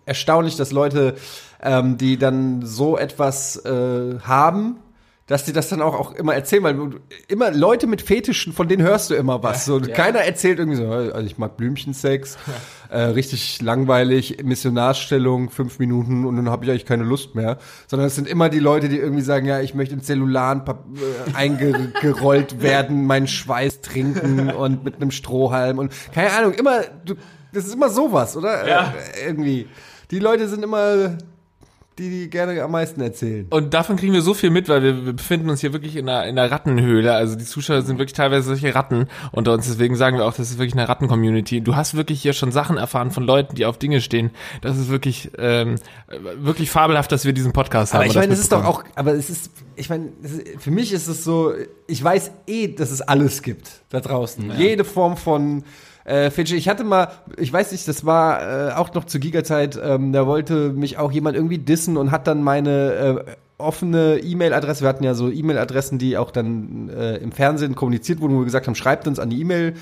erstaunlich, 0.07 0.57
dass 0.57 0.73
Leute, 0.73 1.15
ähm, 1.63 1.99
die 1.99 2.19
dann 2.19 2.65
so 2.65 2.97
etwas 2.99 3.57
äh, 3.65 4.19
haben, 4.21 4.79
dass 5.27 5.45
die 5.45 5.55
das 5.55 5.71
dann 5.71 5.81
auch, 5.81 5.95
auch 5.95 6.13
immer 6.13 6.35
erzählen, 6.35 6.63
weil 6.65 7.01
immer 7.29 7.51
Leute 7.51 7.87
mit 7.87 8.03
Fetischen, 8.03 8.53
von 8.53 8.69
denen 8.69 8.83
hörst 8.83 9.09
du 9.09 9.15
immer 9.15 9.43
was. 9.43 9.65
So, 9.65 9.81
Keiner 9.81 10.19
erzählt 10.19 10.59
irgendwie 10.59 10.77
so, 10.77 10.87
also 10.87 11.27
ich 11.27 11.39
mag 11.39 11.57
Blümchensex, 11.57 12.37
äh, 12.91 13.01
richtig 13.01 13.63
langweilig, 13.63 14.45
Missionarstellung, 14.45 15.49
fünf 15.49 15.79
Minuten 15.79 16.27
und 16.27 16.37
dann 16.37 16.51
habe 16.51 16.67
ich 16.67 16.71
eigentlich 16.71 16.85
keine 16.85 17.05
Lust 17.05 17.35
mehr. 17.35 17.57
Sondern 17.87 18.07
es 18.07 18.17
sind 18.17 18.29
immer 18.29 18.51
die 18.51 18.59
Leute, 18.59 18.91
die 18.91 18.99
irgendwie 18.99 19.23
sagen, 19.23 19.47
ja, 19.47 19.61
ich 19.61 19.75
möchte 19.75 19.95
in 19.95 20.03
Zellularen 20.03 20.63
äh, 20.67 21.35
eingerollt 21.35 22.61
werden, 22.63 23.07
meinen 23.07 23.27
Schweiß 23.27 23.81
trinken 23.81 24.51
und 24.51 24.85
mit 24.85 24.97
einem 24.97 25.11
Strohhalm 25.11 25.79
und 25.79 25.91
keine 26.13 26.33
Ahnung, 26.33 26.53
immer, 26.53 26.83
du, 27.07 27.15
das 27.55 27.67
ist 27.67 27.75
immer 27.75 27.89
sowas, 27.89 28.37
oder? 28.37 28.69
Ja. 28.69 28.95
Äh, 29.17 29.27
irgendwie. 29.27 29.69
Die 30.11 30.19
Leute 30.19 30.49
sind 30.49 30.63
immer 30.63 31.17
die, 31.99 32.11
die 32.11 32.31
gerne 32.31 32.61
am 32.63 32.73
meisten 32.73 33.01
erzählen. 33.01 33.47
Und 33.51 33.73
davon 33.73 33.97
kriegen 33.97 34.13
wir 34.13 34.23
so 34.23 34.35
viel 34.35 34.51
mit, 34.51 34.69
weil 34.69 34.83
wir, 34.83 35.07
wir 35.07 35.13
befinden 35.13 35.49
uns 35.49 35.61
hier 35.61 35.73
wirklich 35.73 35.95
in 35.95 36.09
einer, 36.09 36.27
in 36.27 36.37
einer 36.37 36.51
Rattenhöhle. 36.51 37.15
Also 37.15 37.37
die 37.37 37.45
Zuschauer 37.45 37.83
sind 37.83 37.99
wirklich 37.99 38.15
teilweise 38.15 38.49
solche 38.49 38.75
Ratten 38.75 39.07
unter 39.31 39.53
uns. 39.53 39.67
Deswegen 39.67 39.95
sagen 39.95 40.19
wir 40.19 40.25
auch, 40.27 40.35
das 40.35 40.51
ist 40.51 40.59
wirklich 40.59 40.75
eine 40.75 40.89
Ratten-Community. 40.89 41.61
Du 41.61 41.77
hast 41.77 41.95
wirklich 41.95 42.21
hier 42.21 42.33
schon 42.33 42.51
Sachen 42.51 42.79
erfahren 42.79 43.13
von 43.13 43.23
Leuten, 43.23 43.55
die 43.55 43.65
auf 43.65 43.79
Dinge 43.79 44.01
stehen. 44.01 44.31
Das 44.61 44.77
ist 44.77 44.89
wirklich, 44.89 45.31
ähm, 45.39 45.77
wirklich 46.37 46.69
fabelhaft, 46.69 47.13
dass 47.13 47.25
wir 47.25 47.33
diesen 47.33 47.53
Podcast 47.53 47.95
Aber 47.95 48.03
haben. 48.03 48.11
ich 48.11 48.17
meine, 48.17 48.33
es 48.33 48.41
ist 48.41 48.51
doch 48.51 48.65
auch, 48.65 48.83
aber 48.97 49.15
es 49.15 49.31
ist, 49.31 49.53
ich 49.77 49.89
meine, 49.89 50.09
für 50.59 50.73
mich 50.73 50.93
ist 50.93 51.07
es 51.07 51.23
so, 51.23 51.53
ich 51.87 52.03
weiß 52.03 52.33
eh, 52.49 52.69
dass 52.75 52.91
es 52.91 53.03
alles 53.03 53.43
gibt 53.43 53.71
da 53.91 54.01
draußen. 54.01 54.51
Jede 54.57 54.85
Form 54.85 55.17
von 55.17 55.63
äh, 56.05 56.31
Fidget. 56.31 56.59
Ich 56.59 56.69
hatte 56.69 56.85
mal, 56.85 57.09
ich 57.37 57.53
weiß 57.53 57.73
nicht, 57.73 57.89
das 57.89 58.05
war 58.05 58.71
äh, 58.71 58.73
auch 58.75 58.93
noch 58.95 59.05
zur 59.05 59.21
Giga-Zeit, 59.21 59.79
ähm, 59.83 60.13
da 60.13 60.27
wollte 60.27 60.71
mich 60.71 60.99
auch 60.99 61.13
jemand 61.13 61.37
irgendwie 61.37 61.59
dissen 61.59 61.97
und 61.97 62.11
hat 62.11 62.27
dann 62.27 62.43
meine 62.43 63.25
äh, 63.27 63.31
offene 63.59 64.19
E-Mail-Adresse, 64.19 64.83
wir 64.83 64.89
hatten 64.89 65.05
ja 65.05 65.15
so 65.15 65.31
E-Mail-Adressen, 65.31 65.99
die 65.99 66.19
auch 66.19 66.31
dann 66.31 66.89
äh, 66.89 67.17
im 67.17 67.33
Fernsehen 67.33 67.75
kommuniziert 67.75 68.21
wurden, 68.21 68.35
wo 68.35 68.41
wir 68.41 68.45
gesagt 68.45 68.67
haben, 68.67 68.75
schreibt 68.75 69.07
uns 69.07 69.19
an 69.19 69.31
die 69.31 69.41
E-Mail. 69.41 69.75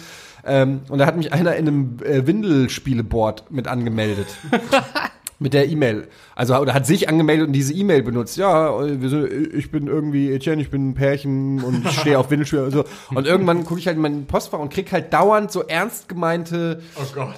Ähm, 0.44 0.80
und 0.88 0.98
da 0.98 1.06
hat 1.06 1.16
mich 1.16 1.32
einer 1.32 1.54
in 1.56 1.68
einem 1.68 1.96
äh, 2.04 2.26
Windelspieleboard 2.26 3.50
mit 3.50 3.68
angemeldet. 3.68 4.26
mit 5.42 5.52
der 5.52 5.68
E-Mail. 5.68 6.08
Also 6.34 6.56
oder 6.56 6.72
hat 6.72 6.86
sich 6.86 7.08
angemeldet 7.08 7.48
und 7.48 7.52
diese 7.52 7.74
E-Mail 7.74 8.02
benutzt. 8.02 8.36
Ja, 8.36 8.72
sind, 8.82 9.30
ich 9.54 9.70
bin 9.70 9.86
irgendwie 9.86 10.32
Etienne, 10.32 10.62
ich 10.62 10.70
bin 10.70 10.90
ein 10.90 10.94
Pärchen 10.94 11.62
und 11.62 11.86
ich 11.86 12.00
stehe 12.00 12.18
auf 12.18 12.30
Windelspiel 12.30 12.60
und 12.60 12.70
so. 12.70 12.84
Und 13.14 13.26
irgendwann 13.26 13.64
gucke 13.64 13.80
ich 13.80 13.86
halt 13.86 13.96
in 13.96 14.02
meinen 14.02 14.26
Postfach 14.26 14.58
und 14.58 14.72
krieg 14.72 14.90
halt 14.92 15.12
dauernd 15.12 15.52
so 15.52 15.62
ernst 15.62 16.08
gemeinte. 16.08 16.80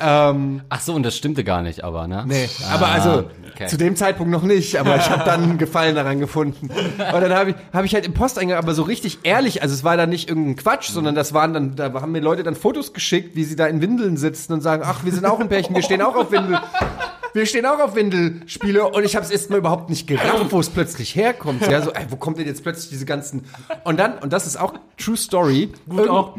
Ähm, 0.00 0.62
Ach 0.68 0.80
so, 0.80 0.94
und 0.94 1.02
das 1.02 1.16
stimmte 1.16 1.42
gar 1.44 1.62
nicht, 1.62 1.82
aber, 1.82 2.06
ne? 2.06 2.24
nee, 2.26 2.48
aber 2.72 2.88
also 2.88 3.24
okay. 3.52 3.66
zu 3.66 3.76
dem 3.76 3.96
Zeitpunkt 3.96 4.30
noch 4.30 4.42
nicht. 4.42 4.78
Aber 4.78 4.96
ich 4.96 5.10
habe 5.10 5.24
dann 5.24 5.42
einen 5.42 5.58
Gefallen 5.58 5.96
daran 5.96 6.20
gefunden. 6.20 6.68
Und 6.70 7.20
dann 7.20 7.32
habe 7.32 7.50
ich, 7.50 7.56
hab 7.72 7.84
ich 7.84 7.94
halt 7.94 8.06
im 8.06 8.14
Posteingang, 8.14 8.58
aber 8.58 8.74
so 8.74 8.82
richtig 8.82 9.20
ehrlich. 9.22 9.62
Also 9.62 9.74
es 9.74 9.82
war 9.84 9.96
da 9.96 10.06
nicht 10.06 10.28
irgendein 10.28 10.56
Quatsch, 10.56 10.90
sondern 10.90 11.14
das 11.14 11.34
waren 11.34 11.54
dann, 11.54 11.76
da 11.76 11.92
haben 11.92 12.12
mir 12.12 12.20
Leute 12.20 12.42
dann 12.42 12.54
Fotos 12.54 12.92
geschickt, 12.92 13.36
wie 13.36 13.44
sie 13.44 13.56
da 13.56 13.66
in 13.66 13.80
Windeln 13.80 14.16
sitzen 14.16 14.52
und 14.52 14.60
sagen, 14.60 14.82
ach, 14.84 15.04
wir 15.04 15.12
sind 15.12 15.24
auch 15.24 15.40
ein 15.40 15.48
Pärchen, 15.48 15.74
wir 15.74 15.82
stehen 15.82 16.02
auch 16.02 16.16
auf 16.16 16.30
Windel. 16.30 16.60
Wir 17.34 17.46
stehen 17.46 17.66
auch 17.66 17.80
auf 17.80 17.94
Windelspiele 17.96 18.88
und 18.88 19.04
ich 19.04 19.16
habe 19.16 19.26
es 19.26 19.30
erstmal 19.32 19.58
überhaupt 19.58 19.90
nicht 19.90 20.06
gerafft, 20.06 20.50
wo 20.52 20.60
es 20.60 20.70
plötzlich 20.70 21.14
herkommt. 21.16 21.66
Ja, 21.66 21.82
so, 21.82 21.92
ey, 21.92 22.06
wo 22.08 22.16
kommt 22.16 22.38
denn 22.38 22.46
jetzt 22.46 22.62
plötzlich 22.62 22.90
diese 22.90 23.04
ganzen 23.06 23.44
und 23.84 23.98
dann 23.98 24.18
und 24.18 24.32
das 24.32 24.46
ist 24.46 24.56
auch 24.56 24.74
True 24.96 25.16
Story. 25.16 25.70
Gut 25.88 26.08
auch. 26.08 26.36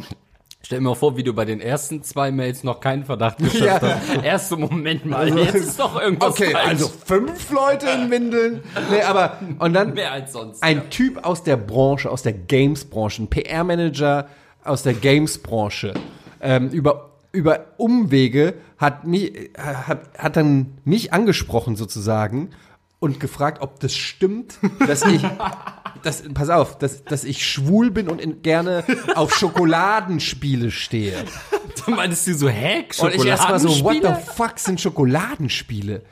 Stell 0.63 0.79
mir 0.79 0.89
mal 0.89 0.95
vor, 0.95 1.15
wie 1.15 1.21
du 1.21 1.31
bei 1.33 1.45
den 1.45 1.61
ersten 1.61 2.01
zwei 2.01 2.31
Mails 2.31 2.63
noch 2.63 2.79
keinen 2.79 3.03
Verdacht 3.05 3.37
geschöpft 3.39 3.63
Ja. 3.65 3.81
hast. 3.81 4.23
Erste 4.23 4.55
Moment 4.57 5.05
mal, 5.05 5.37
jetzt 5.37 5.53
ist 5.53 5.79
doch 5.79 6.01
irgendwas 6.01 6.29
Okay, 6.31 6.51
falsch. 6.53 6.67
also 6.69 6.87
fünf 7.05 7.51
Leute 7.51 7.87
in 7.87 8.09
Windeln. 8.09 8.63
Nee, 8.89 9.01
aber 9.03 9.37
und 9.59 9.73
dann 9.73 9.93
mehr 9.93 10.11
als 10.11 10.31
sonst. 10.33 10.63
ein 10.63 10.89
Typ 10.89 11.23
aus 11.23 11.43
der 11.43 11.57
Branche, 11.57 12.09
aus 12.09 12.23
der 12.23 12.33
Games-Branche, 12.33 13.23
ein 13.23 13.27
PR-Manager 13.29 14.27
aus 14.63 14.81
der 14.81 14.93
Games-Branche 14.93 15.93
ähm, 16.41 16.69
über 16.69 17.09
über 17.31 17.65
Umwege 17.77 18.53
hat 18.77 19.05
mich 19.05 19.35
äh, 19.35 19.49
hat, 19.57 20.17
hat 20.17 20.35
dann 20.35 20.77
mich 20.83 21.13
angesprochen 21.13 21.75
sozusagen 21.75 22.49
und 22.99 23.19
gefragt, 23.19 23.61
ob 23.61 23.79
das 23.79 23.93
stimmt, 23.93 24.57
dass 24.87 25.03
ich 25.03 25.21
das, 26.03 26.23
pass 26.33 26.49
auf, 26.49 26.77
dass, 26.77 27.03
dass 27.03 27.23
ich 27.23 27.45
schwul 27.45 27.91
bin 27.91 28.07
und 28.07 28.21
in, 28.21 28.41
gerne 28.41 28.83
auf 29.15 29.35
Schokoladenspiele 29.35 30.71
stehe. 30.71 31.25
Meinst 31.87 32.25
du 32.27 32.33
so, 32.33 32.49
hä? 32.49 32.85
Und 32.99 33.13
ich 33.13 33.25
erstmal 33.25 33.59
so, 33.59 33.83
what 33.83 33.97
the 34.01 34.31
fuck 34.33 34.57
sind 34.57 34.81
Schokoladenspiele? 34.81 36.03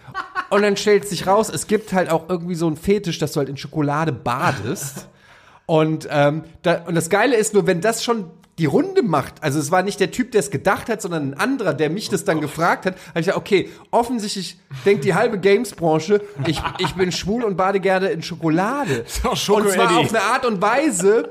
Und 0.49 0.62
dann 0.62 0.78
stellt 0.78 1.08
sich 1.08 1.26
raus, 1.26 1.49
es 1.49 1.67
gibt 1.67 1.93
halt 1.93 2.10
auch 2.10 2.30
irgendwie 2.30 2.56
so 2.56 2.67
einen 2.67 2.78
Fetisch, 2.78 3.17
dass 3.17 3.32
du 3.32 3.39
halt 3.39 3.49
in 3.49 3.58
Schokolade 3.58 4.12
badest. 4.12 5.08
Und, 5.65 6.08
ähm, 6.12 6.43
da, 6.62 6.84
und 6.84 6.95
das 6.95 7.10
Geile 7.10 7.36
ist 7.36 7.54
nur, 7.54 7.65
wenn 7.65 7.82
das 7.82 8.04
schon 8.04 8.30
die 8.60 8.66
Runde 8.66 9.02
macht, 9.02 9.42
also 9.42 9.60
es 9.60 9.72
war 9.72 9.82
nicht 9.82 10.00
der 10.00 10.12
Typ, 10.12 10.32
der 10.32 10.39
es 10.39 10.52
gedacht 10.52 10.88
hat, 10.88 11.02
sondern 11.02 11.32
ein 11.32 11.34
anderer, 11.34 11.74
der 11.74 11.89
mich 11.89 12.10
das 12.10 12.24
dann 12.24 12.39
gefragt 12.39 12.86
hat, 12.86 12.96
habe 13.10 13.20
ich 13.20 13.26
gesagt, 13.26 13.38
okay, 13.38 13.70
offensichtlich 13.89 14.58
denkt 14.86 15.06
die 15.06 15.16
halbe 15.16 15.39
Games-Branche, 15.39 16.22
ich, 16.46 16.62
ich 16.78 16.94
bin 16.94 17.12
schwul 17.12 17.44
und 17.44 17.58
bade 17.58 17.80
gerne 17.80 18.10
in 18.10 18.22
Schokolade. 18.22 19.06
Schoko 19.34 19.62
und 19.62 19.72
zwar 19.72 19.98
auf 19.98 20.10
eine 20.10 20.22
Art 20.22 20.46
und 20.46 20.62
Weise, 20.62 21.30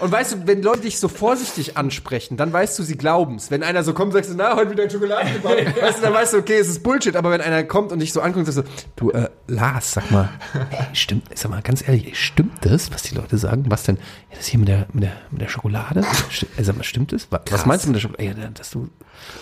und 0.00 0.12
weißt 0.12 0.32
du, 0.32 0.46
wenn 0.46 0.62
Leute 0.62 0.82
dich 0.82 0.98
so 0.98 1.08
vorsichtig 1.08 1.76
ansprechen, 1.76 2.36
dann 2.36 2.52
weißt 2.52 2.78
du, 2.78 2.82
sie 2.82 2.96
glauben's. 2.96 3.50
Wenn 3.50 3.62
einer 3.62 3.82
so 3.82 3.94
kommt, 3.94 4.12
sagst 4.12 4.30
du, 4.30 4.34
na, 4.34 4.54
heute 4.54 4.70
wieder 4.70 4.88
Schokolade 4.88 5.32
gebaut. 5.32 5.56
weißt 5.80 5.98
du, 5.98 6.02
dann 6.02 6.14
weißt 6.14 6.34
du, 6.34 6.38
okay, 6.38 6.58
es 6.58 6.68
ist 6.68 6.82
Bullshit. 6.82 7.16
Aber 7.16 7.30
wenn 7.30 7.40
einer 7.40 7.64
kommt 7.64 7.90
und 7.92 7.98
dich 7.98 8.12
so 8.12 8.20
anguckt, 8.20 8.46
sagst 8.46 8.68
du, 8.96 9.10
du, 9.10 9.10
äh, 9.10 9.28
Lars, 9.46 9.92
sag 9.92 10.10
mal, 10.10 10.28
ey, 10.70 10.94
stimmt, 10.94 11.26
sag 11.36 11.50
mal, 11.50 11.62
ganz 11.62 11.86
ehrlich, 11.86 12.06
ey, 12.06 12.14
stimmt 12.14 12.64
das, 12.64 12.92
was 12.92 13.02
die 13.02 13.14
Leute 13.14 13.38
sagen? 13.38 13.64
Was 13.68 13.82
denn? 13.82 13.96
Ja, 14.30 14.36
das 14.36 14.46
hier 14.46 14.60
mit 14.60 14.68
der, 14.68 14.86
mit 14.92 15.04
der, 15.04 15.12
mit 15.30 15.40
der 15.40 15.48
Schokolade? 15.48 16.04
Sti 16.30 16.46
äh, 16.56 16.62
sag 16.62 16.76
mal, 16.76 16.84
stimmt 16.84 17.12
das? 17.12 17.26
Was, 17.30 17.40
was 17.50 17.66
meinst 17.66 17.84
du 17.84 17.90
mit 17.90 17.96
der 17.96 18.00
Schokolade? 18.02 18.40
Ja, 18.40 18.48
dass 18.48 18.70
du, 18.70 18.88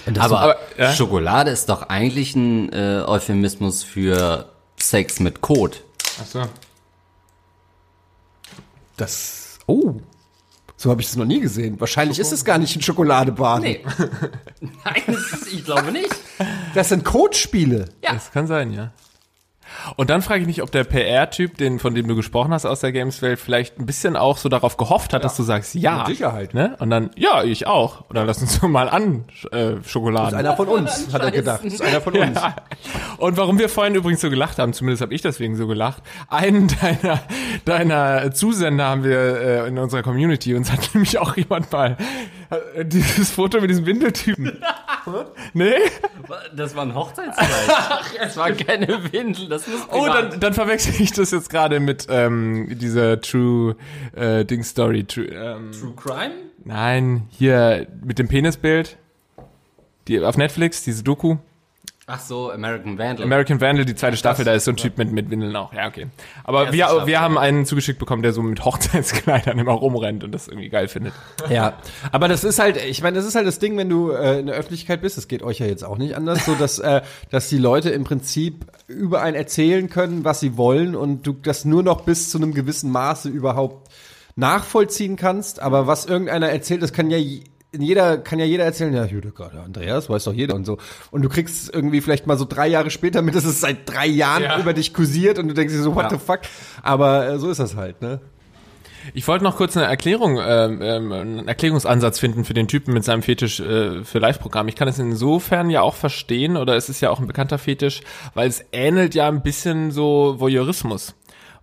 dass 0.07 0.25
Aber, 0.25 0.29
du, 0.29 0.37
Aber, 0.37 0.57
ja. 0.79 0.93
Schokolade 0.93 1.51
ist 1.51 1.69
doch 1.69 1.83
eigentlich 1.89 2.35
ein 2.35 2.73
äh, 2.73 3.03
Euphemismus 3.07 3.83
für 3.83 4.49
Sex 4.81 5.21
mit 5.21 5.41
Kot. 5.41 5.83
Achso. 6.21 6.45
das, 8.97 9.59
oh. 9.67 9.97
So 10.77 10.91
habe 10.91 11.01
ich 11.01 11.07
das 11.07 11.17
noch 11.17 11.25
nie 11.25 11.41
gesehen. 11.41 11.81
Wahrscheinlich 11.81 12.19
ist 12.19 12.33
es 12.33 12.45
gar 12.45 12.59
nicht 12.59 12.77
ein 12.77 12.83
Schokoladebaden. 12.83 13.63
Nee. 13.63 13.81
Nein, 14.61 15.03
das 15.07 15.33
ist, 15.33 15.53
ich 15.53 15.65
glaube 15.65 15.91
nicht. 15.91 16.15
Das 16.75 16.91
sind 16.91 17.05
Codespiele. 17.05 17.87
Ja. 18.03 18.13
Das 18.13 18.31
kann 18.31 18.47
sein, 18.47 18.73
ja. 18.73 18.93
Und 19.97 20.11
dann 20.11 20.23
frage 20.23 20.41
ich 20.41 20.47
mich, 20.47 20.63
ob 20.63 20.71
der 20.71 20.85
PR-Typ, 20.85 21.57
den, 21.57 21.79
von 21.79 21.95
dem 21.95 22.07
du 22.09 22.17
gesprochen 22.17 22.53
hast 22.53 22.67
aus 22.67 22.81
der 22.81 22.93
Games-Welt, 22.93 23.39
vielleicht 23.39 23.79
ein 23.79 23.87
bisschen 23.87 24.17
auch 24.17 24.37
so 24.37 24.49
darauf 24.49 24.77
gehofft 24.77 25.13
hat, 25.13 25.25
dass 25.25 25.37
du 25.37 25.43
sagst, 25.43 25.75
ja. 25.75 25.99
Mit 25.99 26.09
Sicherheit. 26.09 26.55
Ne? 26.55 26.77
Und 26.79 26.91
dann, 26.91 27.11
ja, 27.17 27.43
ich 27.43 27.67
auch. 27.67 28.09
Oder 28.11 28.25
lass 28.25 28.41
uns 28.41 28.61
mal 28.63 28.89
an, 28.89 29.25
äh, 29.53 29.75
Schokoladen. 29.87 30.39
Einer 30.39 30.57
von 30.57 30.69
uns, 30.69 31.13
hat 31.13 31.23
er 31.23 31.31
gedacht. 31.31 31.61
Das 31.65 31.75
ist 31.75 31.83
einer 31.83 32.01
von 32.01 32.15
uns. 32.15 32.37
Ja. 32.37 32.57
Und 33.19 33.37
warum 33.37 33.59
wir 33.59 33.69
vorhin 33.69 33.95
übrigens 33.95 34.21
so 34.21 34.31
gelacht 34.31 34.59
haben, 34.59 34.73
zumindest 34.73 35.03
habe 35.03 35.15
ich 35.15 35.23
deswegen 35.23 35.57
so 35.57 35.67
gelacht, 35.67 36.03
einen 36.29 36.69
deiner, 36.81 37.21
deiner 37.65 38.33
Zusender 38.33 38.87
haben 38.87 39.05
wir 39.05 39.19
äh, 39.19 39.69
in 39.69 39.79
unserer 39.79 40.03
Community, 40.03 40.55
uns 40.55 40.71
hat 40.71 40.91
nämlich 40.95 41.19
auch 41.19 41.37
jemand 41.37 41.71
mal 41.73 41.93
äh, 41.93 42.36
dieses 42.85 43.31
Foto 43.31 43.61
mit 43.61 43.71
diesem 43.71 43.87
Windeltypen. 43.87 44.59
nee? 45.55 45.75
Das 46.55 46.75
war 46.75 46.83
ein 46.83 46.95
Hochzeitskleid. 46.95 47.49
Ach, 47.69 48.13
es 48.21 48.37
war 48.37 48.53
keine 48.53 49.13
Windel, 49.13 49.49
das 49.49 49.67
muss 49.67 49.81
Oh, 49.91 50.07
dann, 50.07 50.39
dann 50.41 50.55
verwechsel 50.55 50.95
ich 51.01 51.13
das 51.13 51.31
jetzt 51.31 51.51
gerade 51.51 51.81
mit 51.81 52.07
ähm, 52.11 52.79
dieser 52.79 53.21
True 53.21 53.77
äh, 54.15 54.45
Ding 54.45 54.63
Story. 54.63 55.05
True, 55.05 55.27
ähm, 55.27 55.73
True 55.73 55.95
Crime? 55.97 56.35
Nein, 56.65 57.29
hier 57.31 57.87
mit 58.05 58.19
dem 58.19 58.29
Penisbild. 58.29 58.97
Die 60.09 60.21
auf 60.21 60.37
Netflix, 60.37 60.85
diese 60.85 61.03
Doku. 61.03 61.37
Ach 62.09 62.21
so, 62.21 62.53
American 62.53 62.99
Vandal. 62.99 63.25
American 63.25 63.61
Vandal, 63.61 63.85
die 63.85 63.97
zweite 63.97 64.17
Staffel, 64.17 64.45
da 64.45 64.55
ist 64.55 64.65
so 64.65 64.71
ein 64.71 64.77
Typ 64.77 64.97
mit, 64.97 65.11
mit 65.11 65.29
Windeln 65.29 65.57
auch. 65.57 65.73
Ja, 65.73 65.89
okay. 65.89 66.07
Aber 66.45 66.73
wir, 66.73 66.85
Staffel. 66.85 67.07
wir 67.09 67.21
haben 67.21 67.37
einen 67.37 67.67
zugeschickt 67.67 67.99
bekommen, 67.99 68.23
der 68.23 68.33
so 68.33 68.43
mit 68.43 68.65
Hochzeitskleidern 68.65 69.59
immer 69.59 69.73
rumrennt 69.73 70.23
und 70.23 70.31
das 70.31 70.47
irgendwie 70.47 70.69
geil 70.69 70.87
findet. 70.87 71.15
Ja, 71.51 71.79
aber 72.13 72.29
das 72.29 72.45
ist 72.45 72.61
halt, 72.61 72.77
ich 72.77 73.03
meine, 73.03 73.17
das 73.17 73.27
ist 73.27 73.35
halt 73.35 73.45
das 73.45 73.59
Ding, 73.59 73.77
wenn 73.77 73.89
du 73.89 74.13
äh, 74.13 74.39
in 74.39 74.47
der 74.47 74.55
Öffentlichkeit 74.55 75.01
bist, 75.01 75.17
das 75.17 75.27
geht 75.27 75.43
euch 75.43 75.59
ja 75.59 75.67
jetzt 75.67 75.83
auch 75.83 75.99
nicht 75.99 76.15
anders, 76.15 76.47
so 76.47 76.55
dass, 76.55 76.79
äh, 76.79 77.03
dass 77.31 77.49
die 77.49 77.59
Leute 77.59 77.91
im 77.91 78.05
Prinzip 78.05 78.67
über 78.87 79.21
einen 79.23 79.37
erzählen 79.37 79.91
können, 79.91 80.25
was 80.25 80.39
sie 80.39 80.57
wollen 80.57 80.95
und 80.95 81.27
du 81.27 81.33
das 81.33 81.65
nur 81.65 81.83
noch 81.83 82.03
bis 82.03 82.31
zu 82.31 82.39
einem 82.39 82.55
gewissen 82.55 82.93
Maße 82.93 83.29
überhaupt 83.29 83.91
nachvollziehen 84.37 85.17
kannst. 85.17 85.61
Aber 85.61 85.89
was 85.89 86.07
irgendeiner 86.07 86.51
erzählt, 86.51 86.83
das 86.83 86.93
kann 86.93 87.11
ja 87.11 87.19
je- 87.81 87.87
jeder 87.97 88.19
kann 88.19 88.39
ja 88.39 88.45
jeder 88.45 88.65
erzählen, 88.65 88.93
ja, 88.95 89.05
Jude, 89.05 89.31
Gott, 89.31 89.53
Andreas, 89.55 90.09
weiß 90.11 90.25
doch 90.25 90.33
jeder 90.35 90.55
und 90.55 90.65
so. 90.67 90.79
Und 91.11 91.23
du 91.23 91.29
kriegst 91.29 91.73
irgendwie 91.75 92.01
vielleicht 92.01 92.27
mal 92.27 92.37
so 92.39 92.45
drei 92.45 92.67
Jahre 92.69 92.91
später 92.91 93.23
mit, 93.23 93.35
dass 93.35 93.45
es 93.45 93.61
seit 93.61 93.89
drei 93.89 94.07
Jahren 94.07 94.43
Ja. 94.43 94.59
über 94.61 94.73
dich 94.75 94.93
kursiert 94.95 95.39
und 95.39 95.49
du 95.49 95.55
denkst 95.55 95.73
dir 95.75 95.83
so, 95.83 95.95
what 95.95 96.05
Ja. 96.05 96.11
the 96.11 96.19
fuck? 96.19 96.41
Aber 96.83 97.27
äh, 97.29 97.39
so 97.39 97.51
ist 97.51 97.59
das 97.61 97.77
halt, 97.77 98.03
ne? 98.03 98.21
Ich 99.15 99.29
wollte 99.29 99.45
noch 99.45 99.57
kurz 99.57 99.77
eine 99.77 99.87
Erklärung, 99.87 100.41
ähm, 100.45 100.83
ähm, 100.83 101.13
einen 101.13 101.47
Erklärungsansatz 101.49 102.19
finden 102.19 102.45
für 102.45 102.55
den 102.55 102.67
Typen 102.67 102.93
mit 102.93 103.05
seinem 103.05 103.23
Fetisch 103.23 103.61
äh, 103.61 104.03
für 104.05 104.19
Live-Programm. 104.19 104.67
Ich 104.67 104.75
kann 104.75 104.89
es 104.89 104.99
insofern 104.99 105.71
ja 105.71 105.81
auch 105.83 105.95
verstehen, 105.95 106.57
oder 106.57 106.75
es 106.75 106.89
ist 106.89 107.01
ja 107.01 107.11
auch 107.11 107.21
ein 107.21 107.29
bekannter 107.29 107.59
Fetisch, 107.59 108.01
weil 108.35 108.49
es 108.49 108.65
ähnelt 108.73 109.15
ja 109.15 109.29
ein 109.29 109.43
bisschen 109.43 109.93
so 109.93 110.35
Voyeurismus. 110.41 111.15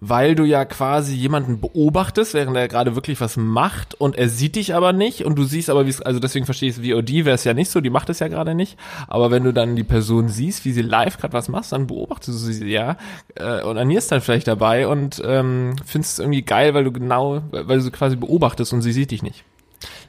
Weil 0.06 0.36
du 0.36 0.44
ja 0.44 0.66
quasi 0.66 1.16
jemanden 1.16 1.62
beobachtest, 1.62 2.34
während 2.34 2.58
er 2.58 2.68
gerade 2.68 2.96
wirklich 2.96 3.22
was 3.22 3.38
macht 3.38 3.96
und 3.96 4.18
er 4.18 4.28
sieht 4.28 4.58
dich 4.58 4.76
aber 4.76 4.92
nicht 4.92 5.24
und 5.24 5.38
du 5.38 5.46
siehst 5.46 5.70
aber, 5.70 5.86
wie 5.86 5.92
es, 5.92 6.02
also 6.02 6.20
deswegen 6.20 6.44
verstehe 6.44 6.70
ich 6.70 6.78
es, 6.78 6.84
VOD 6.86 7.26
wäre 7.26 7.36
es 7.36 7.46
ja 7.46 7.54
nicht 7.54 7.72
so, 7.72 7.80
die 7.80 7.90
macht 7.90 8.10
es 8.10 8.20
ja 8.20 8.28
gerade 8.28 8.54
nicht, 8.54 8.78
aber 9.08 9.32
wenn 9.32 9.46
du 9.46 9.54
dann 9.54 9.78
die 9.78 9.86
Person 9.86 10.28
siehst, 10.28 10.66
wie 10.66 10.74
sie 10.74 10.82
live 10.82 11.18
gerade 11.18 11.34
was 11.34 11.48
macht, 11.48 11.72
dann 11.72 11.88
beobachtest 11.88 12.48
du 12.48 12.52
sie 12.52 12.70
ja 12.70 12.98
äh, 13.36 13.64
und 13.64 13.78
anierst 13.78 14.12
dann 14.12 14.20
vielleicht 14.20 14.48
dabei 14.48 14.88
und 14.88 15.22
ähm, 15.26 15.76
findest 15.86 16.14
es 16.14 16.20
irgendwie 16.20 16.42
geil, 16.42 16.74
weil 16.74 16.84
du 16.84 16.92
genau, 16.92 17.42
weil 17.52 17.78
du 17.78 17.82
sie 17.82 17.92
quasi 17.92 18.18
beobachtest 18.18 18.74
und 18.74 18.82
sie 18.82 18.92
sieht 18.92 19.12
dich 19.12 19.24
nicht. 19.24 19.46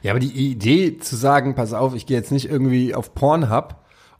Ja, 0.03 0.11
aber 0.11 0.19
die 0.19 0.31
Idee 0.31 0.97
zu 0.99 1.15
sagen, 1.15 1.55
pass 1.55 1.73
auf, 1.73 1.95
ich 1.95 2.05
gehe 2.05 2.17
jetzt 2.17 2.31
nicht 2.31 2.49
irgendwie 2.49 2.93
auf 2.93 3.15
Pornhub 3.15 3.75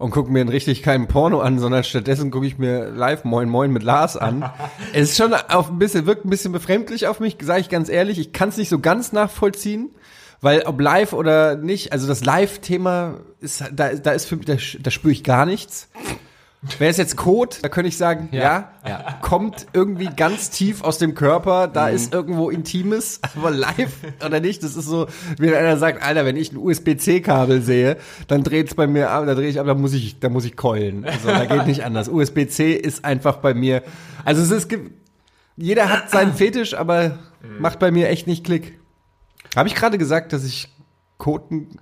und 0.05 0.11
gucke 0.11 0.31
mir 0.31 0.41
einen 0.41 0.49
richtig 0.49 0.83
keinen 0.83 1.07
Porno 1.07 1.39
an, 1.39 1.57
sondern 1.57 1.83
stattdessen 1.83 2.29
gucke 2.29 2.45
ich 2.45 2.59
mir 2.59 2.89
live 2.91 3.23
Moin 3.23 3.49
Moin 3.49 3.71
mit 3.71 3.81
Lars 3.81 4.15
an. 4.15 4.47
es 4.93 5.09
ist 5.09 5.17
schon 5.17 5.33
auf 5.33 5.71
ein 5.71 5.79
bisschen, 5.79 6.05
wirkt 6.05 6.25
ein 6.25 6.29
bisschen 6.29 6.51
befremdlich 6.51 7.07
auf 7.07 7.19
mich, 7.19 7.37
sage 7.41 7.61
ich 7.61 7.69
ganz 7.69 7.89
ehrlich. 7.89 8.19
Ich 8.19 8.31
kann 8.31 8.49
es 8.49 8.57
nicht 8.57 8.69
so 8.69 8.77
ganz 8.77 9.13
nachvollziehen, 9.13 9.89
weil 10.41 10.61
ob 10.61 10.79
live 10.79 11.13
oder 11.13 11.55
nicht, 11.55 11.91
also 11.91 12.07
das 12.07 12.23
Live-Thema 12.23 13.15
ist, 13.39 13.63
da, 13.73 13.95
da 13.95 14.11
ist 14.11 14.25
für 14.25 14.35
mich, 14.35 14.45
da, 14.45 14.57
da 14.79 14.91
spüre 14.91 15.11
ich 15.11 15.23
gar 15.23 15.47
nichts. 15.47 15.89
Wäre 16.79 16.89
es 16.91 16.97
jetzt 16.97 17.15
Code, 17.15 17.57
da 17.61 17.69
könnte 17.69 17.89
ich 17.89 17.97
sagen, 17.97 18.29
ja, 18.31 18.71
Ja. 18.87 19.19
kommt 19.21 19.67
irgendwie 19.73 20.07
ganz 20.15 20.49
tief 20.49 20.83
aus 20.83 20.97
dem 20.97 21.13
Körper, 21.13 21.67
da 21.67 21.89
ist 21.89 22.13
irgendwo 22.13 22.49
Intimes, 22.49 23.19
aber 23.35 23.51
live 23.51 23.91
oder 24.25 24.39
nicht, 24.39 24.63
das 24.63 24.75
ist 24.75 24.85
so, 24.85 25.07
wie 25.37 25.47
wenn 25.51 25.55
einer 25.55 25.77
sagt, 25.77 26.01
Alter, 26.01 26.25
wenn 26.25 26.35
ich 26.37 26.51
ein 26.51 26.57
USB-C-Kabel 26.57 27.61
sehe, 27.61 27.97
dann 28.27 28.43
dreht's 28.43 28.73
bei 28.73 28.87
mir 28.87 29.11
ab, 29.11 29.25
da 29.25 29.35
drehe 29.35 29.47
ich 29.49 29.59
ab, 29.59 29.65
da 29.67 29.73
muss 29.75 29.93
ich, 29.93 30.19
da 30.19 30.29
muss 30.29 30.45
ich 30.45 30.55
keulen. 30.55 31.05
Also 31.05 31.27
da 31.27 31.45
geht 31.45 31.67
nicht 31.67 31.83
anders. 31.83 32.07
USB-C 32.09 32.73
ist 32.73 33.05
einfach 33.05 33.37
bei 33.37 33.53
mir, 33.53 33.83
also 34.23 34.41
es 34.41 34.51
ist, 34.51 34.71
jeder 35.57 35.89
hat 35.89 36.09
seinen 36.09 36.33
Fetisch, 36.33 36.73
aber 36.73 37.19
macht 37.59 37.79
bei 37.79 37.91
mir 37.91 38.09
echt 38.09 38.27
nicht 38.27 38.43
Klick. 38.43 38.79
Habe 39.55 39.67
ich 39.69 39.75
gerade 39.75 39.97
gesagt, 39.97 40.33
dass 40.33 40.43
ich 40.43 40.69
Koten, 41.17 41.77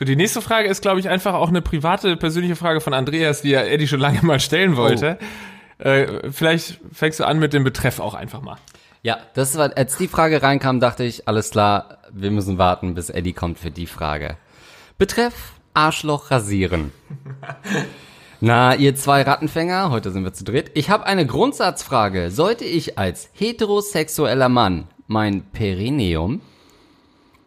So, 0.00 0.06
die 0.06 0.16
nächste 0.16 0.40
Frage 0.40 0.66
ist, 0.66 0.80
glaube 0.80 0.98
ich, 0.98 1.10
einfach 1.10 1.34
auch 1.34 1.50
eine 1.50 1.60
private, 1.60 2.16
persönliche 2.16 2.56
Frage 2.56 2.80
von 2.80 2.94
Andreas, 2.94 3.42
die 3.42 3.52
er 3.52 3.70
Eddie 3.70 3.86
schon 3.86 4.00
lange 4.00 4.22
mal 4.22 4.40
stellen 4.40 4.78
wollte. 4.78 5.18
Äh, 5.76 6.30
vielleicht 6.30 6.80
fängst 6.90 7.20
du 7.20 7.24
an 7.24 7.38
mit 7.38 7.52
dem 7.52 7.64
Betreff 7.64 8.00
auch 8.00 8.14
einfach 8.14 8.40
mal. 8.40 8.56
Ja, 9.02 9.18
das 9.34 9.58
war, 9.58 9.76
als 9.76 9.98
die 9.98 10.08
Frage 10.08 10.42
reinkam, 10.42 10.80
dachte 10.80 11.04
ich, 11.04 11.28
alles 11.28 11.50
klar, 11.50 11.98
wir 12.10 12.30
müssen 12.30 12.56
warten, 12.56 12.94
bis 12.94 13.10
Eddie 13.10 13.34
kommt 13.34 13.58
für 13.58 13.70
die 13.70 13.86
Frage. 13.86 14.38
Betreff 14.96 15.52
Arschloch 15.74 16.30
rasieren. 16.30 16.92
Na, 18.40 18.74
ihr 18.74 18.94
zwei 18.94 19.20
Rattenfänger, 19.20 19.90
heute 19.90 20.12
sind 20.12 20.24
wir 20.24 20.32
zu 20.32 20.44
dritt. 20.44 20.70
Ich 20.72 20.88
habe 20.88 21.04
eine 21.04 21.26
Grundsatzfrage. 21.26 22.30
Sollte 22.30 22.64
ich 22.64 22.96
als 22.96 23.28
heterosexueller 23.34 24.48
Mann 24.48 24.86
mein 25.08 25.42
Perineum 25.42 26.40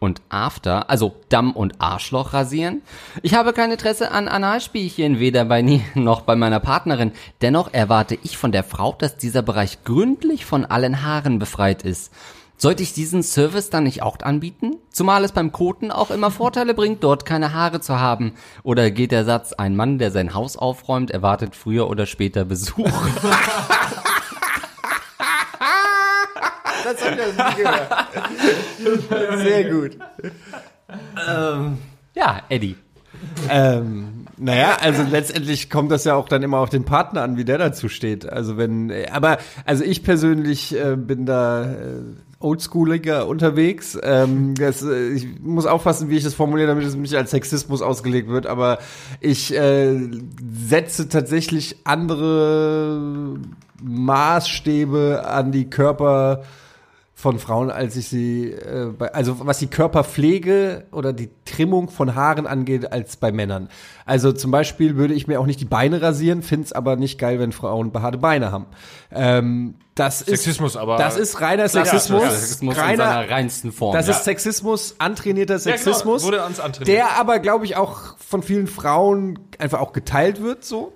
und 0.04 0.22
After, 0.28 0.88
also 0.90 1.16
Damm 1.28 1.52
und 1.52 1.80
Arschloch 1.80 2.32
rasieren? 2.32 2.82
Ich 3.22 3.34
habe 3.34 3.52
kein 3.52 3.72
Interesse 3.72 4.12
an 4.12 4.28
Analspielchen, 4.28 5.18
weder 5.18 5.44
bei 5.44 5.62
mir 5.62 5.80
noch 5.94 6.20
bei 6.20 6.36
meiner 6.36 6.60
Partnerin. 6.60 7.12
Dennoch 7.42 7.72
erwarte 7.72 8.16
ich 8.22 8.38
von 8.38 8.52
der 8.52 8.64
Frau, 8.64 8.94
dass 8.98 9.16
dieser 9.16 9.42
Bereich 9.42 9.82
gründlich 9.84 10.44
von 10.44 10.64
allen 10.64 11.02
Haaren 11.02 11.38
befreit 11.38 11.82
ist. 11.82 12.12
Sollte 12.56 12.82
ich 12.84 12.92
diesen 12.92 13.22
Service 13.22 13.68
dann 13.70 13.84
nicht 13.84 14.02
auch 14.02 14.18
anbieten? 14.22 14.76
Zumal 14.90 15.24
es 15.24 15.32
beim 15.32 15.50
Koten 15.50 15.90
auch 15.90 16.10
immer 16.10 16.30
Vorteile 16.30 16.72
bringt, 16.72 17.02
dort 17.02 17.26
keine 17.26 17.52
Haare 17.52 17.80
zu 17.80 17.98
haben. 17.98 18.34
Oder 18.62 18.90
geht 18.90 19.10
der 19.10 19.24
Satz, 19.24 19.52
ein 19.52 19.74
Mann, 19.74 19.98
der 19.98 20.12
sein 20.12 20.34
Haus 20.34 20.56
aufräumt, 20.56 21.10
erwartet 21.10 21.56
früher 21.56 21.90
oder 21.90 22.06
später 22.06 22.44
Besuch? 22.44 22.88
das 26.84 27.04
habe 27.04 27.16
ich 27.20 27.36
noch 27.36 27.48
nie 27.48 27.62
gehört. 29.06 29.42
Sehr 29.42 29.70
gut. 29.70 29.98
Ja, 32.14 32.42
Eddie. 32.48 32.76
Ähm, 33.50 34.26
naja, 34.36 34.76
also 34.80 35.02
letztendlich 35.02 35.70
kommt 35.70 35.90
das 35.90 36.04
ja 36.04 36.14
auch 36.14 36.28
dann 36.28 36.42
immer 36.42 36.58
auf 36.58 36.70
den 36.70 36.84
Partner 36.84 37.22
an, 37.22 37.36
wie 37.36 37.44
der 37.44 37.58
dazu 37.58 37.88
steht. 37.88 38.28
Also 38.28 38.56
wenn, 38.56 38.92
aber 39.10 39.38
also 39.64 39.84
ich 39.84 40.02
persönlich 40.02 40.76
äh, 40.76 40.96
bin 40.96 41.24
da 41.24 41.64
äh, 41.64 42.02
oldschooliger 42.40 43.26
unterwegs. 43.26 43.98
Ähm, 44.02 44.54
das, 44.54 44.82
äh, 44.82 45.08
ich 45.08 45.40
muss 45.40 45.66
aufpassen, 45.66 46.10
wie 46.10 46.16
ich 46.16 46.24
das 46.24 46.34
formuliere, 46.34 46.68
damit 46.68 46.84
es 46.84 46.94
nicht 46.94 47.14
als 47.14 47.30
Sexismus 47.30 47.80
ausgelegt 47.80 48.28
wird. 48.28 48.46
Aber 48.46 48.78
ich 49.20 49.54
äh, 49.54 49.98
setze 50.66 51.08
tatsächlich 51.08 51.78
andere 51.84 53.38
Maßstäbe 53.82 55.24
an 55.26 55.52
die 55.52 55.70
Körper 55.70 56.42
von 57.24 57.38
Frauen, 57.38 57.70
als 57.70 57.96
ich 57.96 58.08
sie, 58.08 58.50
äh, 58.50 58.92
bei, 58.98 59.14
also 59.14 59.46
was 59.46 59.58
die 59.58 59.66
Körperpflege 59.66 60.84
oder 60.92 61.14
die 61.14 61.30
Trimmung 61.46 61.88
von 61.88 62.14
Haaren 62.14 62.46
angeht, 62.46 62.92
als 62.92 63.16
bei 63.16 63.32
Männern. 63.32 63.70
Also 64.04 64.30
zum 64.32 64.50
Beispiel 64.50 64.96
würde 64.96 65.14
ich 65.14 65.26
mir 65.26 65.40
auch 65.40 65.46
nicht 65.46 65.58
die 65.58 65.64
Beine 65.64 66.02
rasieren, 66.02 66.42
finde 66.42 66.66
es 66.66 66.74
aber 66.74 66.96
nicht 66.96 67.18
geil, 67.18 67.38
wenn 67.38 67.52
Frauen 67.52 67.92
behaarte 67.92 68.18
Beine 68.18 68.52
haben. 68.52 68.66
Ähm, 69.10 69.76
das 69.94 70.18
Sexismus, 70.18 70.72
ist, 70.72 70.76
aber- 70.76 70.98
Das 70.98 71.16
ist 71.16 71.40
reiner 71.40 71.66
Sexismus. 71.66 72.24
Ja, 72.24 72.30
Sexismus 72.30 72.74
in 72.74 72.80
reiner, 72.82 73.04
seiner 73.06 73.30
reinsten 73.30 73.72
Form. 73.72 73.94
das 73.94 74.06
ja. 74.06 74.12
ist 74.12 74.24
Sexismus, 74.24 74.96
antrainierter 74.98 75.58
Sexismus. 75.58 76.20
genau, 76.24 76.34
wurde 76.34 76.44
uns 76.44 76.60
antrainiert. 76.60 76.94
Der 76.94 77.18
aber, 77.18 77.38
glaube 77.38 77.64
ich, 77.64 77.76
auch 77.76 78.18
von 78.18 78.42
vielen 78.42 78.66
Frauen 78.66 79.38
einfach 79.58 79.80
auch 79.80 79.94
geteilt 79.94 80.42
wird, 80.42 80.62
so. 80.62 80.92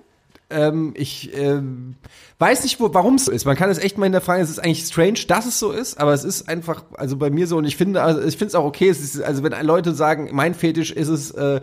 Ähm, 0.51 0.93
ich 0.95 1.35
ähm, 1.35 1.95
weiß 2.39 2.63
nicht, 2.63 2.77
warum 2.79 3.15
es 3.15 3.25
so 3.25 3.31
ist. 3.31 3.45
Man 3.45 3.57
kann 3.57 3.69
es 3.69 3.77
echt 3.77 3.97
mal 3.97 4.05
hinterfragen. 4.05 4.41
Es 4.41 4.49
ist 4.49 4.59
eigentlich 4.59 4.85
strange, 4.85 5.19
dass 5.27 5.45
es 5.45 5.59
so 5.59 5.71
ist, 5.71 5.99
aber 5.99 6.13
es 6.13 6.23
ist 6.23 6.47
einfach, 6.47 6.83
also 6.95 7.17
bei 7.17 7.29
mir 7.29 7.47
so. 7.47 7.57
Und 7.57 7.65
ich 7.65 7.75
finde, 7.75 8.01
also 8.01 8.21
ich 8.21 8.37
finde 8.37 8.47
es 8.47 8.55
auch 8.55 8.63
okay. 8.63 8.87
Es 8.87 9.01
ist, 9.01 9.21
also 9.21 9.43
wenn 9.43 9.53
Leute 9.65 9.93
sagen, 9.93 10.29
mein 10.31 10.53
Fetisch 10.53 10.91
ist 10.91 11.09
es, 11.09 11.31
äh, 11.31 11.59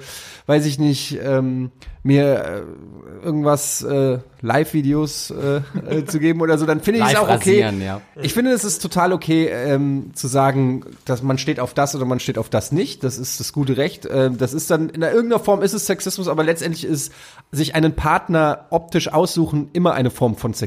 weiß 0.47 0.67
ich 0.67 0.79
nicht, 0.79 1.19
ähm, 1.23 1.71
mir 2.07 2.45
äh, 2.45 3.25
irgendwas 3.25 3.83
äh, 3.83 4.19
Live-Videos 4.41 5.31
äh, 5.33 5.61
äh, 5.91 6.05
zu 6.05 6.21
geben 6.21 6.41
oder 6.41 6.57
so, 6.57 6.65
dann 6.65 6.81
finde 6.81 7.01
ich 7.01 7.07
es 7.07 7.17
auch 7.17 7.25
okay. 7.25 7.33
rasieren, 7.33 7.83
ja. 7.83 8.01
Ich 8.23 8.33
finde, 8.33 8.53
es 8.53 8.65
ist 8.65 8.81
total 8.81 9.13
okay, 9.13 9.47
ähm, 9.47 10.13
zu 10.15 10.29
sagen, 10.29 10.85
dass 11.05 11.23
man 11.23 11.37
steht 11.37 11.59
auf 11.59 11.75
das 11.75 11.95
oder 11.97 12.05
man 12.05 12.21
steht 12.21 12.39
auf 12.39 12.49
das 12.49 12.71
nicht. 12.71 13.03
Das 13.03 13.19
ist 13.19 13.41
das 13.41 13.53
gute 13.53 13.77
Recht. 13.77 14.07
Ähm, 14.11 14.39
das 14.39 14.55
ist 14.55 14.71
dann, 14.71 14.89
in 14.91 15.03
irgendeiner 15.03 15.41
Form 15.41 15.63
ist 15.63 15.73
es 15.73 15.87
Sexismus, 15.87 16.29
aber 16.29 16.45
letztendlich 16.45 16.85
ist 16.85 17.13
sich 17.51 17.75
einen 17.75 17.95
Partner 17.95 18.67
optisch 18.71 19.13
aussuchen 19.13 19.71
immer 19.73 19.95
eine 19.95 20.11
Form 20.11 20.37
von 20.37 20.55
Sexismus, 20.55 20.66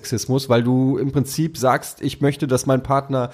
weil 0.50 0.64
du 0.64 0.98
im 0.98 1.12
Prinzip 1.12 1.58
sagst, 1.58 2.02
ich 2.02 2.22
möchte, 2.22 2.48
dass 2.48 2.66
mein 2.66 2.84
Partner 2.84 3.32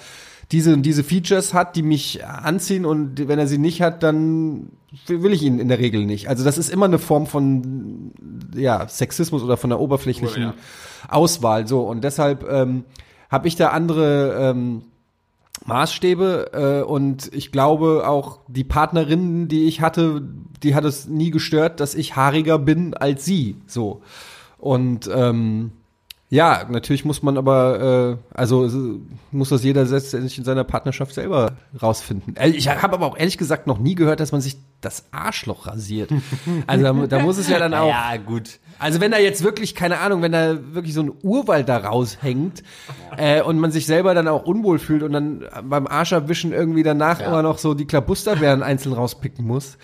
diese 0.52 0.72
und 0.74 0.82
diese 0.82 1.02
Features 1.02 1.54
hat, 1.54 1.74
die 1.76 1.82
mich 1.82 2.24
anziehen 2.24 2.84
und 2.84 3.26
wenn 3.28 3.38
er 3.38 3.48
sie 3.48 3.58
nicht 3.58 3.82
hat, 3.82 4.02
dann 4.02 4.70
will 5.06 5.32
ich 5.32 5.42
ihn 5.42 5.58
in 5.58 5.68
der 5.68 5.78
Regel 5.78 6.06
nicht. 6.06 6.28
Also 6.28 6.44
das 6.44 6.56
ist 6.56 6.70
immer 6.70 6.86
eine 6.86 6.98
Form 6.98 7.26
von 7.26 8.12
ja, 8.54 8.86
Sexismus 8.88 9.42
oder 9.42 9.56
von 9.56 9.70
der 9.70 9.80
oberflächlichen 9.80 10.42
Ja. 10.42 10.54
Auswahl. 11.08 11.66
So 11.66 11.80
und 11.82 12.04
deshalb 12.04 12.48
ähm, 12.48 12.84
habe 13.28 13.48
ich 13.48 13.56
da 13.56 13.68
andere 13.68 14.36
ähm, 14.38 14.82
Maßstäbe 15.64 16.82
äh, 16.84 16.88
und 16.88 17.32
ich 17.34 17.50
glaube 17.50 18.04
auch 18.06 18.38
die 18.46 18.64
Partnerinnen, 18.64 19.48
die 19.48 19.64
ich 19.64 19.80
hatte, 19.80 20.22
die 20.62 20.74
hat 20.76 20.84
es 20.84 21.08
nie 21.08 21.30
gestört, 21.30 21.80
dass 21.80 21.94
ich 21.94 22.14
haariger 22.14 22.58
bin 22.58 22.94
als 22.94 23.24
sie. 23.24 23.56
So 23.66 24.02
und 24.58 25.10
ähm, 25.12 25.72
ja, 26.28 26.66
natürlich 26.68 27.04
muss 27.04 27.22
man 27.22 27.38
aber, 27.38 28.18
äh, 28.34 28.36
also 28.36 28.68
muss 29.30 29.50
das 29.50 29.62
jeder 29.62 29.84
letztendlich 29.84 30.36
in 30.38 30.44
seiner 30.44 30.64
Partnerschaft 30.64 31.14
selber 31.14 31.52
rausfinden. 31.80 32.34
Äh, 32.36 32.50
Ich 32.50 32.68
habe 32.68 32.94
aber 32.94 33.06
auch 33.06 33.16
ehrlich 33.16 33.38
gesagt 33.38 33.66
noch 33.66 33.78
nie 33.78 33.94
gehört, 33.94 34.18
dass 34.20 34.32
man 34.32 34.40
sich 34.40 34.56
das 34.80 35.04
Arschloch 35.12 35.66
rasiert. 35.66 36.10
Also 36.66 36.84
da, 36.84 37.06
da 37.06 37.18
muss 37.20 37.38
es 37.38 37.48
ja 37.48 37.58
dann 37.58 37.74
auch. 37.74 37.88
ja, 37.88 38.16
gut. 38.16 38.58
Also 38.78 39.00
wenn 39.00 39.10
da 39.10 39.18
jetzt 39.18 39.42
wirklich, 39.42 39.74
keine 39.74 39.98
Ahnung, 40.00 40.20
wenn 40.20 40.32
da 40.32 40.58
wirklich 40.74 40.92
so 40.94 41.00
ein 41.02 41.12
Urwald 41.22 41.68
da 41.68 41.78
raushängt 41.78 42.62
äh, 43.16 43.40
und 43.40 43.58
man 43.58 43.70
sich 43.70 43.86
selber 43.86 44.12
dann 44.14 44.28
auch 44.28 44.44
unwohl 44.44 44.78
fühlt 44.78 45.02
und 45.02 45.12
dann 45.12 45.44
beim 45.64 45.86
Arschabwischen 45.86 46.52
irgendwie 46.52 46.82
danach 46.82 47.20
immer 47.20 47.42
noch 47.42 47.58
so 47.58 47.72
die 47.74 47.86
Klabusterbeeren 47.86 48.62
einzeln 48.62 48.92
rauspicken 48.92 49.46
muss, 49.46 49.78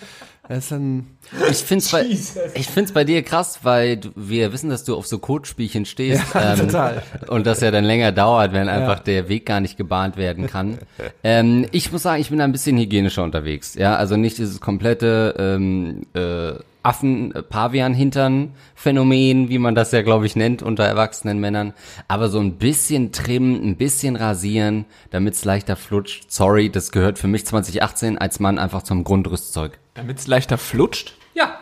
das 0.49 0.65
ist 0.65 0.73
dann... 0.73 1.07
Ich 1.51 1.59
find's 1.59 1.91
bei, 1.91 2.05
ich 2.05 2.67
find's 2.67 2.93
bei 2.93 3.05
dir 3.05 3.23
krass, 3.23 3.61
weil 3.63 3.99
du, 3.99 4.11
wir 4.17 4.53
wissen, 4.53 4.71
dass 4.71 4.85
du 4.85 4.97
auf 4.97 5.07
so 5.07 5.19
Codespielchen 5.19 5.85
stehst. 5.85 6.23
Ja, 6.35 6.57
total. 6.57 7.03
Und 7.29 7.47
das 7.47 7.61
ja 7.61 7.71
dann 7.71 7.85
länger 7.85 8.13
dauert, 8.13 8.53
wenn 8.53 8.69
einfach 8.69 8.99
der 9.01 9.29
Weg 9.29 9.47
gar 9.47 9.61
nicht 9.61 9.77
gebahnt 9.77 10.17
werden 10.17 10.49
kann. 10.49 10.79
ähm, 11.23 11.67
ich 11.71 11.93
muss 11.93 12.03
sagen, 12.03 12.21
ich 12.21 12.31
bin 12.31 12.39
da 12.39 12.45
ein 12.45 12.53
bisschen 12.53 12.77
hygienischer 12.77 13.23
unterwegs. 13.23 13.75
Ja, 13.75 13.97
also 13.97 14.17
nicht 14.17 14.39
dieses 14.39 14.61
komplette 14.61 15.35
ähm, 15.39 16.07
äh, 16.15 16.55
Affen-Pavian-Hintern-Phänomen, 16.83 19.49
wie 19.49 19.59
man 19.59 19.75
das 19.75 19.93
ja, 19.93 20.03
glaube 20.03 20.27
ich, 20.27 20.37
nennt 20.37 20.63
unter 20.63 20.85
erwachsenen 20.85 21.39
Männern. 21.39 21.73
Aber 22.09 22.29
so 22.29 22.39
ein 22.41 22.59
bisschen 22.59 23.13
trimmen, 23.13 23.63
ein 23.65 23.77
bisschen 23.77 24.17
rasieren, 24.17 24.85
damit's 25.11 25.45
leichter 25.45 25.77
flutscht. 25.77 26.31
Sorry, 26.31 26.71
das 26.71 26.91
gehört 26.93 27.19
für 27.19 27.29
mich 27.29 27.47
2018 27.47 28.19
als 28.19 28.41
Mann 28.41 28.59
einfach 28.59 28.83
zum 28.83 29.05
Grundrüstzeug. 29.05 29.79
Damit 29.95 30.19
es 30.19 30.27
leichter 30.27 30.59
flutscht? 30.59 31.15
Ja. 31.35 31.59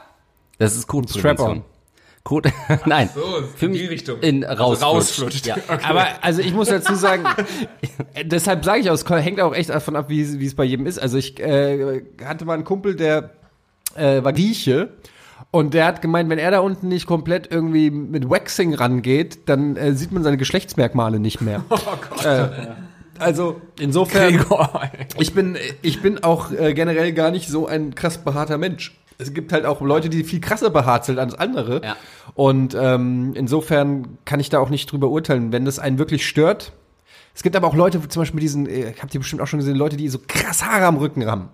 Das 0.58 0.74
ist 0.76 0.86
Codeprävention. 0.86 1.36
Strap-on. 1.48 1.64
Code, 2.22 2.52
nein. 2.86 3.08
So, 3.14 3.20
für 3.56 3.64
in 3.66 3.72
mich 3.72 3.80
die 3.80 3.86
Richtung. 3.86 4.20
In 4.20 4.44
Also 4.44 4.62
rausflutscht. 4.62 4.84
rausflutscht. 4.84 5.46
Ja. 5.46 5.56
Okay. 5.56 5.84
Aber 5.88 6.06
also 6.20 6.42
ich 6.42 6.52
muss 6.52 6.68
dazu 6.68 6.94
sagen, 6.94 7.24
äh, 8.14 8.26
deshalb 8.26 8.62
sage 8.62 8.80
ich 8.80 8.90
auch, 8.90 8.94
es 8.94 9.08
hängt 9.08 9.40
auch 9.40 9.54
echt 9.54 9.70
davon 9.70 9.96
ab, 9.96 10.10
wie, 10.10 10.20
es- 10.20 10.38
wie 10.38 10.44
es 10.44 10.54
bei 10.54 10.64
jedem 10.64 10.84
ist. 10.86 10.98
Also 10.98 11.16
ich 11.16 11.40
äh, 11.40 12.02
hatte 12.22 12.44
mal 12.44 12.52
einen 12.54 12.64
Kumpel, 12.64 12.94
der 12.94 13.30
äh, 13.94 14.22
war 14.22 14.32
Grieche 14.32 14.90
und 15.50 15.74
der 15.74 15.86
hat 15.86 16.00
gemeint, 16.00 16.30
wenn 16.30 16.38
er 16.38 16.50
da 16.50 16.60
unten 16.60 16.88
nicht 16.88 17.06
komplett 17.06 17.50
irgendwie 17.50 17.90
mit 17.90 18.30
Waxing 18.30 18.74
rangeht, 18.74 19.48
dann 19.48 19.76
äh, 19.76 19.94
sieht 19.94 20.12
man 20.12 20.22
seine 20.22 20.36
Geschlechtsmerkmale 20.36 21.18
nicht 21.18 21.40
mehr. 21.40 21.64
Oh 21.70 21.96
Gott. 22.08 22.24
Äh, 22.24 22.48
also 23.18 23.60
insofern, 23.78 24.36
Gregor, 24.36 24.82
ich 25.18 25.34
bin, 25.34 25.56
ich 25.82 26.00
bin 26.00 26.22
auch 26.22 26.52
äh, 26.52 26.72
generell 26.72 27.12
gar 27.12 27.30
nicht 27.30 27.48
so 27.48 27.66
ein 27.66 27.94
krass 27.94 28.18
behaarter 28.18 28.58
Mensch. 28.58 28.96
Es 29.18 29.34
gibt 29.34 29.52
halt 29.52 29.66
auch 29.66 29.82
Leute, 29.82 30.08
die 30.08 30.24
viel 30.24 30.40
krasser 30.40 30.70
behaart 30.70 31.04
sind 31.04 31.18
als 31.18 31.34
andere. 31.34 31.82
Ja. 31.84 31.96
Und 32.34 32.74
ähm, 32.78 33.32
insofern 33.34 34.18
kann 34.24 34.40
ich 34.40 34.48
da 34.48 34.58
auch 34.58 34.70
nicht 34.70 34.90
drüber 34.90 35.08
urteilen, 35.08 35.52
wenn 35.52 35.64
das 35.66 35.78
einen 35.78 35.98
wirklich 35.98 36.26
stört. 36.26 36.72
Es 37.34 37.42
gibt 37.42 37.56
aber 37.56 37.68
auch 37.68 37.74
Leute, 37.74 38.06
zum 38.08 38.22
Beispiel 38.22 38.40
diesen, 38.40 38.66
äh, 38.66 38.92
habt 39.00 39.14
ihr 39.14 39.20
bestimmt 39.20 39.40
auch 39.40 39.46
schon 39.46 39.60
gesehen, 39.60 39.76
Leute, 39.76 39.96
die 39.96 40.08
so 40.08 40.18
krass 40.26 40.64
Haare 40.64 40.86
am 40.86 40.96
Rücken 40.96 41.26
haben. 41.26 41.48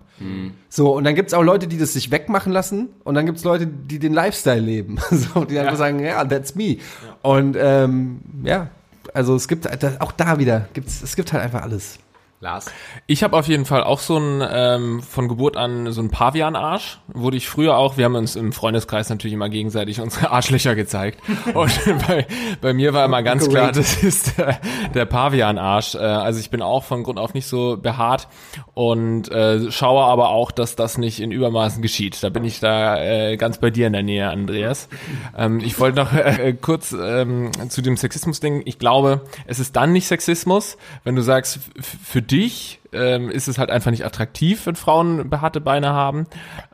So, 0.69 0.95
und 0.95 1.03
dann 1.03 1.15
gibt's 1.15 1.33
auch 1.33 1.43
Leute, 1.43 1.67
die 1.67 1.77
das 1.77 1.93
sich 1.93 2.09
wegmachen 2.11 2.51
lassen 2.51 2.89
und 3.03 3.15
dann 3.15 3.25
gibt's 3.25 3.43
Leute, 3.43 3.67
die 3.67 3.99
den 3.99 4.13
Lifestyle 4.13 4.59
leben. 4.59 4.97
so, 5.11 5.45
die 5.45 5.59
einfach 5.59 5.77
sagen, 5.77 5.99
ja, 5.99 6.25
that's 6.25 6.55
me. 6.55 6.77
Und 7.21 7.55
ähm, 7.59 8.21
ja, 8.43 8.69
also 9.13 9.35
es 9.35 9.47
gibt 9.47 9.67
auch 10.01 10.11
da 10.11 10.39
wieder, 10.39 10.67
gibt's, 10.73 11.01
es 11.01 11.15
gibt 11.15 11.31
halt 11.33 11.43
einfach 11.43 11.61
alles. 11.61 11.99
Lars. 12.39 12.71
Ich 13.07 13.23
habe 13.23 13.35
auf 13.35 13.47
jeden 13.47 13.65
Fall 13.65 13.83
auch 13.83 13.99
so 13.99 14.17
ein 14.17 14.43
ähm, 14.47 15.01
von 15.01 15.27
Geburt 15.27 15.57
an 15.57 15.91
so 15.91 16.01
ein 16.01 16.11
Pavian-Arsch. 16.11 16.99
Wurde 17.07 17.35
ich 17.35 17.49
früher 17.49 17.77
auch. 17.77 17.97
Wir 17.97 18.05
haben 18.05 18.13
uns 18.13 18.35
im 18.35 18.53
Freundeskreis 18.53 19.09
natürlich 19.09 19.33
immer 19.33 19.49
gegenseitig 19.49 20.01
unsere 20.01 20.29
Arschlöcher 20.31 20.75
gezeigt. 20.75 21.19
Und 21.55 21.71
bei, 22.07 22.27
bei 22.61 22.73
mir 22.75 22.93
war 22.93 23.05
immer 23.05 23.23
ganz 23.23 23.49
klar, 23.49 23.71
das 23.71 24.03
ist 24.03 24.37
der, 24.37 24.59
der 24.93 25.05
Pavian-Arsch. 25.05 25.95
Äh, 25.95 25.97
also 25.97 26.39
ich 26.39 26.51
bin 26.51 26.61
auch 26.61 26.83
von 26.83 27.01
Grund 27.01 27.17
auf 27.17 27.33
nicht 27.33 27.47
so 27.47 27.75
behaart 27.75 28.27
und 28.75 29.31
äh, 29.31 29.71
schaue 29.71 30.03
aber 30.03 30.29
auch, 30.29 30.51
dass 30.51 30.75
das 30.75 30.99
nicht 30.99 31.19
in 31.19 31.31
Übermaßen 31.31 31.81
geschieht. 31.81 32.21
Da 32.21 32.29
bin 32.29 32.45
ich 32.45 32.59
da 32.59 33.01
äh, 33.01 33.37
ganz 33.37 33.57
bei 33.57 33.71
dir 33.71 33.87
in 33.87 33.93
der 33.93 34.03
Nähe, 34.03 34.29
Andreas. 34.29 34.89
Ähm, 35.35 35.59
ich 35.59 35.79
wollte 35.79 35.97
noch 35.97 36.13
äh, 36.13 36.53
kurz 36.53 36.91
ähm, 36.91 37.49
zu 37.69 37.81
dem 37.81 37.97
Sexismus-Ding. 37.97 38.61
Ich 38.65 38.77
glaube, 38.77 39.21
es 39.47 39.57
ist 39.57 39.75
dann 39.75 39.91
nicht 39.91 40.05
Sexismus, 40.05 40.77
wenn 41.03 41.15
du 41.15 41.23
sagst, 41.23 41.59
für 41.81 42.26
dich 42.27 42.79
ähm, 42.93 43.29
ist 43.29 43.47
es 43.47 43.57
halt 43.57 43.69
einfach 43.69 43.91
nicht 43.91 44.05
attraktiv, 44.05 44.65
wenn 44.65 44.75
Frauen 44.75 45.29
behaarte 45.29 45.61
Beine 45.61 45.89
haben, 45.89 46.25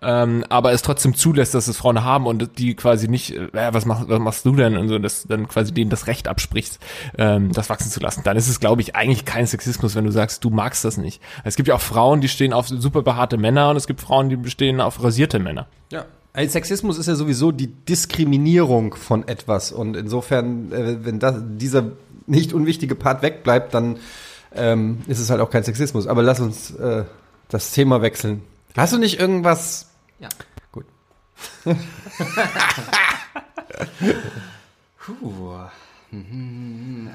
ähm, 0.02 0.44
aber 0.50 0.72
es 0.72 0.82
trotzdem 0.82 1.16
zulässt, 1.16 1.54
dass 1.54 1.68
es 1.68 1.78
Frauen 1.78 2.04
haben 2.04 2.28
und 2.28 2.58
die 2.58 2.76
quasi 2.76 3.08
nicht, 3.08 3.32
äh, 3.36 3.74
was, 3.74 3.86
machst, 3.86 4.10
was 4.10 4.20
machst 4.20 4.46
du 4.46 4.56
denn 4.56 4.78
und 4.78 4.90
so, 4.90 5.00
dass 5.00 5.24
dann 5.24 5.48
quasi 5.48 5.74
denen 5.74 5.90
das 5.90 6.08
Recht 6.08 6.28
absprichst, 6.28 6.80
ähm, 7.18 7.52
das 7.52 7.70
wachsen 7.70 7.92
zu 7.92 8.00
lassen. 8.00 8.22
Dann 8.24 8.38
ist 8.38 8.48
es, 8.48 8.60
glaube 8.60 8.82
ich, 8.82 8.96
eigentlich 8.96 9.26
kein 9.26 9.48
Sexismus, 9.48 9.96
wenn 9.96 10.06
du 10.06 10.12
sagst, 10.12 10.44
du 10.44 10.50
magst 10.50 10.86
das 10.86 10.98
nicht. 10.98 11.22
Es 11.44 11.56
gibt 11.56 11.68
ja 11.68 11.76
auch 11.76 11.82
Frauen, 11.82 12.22
die 12.22 12.30
stehen 12.30 12.54
auf 12.54 12.68
super 12.68 13.02
behaarte 13.02 13.38
Männer 13.38 13.70
und 13.70 13.78
es 13.78 13.88
gibt 13.88 14.02
Frauen, 14.02 14.30
die 14.30 14.36
bestehen 14.36 14.82
auf 14.82 15.04
rasierte 15.04 15.40
Männer. 15.40 15.68
Ja. 15.92 16.06
Also 16.36 16.54
Sexismus 16.54 16.98
ist 16.98 17.06
ja 17.06 17.14
sowieso 17.14 17.52
die 17.52 17.68
Diskriminierung 17.68 18.96
von 18.96 19.28
etwas 19.28 19.72
und 19.72 19.96
insofern, 19.96 20.72
äh, 20.72 21.06
wenn 21.06 21.20
das, 21.20 21.36
dieser 21.40 21.92
nicht 22.26 22.54
unwichtige 22.54 22.96
Part 22.96 23.22
wegbleibt, 23.22 23.74
dann 23.74 23.98
ähm, 24.56 25.02
ist 25.08 25.20
es 25.20 25.30
halt 25.30 25.42
auch 25.42 25.50
kein 25.50 25.64
Sexismus. 25.64 26.08
Aber 26.08 26.24
lass 26.24 26.40
uns 26.40 26.72
äh, 26.72 27.06
das 27.50 27.72
Thema 27.72 28.02
wechseln. 28.02 28.42
Hast 28.76 28.94
du 28.94 28.98
nicht 28.98 29.20
irgendwas? 29.20 29.90
Ja. 30.20 30.30
Gut. 30.72 30.86
Puh. 34.98 35.54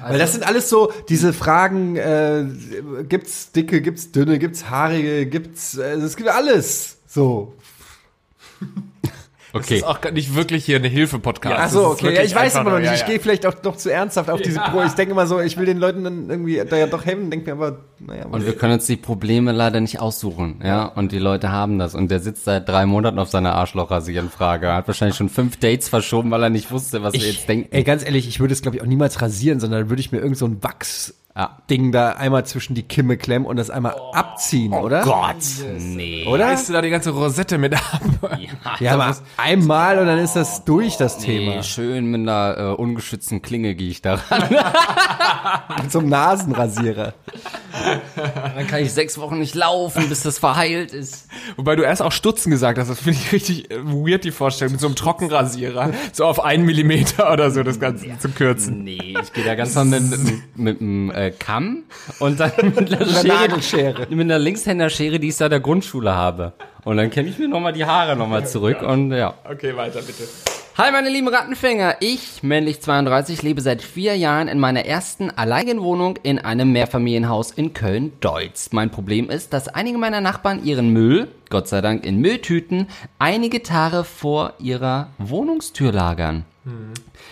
Weil 0.01 0.19
das 0.19 0.33
sind 0.33 0.45
alles 0.45 0.69
so 0.69 0.91
diese 1.07 1.31
Fragen, 1.31 1.95
äh, 1.95 2.45
gibt's 3.07 3.51
dicke, 3.53 3.81
gibt's 3.81 4.11
dünne, 4.11 4.39
gibt's 4.39 4.69
haarige, 4.69 5.25
gibt's, 5.25 5.77
äh, 5.77 5.93
es 5.93 6.17
gibt 6.17 6.29
alles. 6.29 6.97
So. 7.07 7.53
Das 9.53 9.71
ist 9.71 9.83
auch 9.83 10.01
gar 10.01 10.11
nicht 10.11 10.35
wirklich 10.35 10.65
hier 10.65 10.77
eine 10.77 10.87
Hilfe-Podcast. 10.87 11.55
Ach 11.57 11.63
Das 11.63 11.71
so, 11.73 11.85
okay. 11.87 12.13
Ja, 12.13 12.21
ich 12.23 12.35
weiß 12.35 12.55
immer 12.55 12.71
noch 12.71 12.77
nicht. 12.77 12.85
ja, 12.87 12.93
Ich 12.93 13.01
ja. 13.01 13.07
gehe 13.07 13.19
vielleicht 13.19 13.45
auch 13.45 13.55
noch 13.63 13.77
zu 13.77 13.91
ernsthaft 13.91 14.29
auf 14.29 14.41
diese 14.41 14.59
Pro. 14.59 14.83
Ich 14.83 14.93
denke 14.93 15.11
immer 15.11 15.25
so, 15.27 15.39
ich 15.39 15.57
will 15.57 15.65
den 15.65 15.79
Leuten 15.79 16.03
dann 16.03 16.29
irgendwie 16.29 16.61
da 16.69 16.77
ja 16.77 16.87
doch 16.87 17.05
helfen, 17.05 17.31
denke 17.31 17.47
mir 17.47 17.53
aber, 17.53 17.79
naja. 17.99 18.25
Und 18.25 18.45
wir 18.45 18.55
können 18.55 18.73
uns 18.73 18.85
die 18.85 18.97
Probleme 18.97 19.51
leider 19.51 19.79
nicht 19.79 19.99
aussuchen, 19.99 20.61
ja. 20.63 20.85
Und 20.85 21.11
die 21.11 21.19
Leute 21.19 21.51
haben 21.51 21.79
das. 21.79 21.95
Und 21.95 22.11
der 22.11 22.19
sitzt 22.19 22.45
seit 22.45 22.67
drei 22.69 22.85
Monaten 22.85 23.17
auf 23.19 23.29
seiner 23.29 23.53
Arschlochrasierenfrage. 23.55 24.67
Er 24.67 24.75
hat 24.75 24.87
wahrscheinlich 24.87 25.17
schon 25.17 25.29
fünf 25.29 25.57
Dates 25.57 25.89
verschoben, 25.89 26.31
weil 26.31 26.43
er 26.43 26.49
nicht 26.49 26.71
wusste, 26.71 27.01
was 27.03 27.13
wir 27.13 27.21
jetzt 27.21 27.47
denken. 27.49 27.69
Ey, 27.71 27.83
ganz 27.83 28.03
ehrlich, 28.05 28.27
ich 28.27 28.39
würde 28.39 28.53
es, 28.53 28.61
glaube 28.61 28.77
ich, 28.77 28.83
auch 28.83 28.87
niemals 28.87 29.21
rasieren, 29.21 29.59
sondern 29.59 29.89
würde 29.89 29.99
ich 29.99 30.11
mir 30.11 30.19
irgend 30.19 30.37
so 30.37 30.45
ein 30.45 30.61
Wachs-Ding 30.63 31.15
Ja. 31.35 31.57
da 31.91 32.09
einmal 32.13 32.45
zwischen 32.45 32.75
die 32.75 32.83
Kimme 32.83 33.15
klemmen 33.15 33.47
und 33.47 33.55
das 33.55 33.69
einmal 33.69 33.95
abziehen, 34.13 34.73
oder? 34.73 35.03
Gott, 35.03 35.35
nee. 35.77 36.25
Oder? 36.25 36.47
Reißt 36.47 36.67
du 36.67 36.73
da 36.73 36.81
die 36.81 36.89
ganze 36.89 37.11
Rosette 37.11 37.57
mit 37.57 37.73
ab? 37.73 38.01
Ja, 38.79 38.93
aber 38.93 39.15
einmal 39.37 39.99
und 39.99 40.07
dann 40.07 40.19
ist 40.19 40.35
das 40.35 40.65
durch, 40.65 40.97
das 40.97 41.17
Thema. 41.17 41.55
Nee, 41.57 41.63
schön 41.63 42.05
mit 42.11 42.21
einer 42.21 42.55
äh, 42.57 42.63
ungeschützten 42.73 43.41
Klinge 43.41 43.75
gehe 43.75 43.89
ich 43.89 44.01
da 44.01 44.15
ran. 44.15 44.49
Mit 45.81 45.91
so 45.91 45.99
einem 45.99 46.09
Nasenrasierer. 46.09 47.13
Dann 48.55 48.67
kann 48.67 48.81
ich 48.81 48.91
sechs 48.91 49.17
Wochen 49.17 49.39
nicht 49.39 49.55
laufen, 49.55 50.09
bis 50.09 50.23
das 50.23 50.39
verheilt 50.39 50.93
ist. 50.93 51.27
Wobei 51.55 51.75
du 51.75 51.83
erst 51.83 52.01
auch 52.01 52.11
Stutzen 52.11 52.51
gesagt 52.51 52.77
hast, 52.77 52.89
das 52.89 52.99
finde 52.99 53.19
ich 53.19 53.31
richtig 53.31 53.71
äh, 53.71 53.77
weird, 53.83 54.23
die 54.23 54.31
Vorstellung, 54.31 54.73
mit 54.73 54.81
so 54.81 54.87
einem 54.87 54.95
Trockenrasierer, 54.95 55.91
so 56.11 56.25
auf 56.25 56.43
einen 56.43 56.65
Millimeter 56.65 57.31
oder 57.31 57.51
so 57.51 57.63
das 57.63 57.79
Ganze 57.79 58.17
zu 58.19 58.29
kürzen. 58.29 58.83
Nee, 58.83 59.15
ich 59.21 59.33
gehe 59.33 59.45
da 59.45 59.55
ganz 59.55 59.75
normal 59.75 59.99
mit, 60.01 60.19
mit, 60.19 60.41
mit 60.57 60.81
einem 60.81 61.09
äh, 61.19 61.31
Kamm 61.31 61.83
und 62.19 62.39
dann 62.39 62.51
mit 62.61 62.93
einer, 62.93 63.05
Schere, 63.09 63.27
Nagelschere. 63.27 64.07
mit 64.09 64.19
einer 64.21 64.39
Linkshänderschere, 64.39 65.19
die 65.19 65.29
ich 65.29 65.35
seit 65.35 65.51
der 65.51 65.59
Grundschule 65.59 66.13
habe. 66.15 66.53
Und 66.85 66.97
dann 66.97 67.09
kämme 67.09 67.29
ich 67.29 67.37
mir 67.37 67.47
nochmal 67.47 67.73
die 67.73 67.85
Haare 67.85 68.15
nochmal 68.15 68.47
zurück 68.47 68.81
und 68.81 69.11
ja. 69.11 69.33
Okay, 69.49 69.75
weiter 69.75 70.01
bitte. 70.01 70.23
Hi 70.77 70.93
meine 70.93 71.09
lieben 71.09 71.27
Rattenfänger, 71.27 71.97
ich, 71.99 72.41
männlich 72.41 72.81
32, 72.81 73.41
lebe 73.41 73.59
seit 73.59 73.81
vier 73.81 74.15
Jahren 74.15 74.47
in 74.47 74.59
meiner 74.59 74.85
ersten 74.85 75.29
alleinigen 75.29 75.81
Wohnung 75.81 76.15
in 76.23 76.39
einem 76.39 76.71
Mehrfamilienhaus 76.71 77.51
in 77.51 77.73
Köln-Deutz. 77.73 78.69
Mein 78.71 78.89
Problem 78.89 79.29
ist, 79.29 79.51
dass 79.51 79.67
einige 79.67 79.97
meiner 79.97 80.21
Nachbarn 80.21 80.63
ihren 80.63 80.93
Müll, 80.93 81.27
Gott 81.49 81.67
sei 81.67 81.81
Dank 81.81 82.05
in 82.05 82.21
Mülltüten, 82.21 82.87
einige 83.17 83.61
Tage 83.61 84.05
vor 84.05 84.53
ihrer 84.59 85.09
Wohnungstür 85.17 85.91
lagern. 85.91 86.45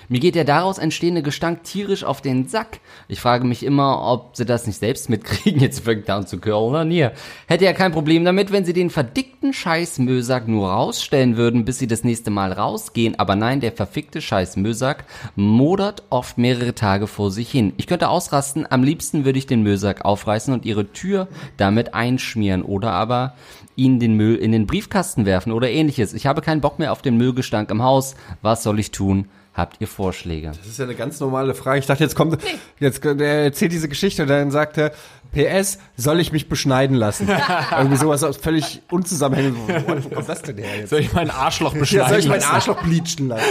Mir 0.10 0.20
geht 0.22 0.36
der 0.36 0.46
daraus 0.46 0.78
entstehende 0.78 1.22
Gestank 1.22 1.64
tierisch 1.64 2.06
auf 2.06 2.22
den 2.22 2.48
Sack. 2.48 2.80
Ich 3.10 3.20
frage 3.20 3.46
mich 3.46 3.64
immer, 3.64 4.02
ob 4.10 4.38
sie 4.38 4.46
das 4.46 4.66
nicht 4.66 4.80
selbst 4.80 5.10
mitkriegen. 5.10 5.60
Jetzt 5.68 5.82
fängt 5.82 6.10
an 6.10 6.26
zu 6.26 6.40
hier. 6.42 7.12
Hätte 7.48 7.66
ja 7.66 7.74
kein 7.74 7.92
Problem 7.92 8.24
damit, 8.24 8.52
wenn 8.52 8.64
sie 8.64 8.72
den 8.72 8.90
verdickten 8.90 9.52
scheiß 9.52 10.00
Müllsack 10.00 10.48
nur 10.48 10.70
rausstellen 10.70 11.36
würden, 11.36 11.66
bis 11.66 11.80
sie 11.80 11.88
das 11.88 12.06
nächste 12.06 12.32
Mal 12.32 12.54
rausgehen. 12.54 13.20
Aber 13.20 13.36
nein, 13.36 13.60
der 13.60 13.74
verfickte 13.74 14.22
scheiß 14.22 14.56
Müllsack 14.56 15.04
modert 15.36 16.04
oft 16.10 16.38
mehrere 16.38 16.74
Tage 16.74 17.08
vor 17.08 17.30
sich 17.30 17.52
hin. 17.52 17.74
Ich 17.76 17.88
könnte 17.88 18.08
ausrasten. 18.08 18.66
Am 18.70 18.84
liebsten 18.84 19.26
würde 19.26 19.40
ich 19.40 19.48
den 19.48 19.64
Müllsack 19.64 20.06
aufreißen 20.06 20.54
und 20.54 20.66
ihre 20.66 20.92
Tür 20.94 21.28
damit 21.58 21.94
einschmieren 21.94 22.64
oder 22.64 22.92
aber 22.92 23.36
ihnen 23.78 24.00
den 24.00 24.16
Müll 24.16 24.36
in 24.36 24.52
den 24.52 24.68
Briefkasten 24.68 25.26
werfen 25.26 25.52
oder 25.54 25.70
ähnliches. 25.70 26.14
Ich 26.14 26.26
habe 26.26 26.42
keinen 26.42 26.62
Bock 26.62 26.80
mehr 26.80 26.92
auf 26.92 27.02
den 27.02 27.16
Müllgestank 27.16 27.72
im 27.72 27.84
Haus. 27.84 28.16
Was 28.42 28.64
soll 28.64 28.80
ich 28.80 28.92
tun? 28.92 29.30
Habt 29.54 29.78
ihr 29.80 29.88
Vorschläge? 29.88 30.52
Das 30.56 30.68
ist 30.68 30.78
ja 30.78 30.86
eine 30.86 30.94
ganz 30.94 31.20
normale 31.20 31.56
Frage. 31.56 31.80
Ich 31.80 31.88
dachte, 31.88 32.04
jetzt 32.04 32.16
kommt, 32.16 32.38
jetzt 32.80 33.04
der 33.04 33.44
erzählt 33.44 33.72
diese 33.72 33.90
Geschichte 33.90 34.22
und 34.22 34.28
dann 34.28 34.52
sagt 34.52 34.78
er, 34.78 34.92
PS, 35.38 35.78
soll 35.96 36.20
ich 36.20 36.32
mich 36.32 36.50
beschneiden 36.50 36.96
lassen? 36.96 37.30
Irgendwie 37.72 37.98
sowas 37.98 38.24
aus 38.24 38.38
völlig 38.38 38.82
unzusammenhängend. 38.90 39.58
Wo, 39.58 39.68
wo 40.04 40.16
kommt 40.16 40.30
das 40.30 40.42
denn 40.42 40.58
her 40.58 40.78
jetzt? 40.80 40.90
Soll 40.90 41.02
ich 41.02 41.14
mein 41.14 41.30
Arschloch 41.30 41.74
beschneiden 41.74 42.06
Ja, 42.06 42.10
soll 42.10 42.20
ich 42.20 42.28
mein 42.28 42.40
lassen? 42.40 42.54
Arschloch 42.54 42.82
bleachen 42.82 43.28
lassen? 43.28 43.46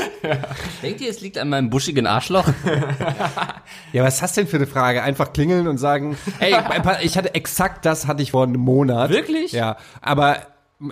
Denkt 0.83 1.01
ihr, 1.01 1.11
es 1.11 1.21
liegt 1.21 1.39
an 1.39 1.49
meinem 1.49 1.71
buschigen 1.71 2.07
Arschloch? 2.07 2.49
Ja, 3.93 4.05
was 4.05 4.15
ist 4.15 4.23
das 4.23 4.33
denn 4.35 4.47
für 4.47 4.57
eine 4.57 4.67
Frage? 4.67 5.03
Einfach 5.03 5.33
klingeln 5.33 5.67
und 5.67 5.79
sagen, 5.79 6.17
ey, 6.39 6.55
ich 7.03 7.17
hatte 7.17 7.35
exakt 7.35 7.85
das 7.85 8.07
hatte 8.07 8.23
ich 8.23 8.31
vor 8.33 8.45
einem 8.45 8.61
Monat. 8.61 9.11
Wirklich? 9.11 9.53
Ja, 9.53 9.77
aber 10.01 10.39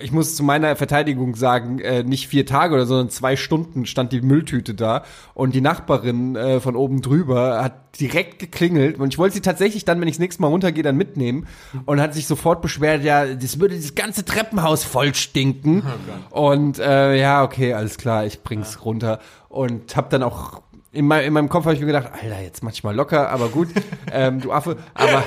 ich 0.01 0.11
muss 0.11 0.35
zu 0.35 0.43
meiner 0.43 0.75
Verteidigung 0.75 1.35
sagen, 1.35 1.79
äh, 1.79 2.03
nicht 2.03 2.27
vier 2.27 2.45
Tage 2.45 2.73
oder 2.73 2.85
so, 2.85 2.95
sondern 2.95 3.11
zwei 3.11 3.35
Stunden 3.35 3.85
stand 3.85 4.11
die 4.13 4.21
Mülltüte 4.21 4.73
da 4.73 5.03
und 5.35 5.53
die 5.53 5.61
Nachbarin 5.61 6.35
äh, 6.35 6.59
von 6.59 6.75
oben 6.75 7.01
drüber 7.01 7.63
hat 7.63 7.99
direkt 7.99 8.39
geklingelt 8.39 8.99
und 8.99 9.13
ich 9.13 9.19
wollte 9.19 9.35
sie 9.35 9.41
tatsächlich 9.41 9.85
dann, 9.85 10.01
wenn 10.01 10.07
ich 10.07 10.15
das 10.15 10.19
nächste 10.19 10.41
Mal 10.41 10.47
runtergehe, 10.47 10.83
dann 10.83 10.97
mitnehmen 10.97 11.47
und 11.85 12.01
hat 12.01 12.15
sich 12.15 12.25
sofort 12.25 12.61
beschwert, 12.61 13.03
ja, 13.03 13.25
das 13.25 13.59
würde 13.59 13.75
das 13.75 13.93
ganze 13.95 14.25
Treppenhaus 14.25 14.83
voll 14.83 15.13
stinken. 15.13 15.83
Und 16.31 16.79
äh, 16.79 17.15
ja, 17.15 17.43
okay, 17.43 17.73
alles 17.73 17.97
klar, 17.97 18.25
ich 18.25 18.41
bring's 18.41 18.83
runter 18.83 19.19
und 19.49 19.95
hab 19.95 20.09
dann 20.09 20.23
auch 20.23 20.61
in, 20.95 21.05
mein, 21.07 21.23
in 21.25 21.33
meinem 21.33 21.49
Kopf 21.49 21.65
habe 21.65 21.75
ich 21.75 21.79
mir 21.81 21.85
gedacht, 21.87 22.09
Alter, 22.13 22.41
jetzt 22.41 22.63
mach 22.63 22.71
ich 22.71 22.83
mal 22.83 22.95
locker, 22.95 23.29
aber 23.29 23.49
gut, 23.49 23.67
ähm, 24.11 24.41
du 24.41 24.51
Affe, 24.51 24.77
aber, 24.93 25.23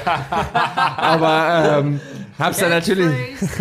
aber 0.97 1.79
ähm, 1.79 2.01
hab's 2.39 2.59
dann 2.59 2.71
natürlich, 2.71 3.15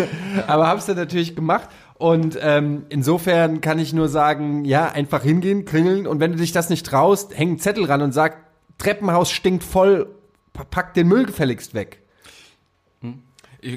aber 0.48 0.68
hab's 0.68 0.86
dann 0.86 0.96
natürlich 0.98 1.36
gemacht. 1.36 1.70
Und 1.96 2.38
ähm, 2.42 2.86
insofern 2.90 3.60
kann 3.60 3.80
ich 3.80 3.92
nur 3.92 4.08
sagen, 4.08 4.66
ja, 4.66 4.88
einfach 4.92 5.24
hingehen, 5.24 5.66
klingeln 5.66 6.06
und 6.06 6.20
wenn 6.20 6.32
du 6.32 6.38
dich 6.38 6.52
das 6.52 6.70
nicht 6.70 6.86
traust, 6.86 7.36
häng 7.38 7.50
einen 7.50 7.60
Zettel 7.60 7.86
ran 7.86 8.02
und 8.04 8.12
sag, 8.12 8.38
Treppenhaus 8.78 9.32
stinkt 9.32 9.64
voll, 9.64 10.08
pa- 10.54 10.64
pack 10.70 10.94
den 10.94 11.08
Müll 11.08 11.26
gefälligst 11.26 11.74
weg. 11.74 12.02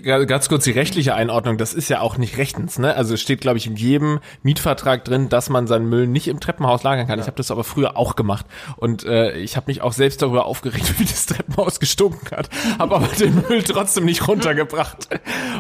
Ganz 0.05 0.51
kurz 0.51 0.65
die 0.65 0.73
rechtliche 0.73 1.15
Einordnung, 1.15 1.57
das 1.57 1.73
ist 1.73 1.89
ja 1.89 2.01
auch 2.03 2.19
nicht 2.19 2.37
rechtens, 2.37 2.79
ne? 2.79 2.95
Also 2.95 3.15
es 3.15 3.23
steht, 3.23 3.41
glaube 3.41 3.57
ich, 3.57 3.67
in 3.67 3.77
jedem 3.77 4.21
Mietvertrag 4.43 5.07
drin, 5.07 5.31
dass 5.31 5.49
man 5.49 5.67
seinen 5.67 5.89
Müll 5.89 6.07
nicht 6.07 6.29
im 6.29 6.39
Treppenhaus 6.39 6.83
lagern 6.83 7.07
kann. 7.07 7.19
Ich 7.19 7.27
habe 7.27 7.37
das 7.37 7.51
aber 7.51 7.65
früher 7.65 7.97
auch 7.97 8.15
gemacht 8.15 8.45
und 8.77 9.05
äh, 9.05 9.39
ich 9.39 9.57
habe 9.57 9.69
mich 9.69 9.81
auch 9.81 9.95
selbst 9.95 10.21
darüber 10.21 10.45
aufgeregt, 10.45 10.99
wie 10.99 11.05
das 11.05 11.25
Treppenhaus 11.25 11.81
gestunken 11.81 12.31
hat, 12.37 12.51
habe 12.79 12.97
aber 12.97 13.07
den 13.07 13.43
Müll 13.49 13.63
trotzdem 13.63 14.05
nicht 14.05 14.29
runtergebracht 14.29 15.09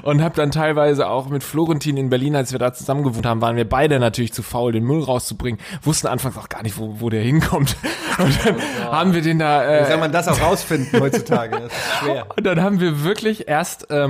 und 0.03 0.23
habe 0.23 0.37
dann 0.37 0.51
teilweise 0.51 1.09
auch 1.09 1.31
mit 1.31 1.43
Florentin 1.43 1.97
in 1.97 2.11
Berlin, 2.11 2.37
als 2.37 2.53
wir 2.53 2.59
da 2.59 2.75
zusammen 2.75 3.05
gewohnt 3.05 3.25
haben, 3.25 3.41
waren 3.41 3.57
wir 3.57 3.67
beide 3.67 3.99
natürlich 4.01 4.35
zu 4.35 4.43
faul, 4.43 4.73
den 4.73 4.85
Müll 4.85 5.03
rauszubringen, 5.03 5.59
wussten 5.83 6.09
anfangs 6.09 6.37
auch 6.37 6.51
gar 6.51 6.63
nicht, 6.63 6.77
wo, 6.77 7.01
wo 7.01 7.09
der 7.09 7.23
hinkommt 7.23 7.75
und 8.19 8.39
dann 8.45 8.57
haben 8.83 9.15
wir 9.15 9.23
den 9.23 9.39
da 9.39 9.65
äh, 9.65 9.85
Wie 9.85 9.89
soll 9.89 10.01
man 10.01 10.13
das 10.13 10.29
auch 10.29 10.43
rausfinden 10.43 11.01
heutzutage? 11.01 11.59
Das 11.59 11.73
ist 11.73 11.99
schwer. 12.01 12.27
und 12.37 12.45
dann 12.45 12.61
haben 12.61 12.81
wir 12.81 13.03
wirklich 13.03 13.49
erst 13.49 13.87
ähm, 13.89 14.10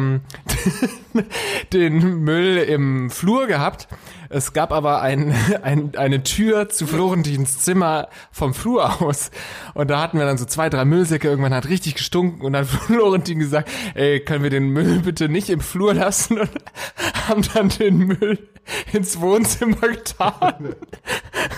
den 1.72 2.20
Müll 2.20 2.59
im 2.59 3.11
Flur 3.11 3.46
gehabt. 3.46 3.88
Es 4.32 4.53
gab 4.53 4.72
aber 4.72 5.03
ein, 5.03 5.34
ein, 5.62 5.96
eine 5.96 6.22
Tür 6.22 6.68
zu 6.68 6.86
Florentins 6.86 7.59
Zimmer 7.59 8.09
vom 8.30 8.55
Flur 8.55 9.03
aus. 9.03 9.30
Und 9.74 9.90
da 9.90 10.01
hatten 10.01 10.18
wir 10.18 10.24
dann 10.24 10.38
so 10.38 10.44
zwei, 10.44 10.70
drei 10.70 10.84
Müllsäcke. 10.84 11.28
Irgendwann 11.28 11.55
hat 11.55 11.68
richtig 11.68 11.96
gestunken. 11.96 12.42
Und 12.42 12.53
dann 12.53 12.64
Florentin 12.66 13.38
gesagt, 13.40 13.68
ey, 13.94 14.20
können 14.20 14.42
wir 14.42 14.51
den 14.51 14.70
Müll 14.70 15.01
bitte 15.01 15.28
nicht 15.28 15.51
im 15.51 15.61
Flur 15.61 15.94
lassen? 15.94 16.38
Und 16.40 16.51
haben 17.28 17.42
dann 17.55 17.68
den 17.70 17.98
Müll 17.98 18.49
ins 18.92 19.20
Wohnzimmer 19.20 19.88
getan. 19.88 20.76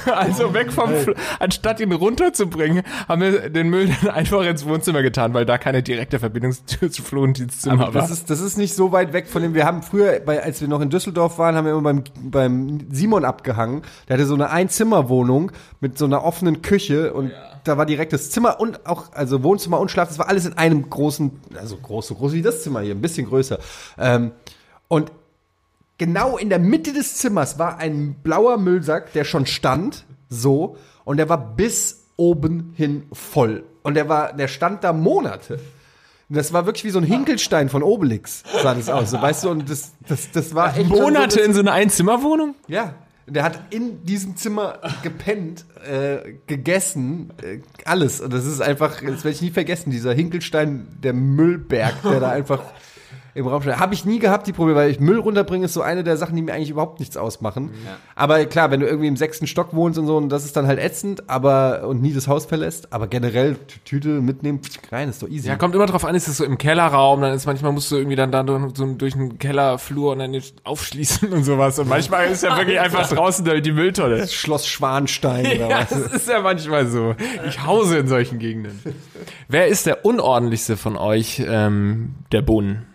Also 0.07 0.53
weg 0.55 0.73
vom 0.73 0.95
Flur. 0.95 1.15
Anstatt 1.39 1.81
ihn 1.81 1.93
runterzubringen, 1.93 2.83
haben 3.09 3.23
wir 3.23 3.51
den 3.51 3.69
Müll 3.71 3.91
dann 4.03 4.11
einfach 4.11 4.43
ins 4.43 4.67
Wohnzimmer 4.67 5.03
getan, 5.03 5.35
weil 5.35 5.45
da 5.45 5.59
keine 5.59 5.83
direkte 5.83 6.19
Verbindungstür 6.19 6.91
zu 6.91 7.03
Florentins 7.03 7.61
Zimmer 7.61 7.85
Aber 7.85 7.95
war. 7.95 8.03
das 8.03 8.11
ist, 8.11 8.31
das 8.31 8.41
ist 8.41 8.57
nicht 8.57 8.75
so 8.75 8.93
weit 8.93 9.13
weg 9.13 9.29
von 9.29 9.43
dem, 9.43 9.55
wir 9.55 9.65
haben 9.65 9.83
früher, 9.83 10.21
bei, 10.21 10.43
als 10.43 10.61
wir 10.61 10.69
noch 10.69 10.81
in 10.81 10.91
Düsseldorf 10.91 11.39
waren, 11.39 11.55
haben 11.55 11.67
wir 11.67 11.73
immer 11.73 11.83
beim, 11.83 12.05
beim 12.23 12.87
Simon 12.91 13.25
abgehangen. 13.25 13.83
Der 14.09 14.15
hatte 14.15 14.27
so 14.27 14.35
eine 14.35 14.51
Einzimmerwohnung 14.51 15.53
mit 15.81 15.99
so 15.99 16.05
einer 16.05 16.25
offenen 16.25 16.63
Küche 16.63 17.13
und 17.13 17.33
da 17.65 17.79
war 17.79 17.87
direkt 17.87 18.13
das 18.13 18.31
Zimmer 18.31 18.61
und 18.61 18.87
auch, 18.87 19.13
also 19.13 19.43
Wohnzimmer 19.43 19.79
und 19.79 19.91
Schlaf, 19.91 20.09
das 20.09 20.19
war 20.19 20.29
alles 20.29 20.47
in 20.47 20.55
einem 20.55 20.89
großen, 20.89 21.31
also 21.55 21.77
groß, 21.77 22.09
so 22.09 22.15
groß 22.15 22.33
wie 22.33 22.43
das 22.43 22.63
Zimmer 22.63 22.81
hier, 22.81 22.95
ein 22.95 23.01
bisschen 23.01 23.27
größer. 23.29 23.59
Ähm, 23.99 24.33
und 24.89 25.13
genau 25.99 26.37
in 26.37 26.49
der 26.49 26.59
Mitte 26.59 26.93
des 26.93 27.17
Zimmers 27.17 27.59
war 27.59 27.79
ein 27.79 28.15
blauer 28.23 28.59
Müllsack, 28.59 29.13
der 29.13 29.25
schon 29.25 29.47
stand, 29.47 30.05
so, 30.29 30.77
und 31.05 31.17
der 31.17 31.29
war 31.29 31.55
bis 31.55 32.07
oben 32.17 32.73
hin 32.77 33.05
voll. 33.13 33.65
Und 33.83 33.95
der 33.95 34.09
war, 34.09 34.33
der 34.33 34.49
stand 34.49 34.85
da 34.85 34.93
Monate. 34.93 35.55
Und 36.29 36.37
Das 36.37 36.53
war 36.53 36.67
wirklich 36.67 36.85
wie 36.85 36.91
so 36.91 36.99
ein 36.99 37.05
Hinkelstein 37.05 37.69
von 37.69 37.83
Obelix, 37.83 38.43
sah 38.63 38.75
das 38.75 38.89
aus. 38.89 39.11
So, 39.11 39.21
weißt 39.21 39.45
du, 39.45 39.51
und 39.51 39.69
das, 39.69 39.93
das, 40.09 40.31
das 40.31 40.55
war 40.55 40.77
echt. 40.77 40.89
Monate 40.89 41.41
so, 41.41 41.45
in 41.45 41.53
so 41.53 41.61
einer 41.61 41.73
Einzimmerwohnung? 41.73 42.55
Ja. 42.69 42.95
Der 43.27 43.45
hat 43.45 43.61
in 43.71 44.05
diesem 44.05 44.37
Zimmer 44.37 44.81
gepennt, 45.03 45.65
äh, 45.89 46.35
gegessen, 46.47 47.33
äh, 47.41 47.61
alles. 47.85 48.21
Und 48.21 48.33
das 48.33 48.47
ist 48.47 48.61
einfach, 48.61 49.01
das 49.01 49.25
werde 49.25 49.31
ich 49.31 49.43
nie 49.43 49.51
vergessen, 49.51 49.91
dieser 49.91 50.13
Hinkelstein, 50.13 50.89
der 51.03 51.13
Müllberg, 51.13 52.03
der 52.03 52.19
da 52.19 52.31
einfach 52.31 52.63
im 53.35 53.47
Raum 53.47 53.63
stehen. 53.63 53.79
Habe 53.79 53.95
ich 53.95 54.05
nie 54.05 54.19
gehabt, 54.19 54.47
die 54.47 54.53
Probleme, 54.53 54.79
weil 54.79 54.91
ich 54.91 55.01
Müll 55.01 55.19
runterbringen 55.19 55.65
ist 55.65 55.73
so 55.75 55.81
eine 55.83 56.05
der 56.05 56.17
Sachen, 56.17 56.37
die 56.37 56.43
mir 56.43 56.53
eigentlich 56.53 56.71
überhaupt 56.71 57.01
nichts 57.01 57.17
ausmachen. 57.17 57.71
Aber 58.15 58.45
klar, 58.45 58.71
wenn 58.71 58.81
du 58.81 58.87
irgendwie 58.87 59.07
im 59.09 59.17
sechsten 59.17 59.47
Stock 59.47 59.75
wohnst 59.75 59.99
und 59.99 60.07
so, 60.07 60.17
und 60.17 60.29
das 60.29 60.45
ist 60.45 60.57
dann 60.57 60.67
halt 60.67 60.79
ätzend, 60.79 61.29
aber 61.31 61.87
und 61.89 62.03
nie 62.03 62.13
das 62.13 62.29
Haus 62.29 62.45
verlässt, 62.47 62.93
aber 62.93 63.07
generell 63.07 63.53
Tü- 63.53 63.85
Tüte 63.85 64.09
mitnehmen, 64.21 64.61
rein, 64.91 65.09
ist 65.09 65.23
doch 65.23 65.29
easy. 65.29 65.49
Ja, 65.49 65.57
kommt 65.57 65.75
immer 65.75 65.87
drauf 65.87 66.05
an, 66.05 66.15
ist 66.15 66.29
es 66.29 66.37
so 66.37 66.45
im 66.45 66.59
Kellerraum, 66.59 67.21
dann 67.23 67.33
ist 67.35 67.47
manchmal 67.47 67.73
musst 67.73 67.91
du 67.91 67.97
irgendwie 67.97 68.17
dann 68.17 68.31
da 68.33 68.43
durch, 68.43 68.63
so 68.77 68.87
durch 68.95 69.15
einen 69.15 69.39
Kellerflur 69.39 70.13
und 70.13 70.19
dann 70.19 70.37
aufschließen 70.65 71.33
und 71.33 71.45
sowas. 71.45 71.79
Und 71.79 71.89
manchmal 71.89 72.27
ist 72.31 72.43
ja 72.43 72.57
wirklich 72.59 72.81
einfach 72.81 73.09
draußen 73.09 73.45
die 73.63 73.73
Mülltonne. 73.73 74.27
Schloss 74.29 74.67
Schwanstein 74.67 75.47
oder 75.47 75.69
Ja, 75.71 75.81
was. 75.81 75.89
das 75.89 76.13
ist 76.13 76.29
ja 76.29 76.41
manchmal 76.41 76.87
so. 76.87 77.15
Ich 77.49 77.65
hause 77.65 77.99
in 77.99 78.09
solchen 78.09 78.39
Gegenden. 78.39 78.79
Wer 79.49 79.69
ist 79.69 79.87
der 79.87 80.05
unordentlichste 80.05 80.77
von 80.77 80.97
euch, 80.97 81.43
ähm, 81.47 82.15
der 82.33 82.43
Bohnen? 82.43 82.87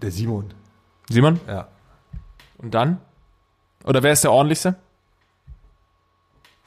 Der 0.00 0.10
Simon. 0.10 0.54
Simon? 1.08 1.40
Ja. 1.46 1.68
Und 2.58 2.74
dann? 2.74 3.00
Oder 3.84 4.02
wer 4.02 4.12
ist 4.12 4.24
der 4.24 4.32
ordentlichste? 4.32 4.76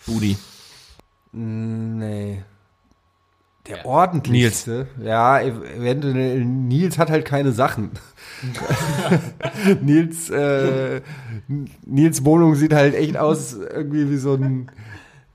Budi. 0.06 0.38
Nee. 1.32 2.44
Der 3.68 3.86
ordentlichste. 3.86 4.88
Ja, 5.02 5.40
eventuell. 5.40 6.44
Nils 6.44 6.98
hat 6.98 7.10
halt 7.10 7.26
keine 7.26 7.52
Sachen. 7.52 7.92
Nils, 9.82 10.30
äh, 10.32 11.02
Nils 11.86 12.26
Wohnung 12.26 12.56
sieht 12.56 12.74
halt 12.74 12.96
echt 12.96 13.18
aus 13.18 13.54
irgendwie 13.54 14.10
wie 14.10 14.18
so 14.18 14.34
ein. 14.34 14.72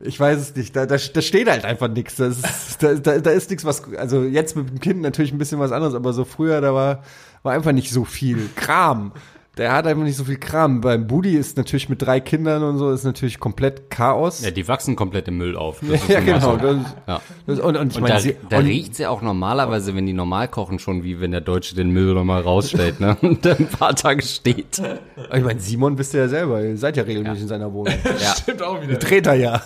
Ich 0.01 0.21
weiß 0.21 0.39
es 0.39 0.55
nicht. 0.55 0.77
Da, 0.77 0.85
da, 0.85 0.97
da 0.97 1.21
steht 1.23 1.49
halt 1.49 1.65
einfach 1.65 1.89
nichts. 1.89 2.17
Da, 2.79 2.93
da, 2.93 3.19
da 3.19 3.31
ist 3.31 3.49
nichts, 3.49 3.65
was. 3.65 3.83
Also 3.95 4.23
jetzt 4.25 4.55
mit 4.55 4.69
dem 4.69 4.81
Kind 4.81 5.01
natürlich 5.01 5.33
ein 5.33 5.39
bisschen 5.39 5.59
was 5.59 5.73
anderes, 5.73 5.95
aber 5.95 6.13
so 6.13 6.27
früher, 6.27 6.61
da 6.61 6.75
war, 6.75 7.03
war 7.43 7.55
einfach 7.55 7.73
nicht 7.73 7.91
so 7.91 8.05
viel 8.05 8.51
Kram. 8.55 9.13
Der 9.57 9.73
hat 9.73 9.87
einfach 9.87 10.03
nicht 10.03 10.17
so 10.19 10.25
viel 10.25 10.37
Kram. 10.37 10.83
Beim 10.83 11.07
Budi 11.07 11.35
ist 11.35 11.57
natürlich 11.57 11.89
mit 11.89 12.03
drei 12.03 12.21
Kindern 12.21 12.63
und 12.63 12.77
so 12.77 12.91
ist 12.91 13.05
natürlich 13.05 13.41
komplett 13.41 13.89
Chaos. 13.89 14.45
Ja, 14.45 14.51
die 14.51 14.69
wachsen 14.69 14.97
komplett 14.97 15.29
im 15.29 15.39
Müll 15.39 15.57
auf. 15.57 15.81
Das 15.81 15.91
ist 16.03 16.09
Ja, 16.11 16.21
genau. 16.21 16.57
Das, 16.57 16.77
Ja. 17.09 17.21
das, 17.47 17.61
und, 17.61 17.77
und 17.79 17.91
ich 17.93 17.97
Und 17.97 18.03
meine, 18.03 18.15
da, 18.17 18.21
sie- 18.21 18.37
da 18.51 18.59
riecht's 18.59 18.99
ja 18.99 19.09
auch 19.09 19.23
normalerweise, 19.23 19.95
wenn 19.97 20.05
die 20.05 20.13
normal 20.13 20.49
kochen, 20.49 20.79
schon 20.79 21.05
wie 21.05 21.21
wenn 21.21 21.31
der 21.31 21.41
Deutsche 21.41 21.75
den 21.75 21.89
Müll 21.89 22.13
nochmal 22.13 22.43
rausstellt, 22.43 23.01
ne? 23.01 23.17
Und 23.23 23.47
dann 23.47 23.57
ein 23.59 23.67
paar 23.69 23.95
Tage 23.97 24.23
steht. 24.23 24.83
Ich 25.35 25.43
meine, 25.43 25.59
Simon 25.59 25.97
wisst 25.97 26.13
ihr 26.13 26.21
ja 26.21 26.29
selber, 26.29 26.63
ihr 26.63 26.77
seid 26.77 26.99
ja 26.99 27.05
regelmäßig 27.05 27.43
in 27.43 27.49
seiner 27.49 27.73
Wohnung. 27.73 27.95
Ja. 28.21 28.35
Stimmt 28.37 28.63
auch 28.63 28.81
wieder. 28.83 28.97
Dreht 28.97 29.27
er 29.27 29.35
ja. 29.35 29.63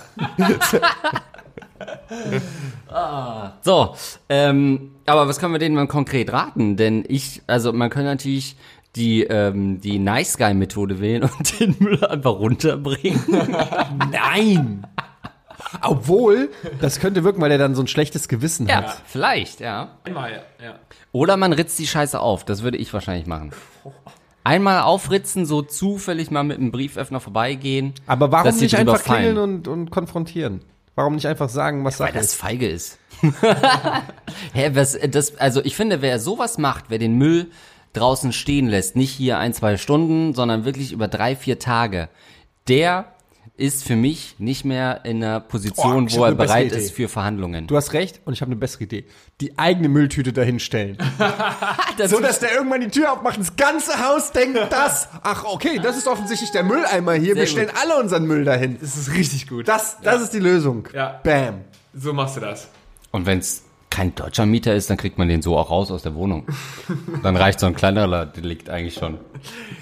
So, 3.63 3.95
ähm, 4.29 4.91
aber 5.07 5.29
was 5.29 5.39
können 5.39 5.53
wir 5.53 5.59
denen 5.59 5.75
mal 5.75 5.87
konkret 5.87 6.33
raten? 6.33 6.77
Denn 6.77 7.05
ich, 7.09 7.43
also 7.47 7.73
man 7.73 7.91
kann 7.91 8.05
natürlich 8.05 8.57
die, 8.97 9.23
ähm, 9.25 9.81
die 9.81 9.99
Nice 9.99 10.37
Guy 10.39 10.55
Methode 10.55 11.01
wählen 11.01 11.23
und 11.25 11.61
den 11.61 11.77
Müll 11.79 12.05
einfach 12.05 12.33
runterbringen. 12.33 13.23
Nein! 14.11 14.87
Obwohl, 15.83 16.51
das 16.81 16.99
könnte 17.01 17.23
wirken, 17.23 17.41
weil 17.41 17.53
er 17.53 17.59
dann 17.59 17.75
so 17.75 17.83
ein 17.83 17.87
schlechtes 17.87 18.29
Gewissen 18.29 18.67
Ja, 18.67 18.77
hat. 18.83 19.03
vielleicht, 19.07 19.61
ja. 19.61 19.97
Einmal, 20.05 20.43
ja. 20.63 20.75
Oder 21.13 21.37
man 21.37 21.53
ritzt 21.53 21.79
die 21.79 21.87
Scheiße 21.87 22.19
auf. 22.19 22.45
Das 22.45 22.63
würde 22.63 22.77
ich 22.79 22.93
wahrscheinlich 22.93 23.27
machen. 23.27 23.53
Einmal 24.43 24.81
aufritzen, 24.81 25.47
so 25.47 25.63
zufällig 25.63 26.31
mal 26.31 26.43
mit 26.43 26.59
einem 26.59 26.73
Brieföffner 26.73 27.21
vorbeigehen. 27.21 27.95
Aber 28.07 28.33
warum 28.33 28.57
nicht 28.57 28.75
einfach 28.75 29.03
klingeln 29.05 29.39
und, 29.39 29.69
und 29.69 29.91
konfrontieren? 29.91 30.63
Warum 30.97 31.15
nicht 31.15 31.27
einfach 31.27 31.49
sagen, 31.49 31.85
was 31.85 32.01
Weil 32.01 32.09
Sache 32.09 32.19
das 32.19 32.27
ist? 32.27 32.35
feige 32.35 32.69
ist. 32.69 32.99
Hä, 34.53 34.71
was, 34.75 34.99
das, 35.11 35.37
also 35.37 35.63
ich 35.65 35.77
finde, 35.77 36.03
wer 36.03 36.19
sowas 36.19 36.59
macht, 36.59 36.87
wer 36.89 36.99
den 36.99 37.17
Müll 37.17 37.51
draußen 37.93 38.33
stehen 38.33 38.69
lässt, 38.69 38.97
nicht 38.97 39.11
hier 39.13 39.39
ein, 39.39 39.53
zwei 39.55 39.77
Stunden, 39.77 40.35
sondern 40.35 40.65
wirklich 40.65 40.93
über 40.93 41.09
drei, 41.09 41.37
vier 41.37 41.59
Tage, 41.59 42.09
der 42.69 43.13
ist 43.57 43.85
für 43.85 43.97
mich 43.97 44.37
nicht 44.39 44.65
mehr 44.65 45.05
in 45.05 45.23
einer 45.23 45.39
Position, 45.41 46.09
Oh, 46.11 46.17
wo 46.17 46.25
er 46.25 46.35
bereit 46.35 46.69
Idee. 46.69 46.79
ist 46.79 46.93
für 46.93 47.09
Verhandlungen. 47.11 47.67
Du 47.67 47.77
hast 47.77 47.93
recht 47.93 48.21
und 48.25 48.33
ich 48.33 48.41
habe 48.41 48.51
eine 48.51 48.59
bessere 48.59 48.85
Idee. 48.85 49.05
Die 49.43 49.59
eigene 49.59 49.91
Mülltüte 49.91 50.33
dahinstellen. 50.33 50.97
so, 52.07 52.21
dass 52.21 52.39
der 52.39 52.55
irgendwann 52.55 52.81
die 52.81 52.89
Tür 52.89 53.13
aufmacht, 53.13 53.39
das 53.39 53.57
ganze 53.57 54.03
Haus 54.07 54.33
denkt 54.33 54.59
das. 54.71 55.09
Ach, 55.23 55.45
okay, 55.45 55.79
das 55.83 55.99
ist 55.99 56.07
offensichtlich 56.07 56.53
der 56.53 56.63
Mülleimer 56.65 57.13
hier. 57.15 57.35
Wir 57.35 57.43
Sehr 57.43 57.47
stellen 57.49 57.71
alle 57.83 58.01
unseren 58.01 58.25
Müll 58.27 58.45
dahin. 58.45 58.79
Das 58.81 58.97
ist 58.97 59.13
richtig 59.13 59.47
gut. 59.47 59.69
Das, 59.69 59.99
das 60.03 60.23
ist 60.23 60.33
die 60.33 60.39
Lösung. 60.39 60.89
Ja. 60.95 61.21
Bam. 61.23 61.61
So 61.93 62.15
machst 62.15 62.37
du 62.37 62.41
das. 62.41 62.69
Und 63.11 63.27
wenn 63.27 63.41
es 63.41 63.63
kein 63.91 64.15
deutscher 64.15 64.47
Mieter 64.47 64.75
ist, 64.75 64.89
dann 64.89 64.97
kriegt 64.97 65.19
man 65.19 65.29
den 65.29 65.43
so 65.43 65.57
auch 65.59 65.71
raus 65.71 65.91
aus 65.91 66.03
der 66.03 66.15
Wohnung. 66.15 66.47
dann 67.23 67.37
reicht 67.37 67.61
so 67.61 67.67
ein 67.67 67.75
kleinerer 67.75 68.25
Delikt 68.27 68.71
eigentlich 68.71 68.95
schon. 68.95 69.19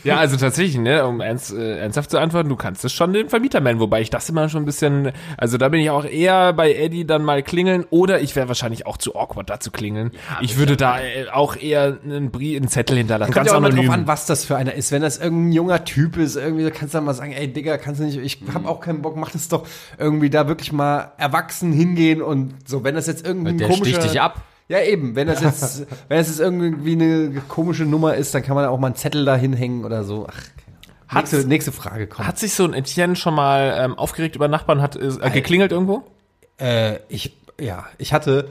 Ja, 0.05 0.17
also 0.17 0.37
tatsächlich, 0.37 0.79
ne, 0.79 1.05
um 1.07 1.21
ernst, 1.21 1.53
äh, 1.53 1.79
ernsthaft 1.79 2.11
zu 2.11 2.19
antworten, 2.19 2.49
du 2.49 2.57
kannst 2.57 2.85
es 2.85 2.93
schon 2.93 3.13
den 3.13 3.29
Vermieter 3.29 3.61
melden, 3.61 3.81
wobei 3.81 4.01
ich 4.01 4.09
das 4.09 4.29
immer 4.29 4.49
schon 4.49 4.63
ein 4.63 4.67
bisschen, 4.67 5.13
also 5.37 5.59
da 5.59 5.69
bin 5.69 5.81
ich 5.81 5.91
auch 5.91 6.05
eher 6.05 6.53
bei 6.53 6.73
Eddie 6.73 7.05
dann 7.05 7.23
mal 7.25 7.43
klingeln 7.43 7.85
oder 7.91 8.21
ich 8.21 8.35
wäre 8.37 8.49
wahrscheinlich 8.49 8.87
auch 8.87 8.97
zu 8.97 9.17
awkward 9.17 9.51
da 9.51 9.61
zu 9.61 9.71
klingeln. 9.71 10.13
ich 10.41 10.57
würde 10.57 10.77
da 10.77 11.01
äh, 11.01 11.29
auch 11.33 11.57
eher 11.57 11.99
einen 12.05 12.31
Brief, 12.31 12.57
einen 12.57 12.69
Zettel 12.69 12.97
hinterlassen, 12.97 13.33
Kommt 13.33 13.47
ganz 13.47 13.51
ja 13.51 13.57
auch 13.57 13.61
mal 13.61 13.71
drauf 13.71 13.81
anonym. 13.81 14.03
an, 14.03 14.07
was 14.07 14.27
das 14.27 14.45
für 14.45 14.57
einer 14.57 14.75
ist. 14.75 14.93
Wenn 14.93 15.03
das 15.03 15.19
irgendein 15.19 15.53
junger 15.53 15.85
Typ 15.85 16.17
ist, 16.17 16.37
irgendwie 16.37 16.65
da 16.65 16.71
kannst 16.71 16.95
du 16.95 16.99
dann 16.99 17.05
mal 17.05 17.15
sagen, 17.15 17.33
ey 17.33 17.53
Digga, 17.53 17.77
kannst 17.79 18.01
du 18.01 18.05
nicht, 18.05 18.19
ich 18.19 18.41
hab 18.55 18.67
auch 18.67 18.81
keinen 18.81 19.03
Bock, 19.03 19.17
mach 19.17 19.31
das 19.33 19.49
doch 19.49 19.67
irgendwie 19.99 20.31
da 20.31 20.49
wirklich 20.49 20.73
mal 20.73 21.13
erwachsen 21.19 21.73
hingehen 21.73 22.23
und 22.23 22.55
so. 22.67 22.85
Wenn 22.85 22.95
das 22.95 23.07
jetzt 23.07 23.27
irgendein 23.27 23.59
Der 23.59 23.69
komischer... 23.69 23.98
sticht 24.01 24.15
dich 24.15 24.21
ab. 24.21 24.43
Ja, 24.69 24.81
eben. 24.83 25.17
Wenn 25.17 25.27
das 25.29 25.41
jetzt, 25.41 25.81
wenn 26.09 26.19
das 26.19 26.29
jetzt 26.29 26.41
irgendwie 26.41 26.93
eine 26.93 27.41
komische 27.49 27.85
Nummer 27.85 28.15
ist, 28.15 28.35
dann 28.35 28.43
kann 28.43 28.55
man 28.55 28.67
auch 28.67 28.79
mal 28.79 28.89
einen 28.89 28.97
Zettel 28.97 29.25
da 29.25 29.35
hinhängen 29.37 29.85
oder 29.85 30.05
so. 30.05 30.27
Ach, 30.31 31.15
Hat's- 31.15 31.33
nächste, 31.33 31.49
nächste 31.49 31.73
Frage 31.73 32.07
kommt. 32.07 32.29
Hat 32.29 32.39
sich 32.39 32.53
so 32.55 32.65
ein 32.65 32.75
Etienne 32.75 33.17
schon 33.17 33.35
mal 33.35 33.75
ähm, 33.79 33.99
aufgeregt 33.99 34.37
über 34.37 34.47
Nachbarn, 34.49 34.83
hat 34.83 34.95
äh, 34.97 35.31
geklingelt 35.31 35.73
irgendwo? 35.73 36.03
Äh, 36.61 36.97
ich, 37.09 37.35
ja, 37.59 37.87
ich 37.97 38.13
hatte, 38.13 38.49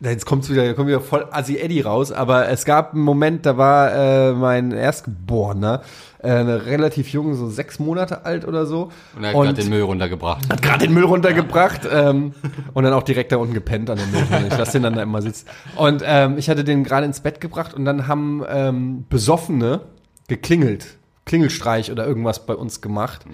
jetzt 0.00 0.24
kommt's 0.24 0.48
wieder, 0.48 0.72
kommt 0.74 0.88
wieder 0.88 1.00
voll 1.00 1.26
Assi 1.30 1.58
Eddie 1.58 1.82
raus, 1.82 2.10
aber 2.10 2.48
es 2.48 2.64
gab 2.64 2.94
einen 2.94 3.02
Moment, 3.02 3.44
da 3.44 3.58
war 3.58 3.92
äh, 3.92 4.32
mein 4.32 4.72
Erstgeborener, 4.72 5.82
äh, 6.18 6.30
relativ 6.30 7.08
jung, 7.10 7.34
so 7.34 7.48
sechs 7.48 7.78
Monate 7.78 8.24
alt 8.24 8.46
oder 8.46 8.66
so. 8.66 8.90
Und 9.16 9.24
er 9.24 9.28
hat 9.28 9.34
gerade 9.34 9.54
den 9.54 9.68
Müll 9.68 9.82
runtergebracht. 9.82 10.48
hat 10.50 10.62
gerade 10.62 10.86
den 10.86 10.94
Müll 10.94 11.04
runtergebracht 11.04 11.82
ähm, 11.90 12.34
und 12.72 12.84
dann 12.84 12.92
auch 12.92 13.02
direkt 13.02 13.32
da 13.32 13.36
unten 13.36 13.54
gepennt 13.54 13.90
an 13.90 13.98
der 13.98 14.06
Mülltonne. 14.06 14.46
Ich 14.50 14.58
lasse 14.58 14.72
den 14.72 14.82
dann 14.82 14.94
da 14.94 15.02
immer 15.02 15.22
sitzen. 15.22 15.46
Und 15.76 16.02
ähm, 16.04 16.38
ich 16.38 16.48
hatte 16.48 16.64
den 16.64 16.82
gerade 16.84 17.06
ins 17.06 17.20
Bett 17.20 17.40
gebracht 17.40 17.74
und 17.74 17.84
dann 17.84 18.08
haben 18.08 18.42
ähm, 18.48 19.04
Besoffene 19.08 19.82
geklingelt, 20.28 20.98
Klingelstreich 21.26 21.92
oder 21.92 22.06
irgendwas 22.06 22.46
bei 22.46 22.54
uns 22.54 22.80
gemacht. 22.80 23.24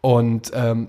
Und 0.00 0.50
ähm, 0.54 0.88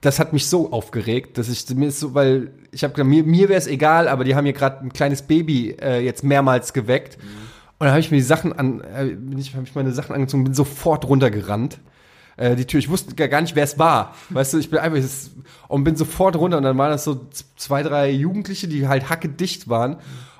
das 0.00 0.18
hat 0.18 0.32
mich 0.32 0.46
so 0.46 0.72
aufgeregt, 0.72 1.36
dass 1.36 1.48
ich 1.48 1.68
mir 1.74 1.88
ist 1.88 2.00
so, 2.00 2.14
weil 2.14 2.52
ich 2.72 2.84
habe 2.84 3.04
mir, 3.04 3.22
mir 3.22 3.48
wäre 3.48 3.58
es 3.58 3.66
egal, 3.66 4.08
aber 4.08 4.24
die 4.24 4.34
haben 4.34 4.44
hier 4.44 4.54
gerade 4.54 4.84
ein 4.84 4.92
kleines 4.92 5.22
Baby 5.22 5.76
äh, 5.80 6.02
jetzt 6.02 6.24
mehrmals 6.24 6.72
geweckt. 6.72 7.18
Und 7.78 7.86
dann 7.86 7.90
habe 7.90 8.00
ich 8.00 8.10
mir 8.10 8.16
die 8.16 8.22
Sachen 8.22 8.52
an, 8.52 8.80
äh, 8.80 9.06
bin 9.06 9.38
ich, 9.38 9.54
habe 9.54 9.64
ich 9.64 9.74
meine 9.74 9.92
Sachen 9.92 10.14
angezogen, 10.14 10.44
bin 10.44 10.54
sofort 10.54 11.06
runtergerannt. 11.06 11.80
Äh, 12.36 12.56
die 12.56 12.64
Tür, 12.64 12.78
ich 12.80 12.88
wusste 12.88 13.14
gar 13.14 13.40
nicht, 13.42 13.54
wer 13.54 13.64
es 13.64 13.78
war. 13.78 14.14
Weißt 14.30 14.54
du, 14.54 14.58
ich 14.58 14.70
bin 14.70 14.78
einfach 14.78 14.98
das- 14.98 15.30
und 15.68 15.84
bin 15.84 15.96
sofort 15.96 16.36
runter 16.36 16.56
und 16.56 16.62
dann 16.62 16.78
waren 16.78 16.90
das 16.90 17.04
so 17.04 17.26
zwei, 17.56 17.82
drei 17.82 18.10
Jugendliche, 18.10 18.68
die 18.68 18.88
halt 18.88 19.10
hackedicht 19.10 19.68
waren. 19.68 19.96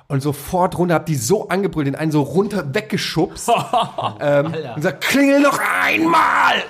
Und 0.07 0.21
sofort 0.21 0.77
runter, 0.77 0.95
hab 0.95 1.05
die 1.05 1.15
so 1.15 1.47
angebrüllt, 1.47 1.87
den 1.87 1.95
einen 1.95 2.11
so 2.11 2.21
runter 2.21 2.73
weggeschubst. 2.73 3.49
ähm, 4.19 4.47
und 4.47 4.75
gesagt, 4.75 5.01
klingel 5.05 5.39
noch 5.39 5.59
einmal! 5.83 6.63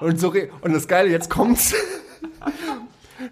und 0.00 0.18
so, 0.18 0.34
und 0.60 0.74
das 0.74 0.88
Geile, 0.88 1.08
jetzt 1.10 1.30
kommt's. 1.30 1.74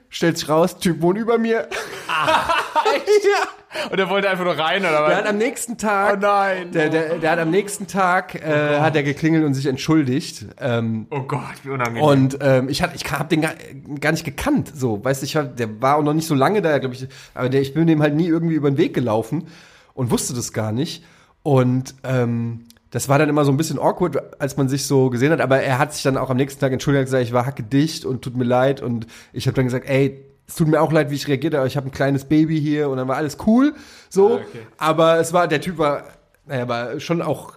Stellt 0.09 0.39
sich 0.39 0.49
raus, 0.49 0.79
Typ 0.79 1.03
wohnt 1.03 1.19
über 1.19 1.39
mir. 1.39 1.69
ja. 2.09 3.89
Und 3.91 3.99
er 3.99 4.09
wollte 4.11 4.29
einfach 4.31 4.45
nur 4.45 4.57
rein, 4.57 4.83
oder 4.83 5.07
Der 5.09 5.17
hat 5.17 5.27
am 5.27 5.39
nächsten 5.39 5.77
Tag, 5.79 6.15
Oh 6.15 6.21
nein. 6.21 6.71
der, 6.73 6.89
der, 6.89 7.19
der 7.19 7.31
hat 7.31 7.39
am 7.39 7.51
nächsten 7.51 7.87
Tag, 7.87 8.35
äh, 8.35 8.79
hat 8.81 8.95
er 8.95 9.03
geklingelt 9.03 9.45
und 9.45 9.55
sich 9.55 9.67
entschuldigt. 9.67 10.47
Ähm, 10.61 11.07
Oh 11.11 11.23
Gott, 11.23 11.43
wie 11.65 11.71
unangenehm. 11.71 12.03
und 12.03 12.39
ähm, 12.43 12.69
ich 12.69 12.83
ich 12.95 13.11
habe 13.11 13.29
den 13.29 13.41
gar, 13.41 13.55
gar 13.99 14.13
nicht 14.13 14.25
gekannt. 14.25 14.71
So, 14.75 15.03
weißt 15.05 15.23
du, 15.23 15.27
ich 15.27 15.37
hab, 15.37 15.57
der 15.57 15.81
war 15.83 15.97
auch 15.97 16.03
noch 16.03 16.15
nicht 16.15 16.27
so 16.29 16.35
lange 16.35 16.63
da, 16.63 16.79
glaube 16.79 16.95
ich. 16.95 17.09
Aber 17.35 17.49
der, 17.49 17.61
ich 17.61 17.75
bin 17.75 17.87
dem 17.87 18.03
halt 18.03 18.15
nie 18.15 18.27
irgendwie 18.29 18.55
über 18.55 18.71
den 18.71 18.77
Weg 18.79 18.95
gelaufen 18.95 19.49
und 19.95 20.11
wusste 20.11 20.35
das 20.35 20.53
gar 20.53 20.71
nicht. 20.71 21.05
Und 21.43 21.95
ähm, 22.05 22.67
das 22.93 23.09
war 23.09 23.19
dann 23.19 23.29
immer 23.29 23.45
so 23.45 23.51
ein 23.51 23.57
bisschen 23.57 23.79
awkward, 23.81 24.41
als 24.41 24.57
man 24.57 24.69
sich 24.69 24.87
so 24.87 25.11
gesehen 25.11 25.33
hat. 25.33 25.41
Aber 25.41 25.61
er 25.61 25.79
hat 25.81 25.93
sich 25.93 26.03
dann 26.05 26.17
auch 26.17 26.31
am 26.31 26.37
nächsten 26.37 26.61
Tag 26.61 26.73
entschuldigt 26.73 27.01
und 27.01 27.05
gesagt, 27.07 27.25
ich 27.25 27.33
war 27.33 27.45
hackedicht 27.47 28.05
und 28.05 28.23
tut 28.23 28.37
mir 28.37 28.45
leid. 28.45 28.81
Und 28.81 29.07
ich 29.33 29.47
habe 29.47 29.55
dann 29.57 29.65
gesagt, 29.65 29.89
ey, 29.89 30.25
es 30.47 30.55
tut 30.57 30.69
mir 30.69 30.81
auch 30.81 30.93
leid, 30.93 31.11
wie 31.11 31.15
ich 31.17 31.27
reagiert 31.27 31.55
habe. 31.55 31.67
Ich 31.67 31.77
habe 31.77 31.89
ein 31.89 31.93
kleines 31.93 32.27
Baby 32.27 32.61
hier 32.61 32.89
und 32.91 32.99
dann 32.99 33.09
war 33.09 33.17
alles 33.17 33.39
cool. 33.47 33.75
So, 34.11 34.35
Ah, 34.37 34.41
okay. 34.47 34.67
aber 34.79 35.19
es 35.19 35.33
war 35.33 35.49
der 35.49 35.61
Typ 35.61 35.79
war, 35.79 36.05
naja, 36.47 36.69
war 36.69 37.01
schon 37.01 37.23
auch 37.23 37.55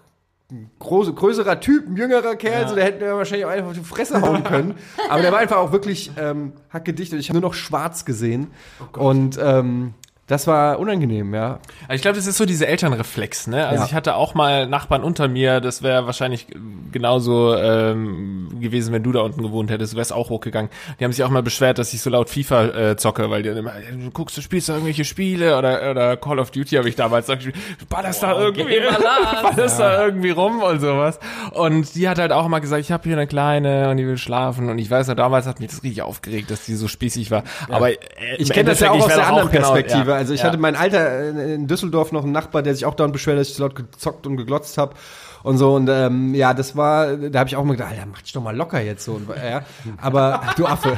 ein 0.52 0.70
große, 0.78 1.12
größerer 1.14 1.60
Typ, 1.60 1.88
ein 1.88 1.98
jüngerer 1.98 2.36
Kerl, 2.36 2.68
so 2.68 2.76
der 2.76 2.84
hätte 2.86 3.04
mir 3.04 3.16
wahrscheinlich 3.16 3.46
auch 3.48 3.50
einfach 3.50 3.70
auf 3.70 3.74
die 3.78 3.84
Fresse 3.84 4.22
hauen 4.22 4.44
können. 4.46 4.76
Aber 5.10 5.22
der 5.24 5.32
war 5.32 5.40
einfach 5.40 5.58
auch 5.58 5.72
wirklich 5.72 6.12
ähm, 6.18 6.54
hackedicht 6.72 7.12
und 7.14 7.20
ich 7.20 7.30
habe 7.30 7.40
nur 7.40 7.50
noch 7.50 7.56
schwarz 7.56 8.06
gesehen. 8.06 8.52
und 8.96 9.40
ähm, 9.42 9.96
Das 10.28 10.48
war 10.48 10.80
unangenehm, 10.80 11.36
ja. 11.36 11.60
Also 11.88 11.94
ich 11.98 12.02
glaube, 12.02 12.18
das 12.18 12.26
ist 12.26 12.38
so 12.38 12.48
diese 12.48 12.66
Elternreflex, 12.66 13.46
ne? 13.46 13.68
Also 13.68 13.84
Ja. 13.84 13.88
ich 13.88 13.94
hatte 13.94 14.16
auch 14.16 14.34
mal 14.34 14.66
Nachbarn 14.66 15.04
unter 15.04 15.28
mir, 15.28 15.62
das 15.62 15.84
wäre 15.84 16.08
wahrscheinlich 16.08 16.48
genauso 16.92 17.56
ähm, 17.56 18.50
gewesen, 18.60 18.92
wenn 18.92 19.04
du 19.04 19.12
da 19.12 19.20
unten 19.22 19.44
gewohnt 19.44 19.70
hättest, 19.70 19.94
du 19.94 19.98
wärst 19.98 20.12
auch 20.12 20.32
hochgegangen. 20.32 20.72
Die 21.00 21.04
haben 21.04 21.12
sich 21.12 21.24
auch 21.24 21.30
mal 21.30 21.44
beschwert, 21.44 21.78
dass 21.78 21.94
ich 21.94 22.02
so 22.02 22.10
laut 22.10 22.32
FIFA 22.32 22.66
äh, 22.70 22.98
zocke, 22.98 23.30
weil 23.30 23.44
die 23.44 23.50
dann 23.50 23.58
immer, 23.60 23.74
du 23.92 24.10
guckst, 24.10 24.36
du 24.36 24.42
spielst 24.42 24.68
da 24.68 24.74
irgendwelche 24.74 25.06
Spiele 25.06 25.60
oder, 25.60 25.92
oder 25.92 26.18
Call 26.18 26.40
of 26.40 26.50
Duty 26.50 26.76
habe 26.78 26.90
ich 26.90 26.96
damals 26.96 27.28
gesagt, 27.28 27.46
du 27.46 27.86
ballerst 27.88 28.24
da 28.24 28.36
irgendwie, 28.40 28.64
ballerst 29.44 29.80
da 29.80 30.06
irgendwie 30.06 30.32
rum 30.32 30.64
und 30.64 30.80
sowas. 30.80 31.20
Und 31.52 31.94
die 31.94 32.10
hat 32.10 32.18
halt 32.18 32.32
auch 32.32 32.48
mal 32.48 32.60
gesagt, 32.60 32.82
ich 32.82 32.92
habe 32.92 33.04
hier 33.04 33.14
eine 33.16 33.28
Kleine 33.28 33.90
und 33.92 33.98
die 33.98 34.08
will 34.08 34.18
schlafen 34.18 34.70
und 34.70 34.80
ich 34.80 34.90
weiß 34.90 35.08
noch, 35.08 35.16
damals 35.16 35.46
hat 35.46 35.60
mich 35.60 35.70
das 35.70 35.84
richtig 35.84 36.02
aufgeregt, 36.02 36.50
dass 36.50 36.66
die 36.66 36.74
so 36.74 36.88
spießig 36.88 37.30
war. 37.30 37.44
Aber 37.70 37.92
äh, 37.92 37.98
Ich 38.40 38.50
kenne 38.52 38.72
das 38.72 38.80
ja 38.80 38.90
auch 38.90 39.00
aus 39.02 39.08
der 39.14 39.28
anderen 39.28 39.48
auch 39.50 39.52
genau- 39.52 40.15
Ja, 40.16 40.20
also 40.20 40.34
ich 40.34 40.42
ja. 40.42 40.48
hatte 40.48 40.58
mein 40.58 40.76
Alter 40.76 41.36
äh, 41.36 41.54
in 41.56 41.68
Düsseldorf 41.68 42.12
noch 42.12 42.24
einen 42.24 42.32
Nachbar, 42.32 42.64
der 42.64 42.74
sich 42.74 42.86
auch 42.86 42.96
dauernd 42.96 43.14
beschwert, 43.14 43.38
dass 43.38 43.50
ich 43.50 43.56
zu 43.56 43.62
laut 43.62 43.76
gezockt 43.76 44.26
und 44.26 44.38
geglotzt 44.38 44.78
habe 44.78 44.96
und 45.44 45.58
so 45.58 45.76
und 45.76 45.90
ähm, 45.90 46.34
ja, 46.34 46.54
das 46.54 46.76
war, 46.76 47.18
da 47.18 47.40
habe 47.40 47.50
ich 47.50 47.56
auch 47.56 47.64
mal 47.64 47.74
gedacht, 47.74 47.92
Alter, 47.92 48.06
mach 48.12 48.22
dich 48.22 48.34
doch 48.34 48.42
mal 48.42 48.56
locker 48.56 48.82
jetzt 48.82 49.06
so. 49.06 49.14
Und, 49.14 49.30
ja, 49.30 49.64
aber 50.02 50.42
du 50.56 50.66
Affe. 50.66 50.90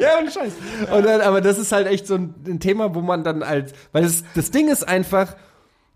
ja, 0.00 0.18
und 0.18 0.32
Scheiß. 0.32 0.52
Und 0.92 1.04
dann, 1.04 1.20
aber 1.20 1.40
das 1.40 1.58
ist 1.58 1.72
halt 1.72 1.86
echt 1.86 2.06
so 2.06 2.14
ein, 2.14 2.34
ein 2.46 2.60
Thema, 2.60 2.94
wo 2.94 3.00
man 3.00 3.24
dann 3.24 3.42
als, 3.42 3.72
weil 3.92 4.04
das, 4.04 4.22
das 4.34 4.50
Ding 4.50 4.68
ist 4.68 4.86
einfach, 4.88 5.34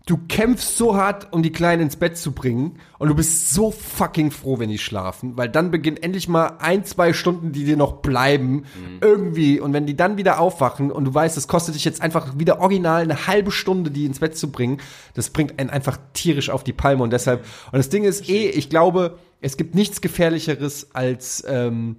du 0.05 0.17
kämpfst 0.29 0.77
so 0.77 0.95
hart, 0.95 1.33
um 1.33 1.41
die 1.41 1.51
Kleinen 1.51 1.81
ins 1.81 1.95
Bett 1.95 2.15
zu 2.17 2.31
bringen. 2.31 2.77
Und 2.99 3.09
du 3.09 3.15
bist 3.15 3.51
so 3.51 3.71
fucking 3.71 4.29
froh, 4.29 4.59
wenn 4.59 4.69
die 4.69 4.77
schlafen, 4.77 5.35
weil 5.35 5.49
dann 5.49 5.71
beginnt 5.71 6.03
endlich 6.03 6.27
mal 6.27 6.57
ein, 6.59 6.85
zwei 6.85 7.11
Stunden, 7.11 7.51
die 7.51 7.65
dir 7.65 7.75
noch 7.75 7.97
bleiben, 7.97 8.65
irgendwie. 9.01 9.59
Und 9.59 9.73
wenn 9.73 9.87
die 9.87 9.95
dann 9.95 10.17
wieder 10.17 10.39
aufwachen 10.39 10.91
und 10.91 11.05
du 11.05 11.13
weißt, 11.13 11.37
es 11.37 11.47
kostet 11.47 11.75
dich 11.75 11.85
jetzt 11.85 12.01
einfach 12.01 12.37
wieder 12.37 12.59
original 12.59 13.01
eine 13.01 13.27
halbe 13.27 13.51
Stunde, 13.51 13.89
die 13.89 14.05
ins 14.05 14.19
Bett 14.19 14.37
zu 14.37 14.51
bringen, 14.51 14.79
das 15.15 15.31
bringt 15.31 15.59
einen 15.59 15.71
einfach 15.71 15.97
tierisch 16.13 16.49
auf 16.51 16.63
die 16.63 16.73
Palme. 16.73 17.03
Und 17.03 17.11
deshalb, 17.11 17.43
und 17.71 17.77
das 17.77 17.89
Ding 17.89 18.03
ist 18.03 18.29
eh, 18.29 18.49
ich 18.49 18.69
glaube, 18.69 19.17
es 19.41 19.57
gibt 19.57 19.73
nichts 19.73 20.01
gefährlicheres 20.01 20.89
als 20.93 21.43
ähm, 21.47 21.97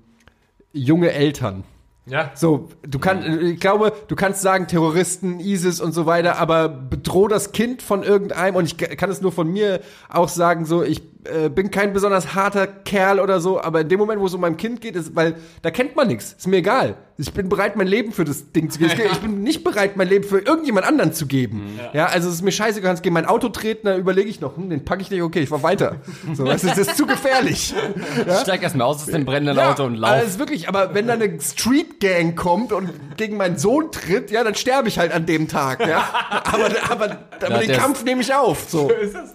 junge 0.73 1.11
Eltern. 1.11 1.65
Ja. 2.09 2.31
So, 2.35 2.69
du 2.83 3.01
kannst, 3.01 3.27
ich 3.27 3.59
glaube, 3.59 3.93
du 4.07 4.15
kannst 4.15 4.41
sagen 4.41 4.69
Terroristen, 4.69 5.41
ISIS 5.41 5.81
und 5.81 5.93
so 5.93 6.07
weiter, 6.07 6.39
aber 6.39 6.69
bedroh 6.69 7.27
das 7.27 7.51
Kind 7.51 7.83
von 7.83 8.05
irgendeinem 8.05 8.55
und 8.55 8.65
ich 8.65 8.77
kann 8.77 9.11
es 9.11 9.21
nur 9.21 9.33
von 9.33 9.53
mir 9.53 9.81
auch 10.09 10.29
sagen, 10.29 10.67
so, 10.67 10.85
ich 10.85 11.03
äh, 11.27 11.49
bin 11.49 11.71
kein 11.71 11.93
besonders 11.93 12.35
harter 12.35 12.67
Kerl 12.67 13.21
oder 13.21 13.41
so, 13.41 13.61
aber 13.61 13.81
in 13.83 13.89
dem 13.89 13.99
Moment, 13.99 14.21
wo 14.21 14.27
es 14.27 14.35
um 14.35 14.41
mein 14.41 14.57
Kind 14.57 14.81
geht, 14.81 14.97
ist, 14.97 15.15
weil 15.15 15.35
da 15.63 15.71
kennt 15.71 15.97
man 15.97 16.09
nichts, 16.09 16.35
ist 16.39 16.47
mir 16.47 16.57
egal. 16.57 16.97
Ich 17.19 17.33
bin 17.33 17.49
bereit, 17.49 17.77
mein 17.77 17.87
Leben 17.87 18.13
für 18.13 18.25
das 18.25 18.53
Ding 18.53 18.69
zu 18.69 18.79
geben. 18.79 18.93
Ich 19.11 19.19
bin 19.21 19.43
nicht 19.43 19.65
bereit, 19.65 19.97
mein 19.97 20.09
Leben 20.09 20.25
für 20.25 20.39
irgendjemand 20.41 20.87
anderen 20.87 21.15
zu 21.15 21.27
geben. 21.27 21.79
Ja, 21.95 22.07
also 22.07 22.29
es 22.29 22.35
ist 22.37 22.43
mir 22.43 22.53
scheiße, 22.53 22.81
du 22.81 22.87
kannst 22.87 23.03
gegen 23.03 23.15
mein 23.15 23.25
Auto 23.25 23.49
treten, 23.49 23.87
dann 23.87 23.99
überlege 23.99 24.29
ich 24.29 24.41
noch, 24.41 24.57
hm, 24.57 24.69
den 24.69 24.85
packe 24.85 25.01
ich 25.01 25.11
nicht, 25.11 25.23
okay, 25.23 25.41
ich 25.41 25.49
fahr 25.49 25.63
weiter. 25.63 25.97
So, 26.35 26.45
weißt 26.45 26.65
du, 26.65 26.69
das 26.69 26.79
ist 26.79 26.97
zu 26.97 27.07
gefährlich. 27.07 27.75
Steig 28.43 28.63
erstmal 28.63 28.87
aus 28.87 28.97
aus 28.97 29.07
dem 29.07 29.25
brennenden 29.25 29.59
Auto 29.59 29.85
und 29.85 29.95
lauf. 29.95 30.23
ist 30.25 30.39
wirklich, 30.39 30.69
aber 30.69 30.93
wenn 30.95 31.07
da 31.07 31.15
eine 31.15 31.41
Street 31.41 32.01
Gang 32.01 32.37
kommt 32.37 32.73
und 32.73 32.91
gegen 33.17 33.37
meinen 33.39 33.57
Sohn 33.57 33.91
tritt, 33.93 34.31
ja, 34.31 34.45
dann 34.45 34.55
sterbe 34.55 34.89
ich 34.89 34.99
halt 34.99 35.13
an 35.13 35.25
dem 35.25 35.49
Tag, 35.49 35.81
ja. 35.87 36.05
Aber, 36.45 36.71
aber, 36.91 37.19
aber 37.41 37.51
Ja, 37.51 37.59
den 37.59 37.73
Kampf 37.77 38.05
nehme 38.05 38.21
ich 38.21 38.33
auf, 38.35 38.67
so. 38.69 38.91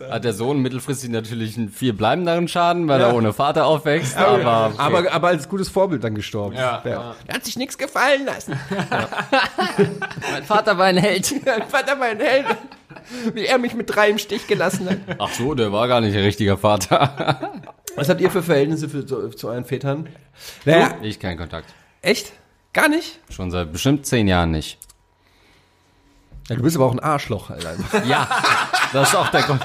Hat 0.10 0.24
der 0.24 0.34
Sohn 0.34 0.62
mittelfristig 0.62 1.10
natürlich 1.10 1.58
einen 1.58 1.70
viel 1.82 1.94
bleibenderen 1.94 2.48
Schaden, 2.48 2.88
weil 2.88 3.02
er 3.02 3.16
ohne 3.16 3.34
Vater 3.34 3.66
aufwächst. 3.66 4.16
Aber, 4.16 4.68
okay. 4.68 4.76
Aber, 4.78 5.12
aber 5.12 5.28
als 5.30 5.50
gutes 5.50 5.68
Vorbild 5.68 6.04
dann 6.04 6.14
gestorben. 6.14 6.56
Ja, 6.56 6.80
ja. 6.86 7.16
Er 7.26 7.34
hat 7.34 7.44
sich 7.44 7.56
nichts 7.58 7.76
gefallen 7.76 8.24
lassen. 8.24 8.54
mein 10.32 10.44
Vater 10.44 10.78
war 10.78 10.86
ein 10.86 10.98
Held. 10.98 11.34
Mein 11.44 11.68
Vater 11.68 12.00
war 12.00 12.06
ein 12.06 12.20
Held. 12.20 12.46
Wie 13.34 13.48
er 13.48 13.58
mich 13.58 13.74
mit 13.74 13.90
drei 13.96 14.12
im 14.12 14.20
Stich 14.20 14.46
gelassen 14.46 14.92
hat. 14.92 15.00
Ach 15.18 15.32
so, 15.34 15.56
der 15.56 15.72
war 15.72 15.88
gar 15.88 16.02
nicht 16.02 16.16
ein 16.16 16.22
richtiger 16.24 16.56
Vater. 16.56 17.52
Was 17.96 18.10
habt 18.10 18.22
ihr 18.22 18.30
für 18.30 18.44
Verhältnisse 18.44 18.88
für, 18.88 19.04
zu, 19.04 19.30
zu 19.30 19.48
euren 19.48 19.66
Vätern? 19.66 20.08
Naja, 20.66 20.94
Ich 21.02 21.20
keinen 21.20 21.40
Kontakt. 21.40 21.66
echt? 22.04 22.32
Gar 22.74 22.90
nicht? 22.90 23.18
Schon 23.32 23.50
seit 23.50 23.74
bestimmt 23.74 24.06
zehn 24.06 24.28
Jahren 24.28 24.52
nicht. 24.52 24.78
Ja, 26.48 26.58
du 26.58 26.62
bist 26.62 26.76
aber 26.76 26.86
auch 26.86 26.92
ein 26.92 27.00
Arschloch, 27.00 27.50
Alter. 27.50 27.74
Ja, 28.06 28.28
das 28.94 29.10
ist 29.10 29.16
auch 29.16 29.30
der 29.30 29.42
Grund. 29.42 29.62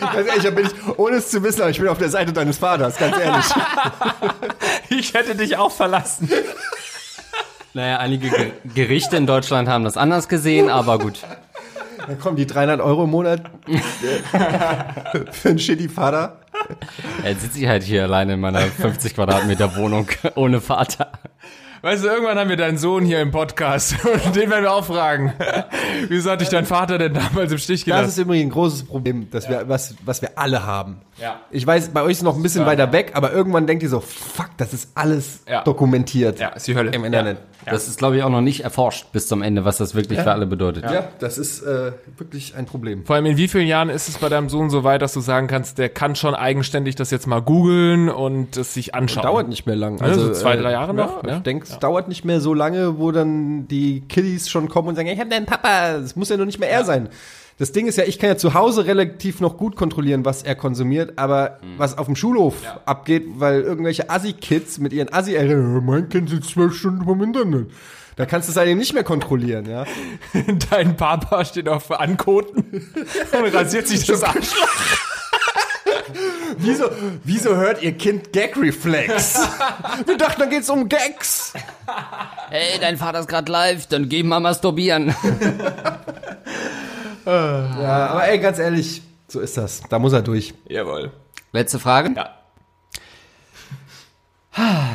Ganz 0.00 0.28
ehrlich, 0.28 0.42
da 0.44 0.50
bin 0.50 0.66
ich, 0.66 0.98
ohne 0.98 1.16
es 1.16 1.30
zu 1.30 1.42
wissen, 1.42 1.60
aber 1.62 1.70
ich 1.70 1.78
bin 1.78 1.88
auf 1.88 1.98
der 1.98 2.08
Seite 2.10 2.32
deines 2.32 2.58
Vaters, 2.58 2.96
ganz 2.96 3.16
ehrlich. 3.18 3.44
Ich 4.90 5.12
hätte 5.14 5.34
dich 5.34 5.56
auch 5.56 5.72
verlassen. 5.72 6.28
Naja, 7.72 7.98
einige 7.98 8.28
Ge- 8.30 8.52
Gerichte 8.74 9.16
in 9.16 9.26
Deutschland 9.26 9.68
haben 9.68 9.82
das 9.84 9.96
anders 9.96 10.28
gesehen, 10.28 10.68
aber 10.70 10.98
gut. 10.98 11.20
Dann 12.06 12.20
kommen 12.20 12.36
die 12.36 12.46
300 12.46 12.80
Euro 12.80 13.04
im 13.04 13.10
Monat 13.10 13.42
für 15.32 15.48
einen 15.48 15.58
shitty 15.58 15.88
Vater. 15.88 16.36
Jetzt 17.24 17.42
sitze 17.42 17.58
ich 17.60 17.66
halt 17.66 17.82
hier 17.82 18.04
alleine 18.04 18.34
in 18.34 18.40
meiner 18.40 18.60
50 18.60 19.14
Quadratmeter 19.14 19.74
Wohnung 19.76 20.06
ohne 20.36 20.60
Vater. 20.60 21.10
Weißt 21.84 22.02
du, 22.02 22.08
irgendwann 22.08 22.38
haben 22.38 22.48
wir 22.48 22.56
deinen 22.56 22.78
Sohn 22.78 23.04
hier 23.04 23.20
im 23.20 23.30
Podcast 23.30 23.94
und 24.24 24.34
den 24.34 24.48
werden 24.48 24.62
wir 24.62 24.72
auch 24.72 24.86
fragen. 24.86 25.34
Wieso 26.08 26.30
hat 26.30 26.40
dich 26.40 26.48
dein 26.48 26.64
Vater 26.64 26.96
denn 26.96 27.12
damals 27.12 27.52
im 27.52 27.58
Stich 27.58 27.80
Das 27.80 27.84
gelassen? 27.84 28.08
ist 28.08 28.16
übrigens 28.16 28.46
ein 28.46 28.50
großes 28.52 28.84
Problem, 28.84 29.28
das 29.30 29.50
wir, 29.50 29.68
was, 29.68 29.94
was 30.02 30.22
wir 30.22 30.30
alle 30.38 30.64
haben. 30.64 31.02
Ja. 31.20 31.40
Ich 31.50 31.66
weiß, 31.66 31.90
bei 31.90 32.02
euch 32.02 32.12
ist 32.12 32.18
es 32.18 32.22
noch 32.24 32.36
ein 32.36 32.42
bisschen 32.42 32.62
Ja. 32.62 32.66
weiter 32.66 32.92
weg, 32.92 33.12
aber 33.14 33.32
irgendwann 33.32 33.66
denkt 33.66 33.82
ihr 33.82 33.88
so, 33.88 34.00
fuck, 34.00 34.50
das 34.56 34.72
ist 34.74 34.90
alles 34.94 35.40
Ja. 35.48 35.62
dokumentiert 35.62 36.38
Ja, 36.40 36.48
ist 36.48 36.66
die 36.66 36.74
Hölle. 36.74 36.90
im 36.90 37.04
Internet. 37.04 37.38
Das 37.66 37.88
ist, 37.88 37.96
glaube 37.98 38.16
ich, 38.18 38.22
auch 38.22 38.28
noch 38.28 38.42
nicht 38.42 38.60
erforscht 38.62 39.06
bis 39.12 39.26
zum 39.26 39.40
Ende, 39.40 39.64
was 39.64 39.78
das 39.78 39.94
wirklich 39.94 40.20
für 40.20 40.32
alle 40.32 40.44
bedeutet. 40.46 40.84
Ja, 40.84 41.08
das 41.18 41.38
ist 41.38 41.62
äh, 41.62 41.92
wirklich 42.18 42.54
ein 42.56 42.66
Problem. 42.66 43.06
Vor 43.06 43.16
allem 43.16 43.24
in 43.24 43.36
wie 43.38 43.48
vielen 43.48 43.66
Jahren 43.66 43.88
ist 43.88 44.08
es 44.08 44.18
bei 44.18 44.28
deinem 44.28 44.50
Sohn 44.50 44.68
so 44.68 44.84
weit, 44.84 45.00
dass 45.00 45.14
du 45.14 45.20
sagen 45.20 45.46
kannst, 45.46 45.78
der 45.78 45.88
kann 45.88 46.14
schon 46.14 46.34
eigenständig 46.34 46.94
das 46.96 47.10
jetzt 47.10 47.26
mal 47.26 47.40
googeln 47.40 48.10
und 48.10 48.56
es 48.58 48.74
sich 48.74 48.94
anschauen? 48.94 49.22
Dauert 49.22 49.48
nicht 49.48 49.64
mehr 49.66 49.76
lang. 49.76 49.98
Ja, 49.98 50.12
so 50.12 50.30
zwei, 50.32 50.56
drei 50.56 50.72
Jahre 50.72 50.92
noch, 50.92 51.22
Ja, 51.22 51.30
ne? 51.30 51.36
Ich 51.38 51.42
denke, 51.44 51.64
es 51.66 51.78
dauert 51.78 52.08
nicht 52.08 52.26
mehr 52.26 52.40
so 52.42 52.52
lange, 52.52 52.98
wo 52.98 53.12
dann 53.12 53.66
die 53.68 54.02
Kiddies 54.08 54.50
schon 54.50 54.68
kommen 54.68 54.88
und 54.88 54.96
sagen, 54.96 55.08
ich 55.08 55.18
habe 55.18 55.30
deinen 55.30 55.46
Papa. 55.46 55.98
Das 56.00 56.16
muss 56.16 56.28
ja 56.28 56.36
noch 56.36 56.44
nicht 56.44 56.58
mehr 56.60 56.68
er 56.70 56.84
sein. 56.84 57.08
Das 57.58 57.70
Ding 57.70 57.86
ist 57.86 57.96
ja, 57.96 58.04
ich 58.04 58.18
kann 58.18 58.30
ja 58.30 58.36
zu 58.36 58.54
Hause 58.54 58.86
relativ 58.86 59.40
noch 59.40 59.56
gut 59.56 59.76
kontrollieren, 59.76 60.24
was 60.24 60.42
er 60.42 60.56
konsumiert, 60.56 61.18
aber 61.18 61.60
was 61.76 61.96
auf 61.96 62.06
dem 62.06 62.16
Schulhof 62.16 62.54
abgeht, 62.84 63.24
weil 63.36 63.60
irgendwelche 63.62 64.10
Assi-Kids 64.10 64.78
mit 64.78 64.92
ihren 64.92 65.12
Assi-Eltern, 65.12 65.76
"Oh, 65.76 65.80
mein 65.80 66.08
Kind 66.08 66.30
sitzt 66.30 66.50
zwölf 66.50 66.74
Stunden 66.74 67.04
vom 67.04 67.22
Internet. 67.22 67.70
Da 68.16 68.26
kannst 68.26 68.48
du 68.48 68.58
es 68.58 68.66
eben 68.66 68.78
nicht 68.78 68.92
mehr 68.92 69.04
kontrollieren, 69.04 69.68
ja. 69.68 69.84
Dein 70.70 70.96
Papa 70.96 71.44
steht 71.44 71.68
auf 71.68 71.90
Ankoten 71.92 72.64
und 73.32 73.54
rasiert 73.54 73.86
sich 73.88 74.04
das 74.04 74.22
Arschloch. 74.22 74.68
Wieso, 76.58 76.84
wieso 77.24 77.56
hört 77.56 77.82
ihr 77.82 77.92
Kind 77.92 78.32
Gag-Reflex? 78.32 79.40
Wir 80.06 80.16
dachten, 80.16 80.40
dann 80.40 80.50
geht's 80.50 80.70
um 80.70 80.88
Gags. 80.88 81.52
Hey, 82.50 82.78
dein 82.80 82.96
Vater 82.96 83.20
ist 83.20 83.28
gerade 83.28 83.50
live, 83.50 83.86
dann 83.86 84.08
geh 84.08 84.22
mal 84.22 84.38
masturbieren. 84.38 85.14
Ja, 87.26 88.06
aber 88.10 88.28
ey, 88.28 88.38
ganz 88.38 88.58
ehrlich, 88.58 89.02
so 89.28 89.40
ist 89.40 89.56
das. 89.56 89.82
Da 89.88 89.98
muss 89.98 90.12
er 90.12 90.22
durch. 90.22 90.54
Jawohl. 90.68 91.12
Letzte 91.52 91.78
Frage. 91.78 92.14
Ja. 92.14 92.34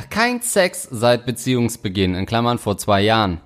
Kein 0.09 0.41
Sex 0.41 0.87
seit 0.89 1.25
Beziehungsbeginn, 1.25 2.15
in 2.15 2.25
Klammern 2.25 2.57
vor 2.59 2.77
zwei 2.77 3.01
Jahren. 3.01 3.41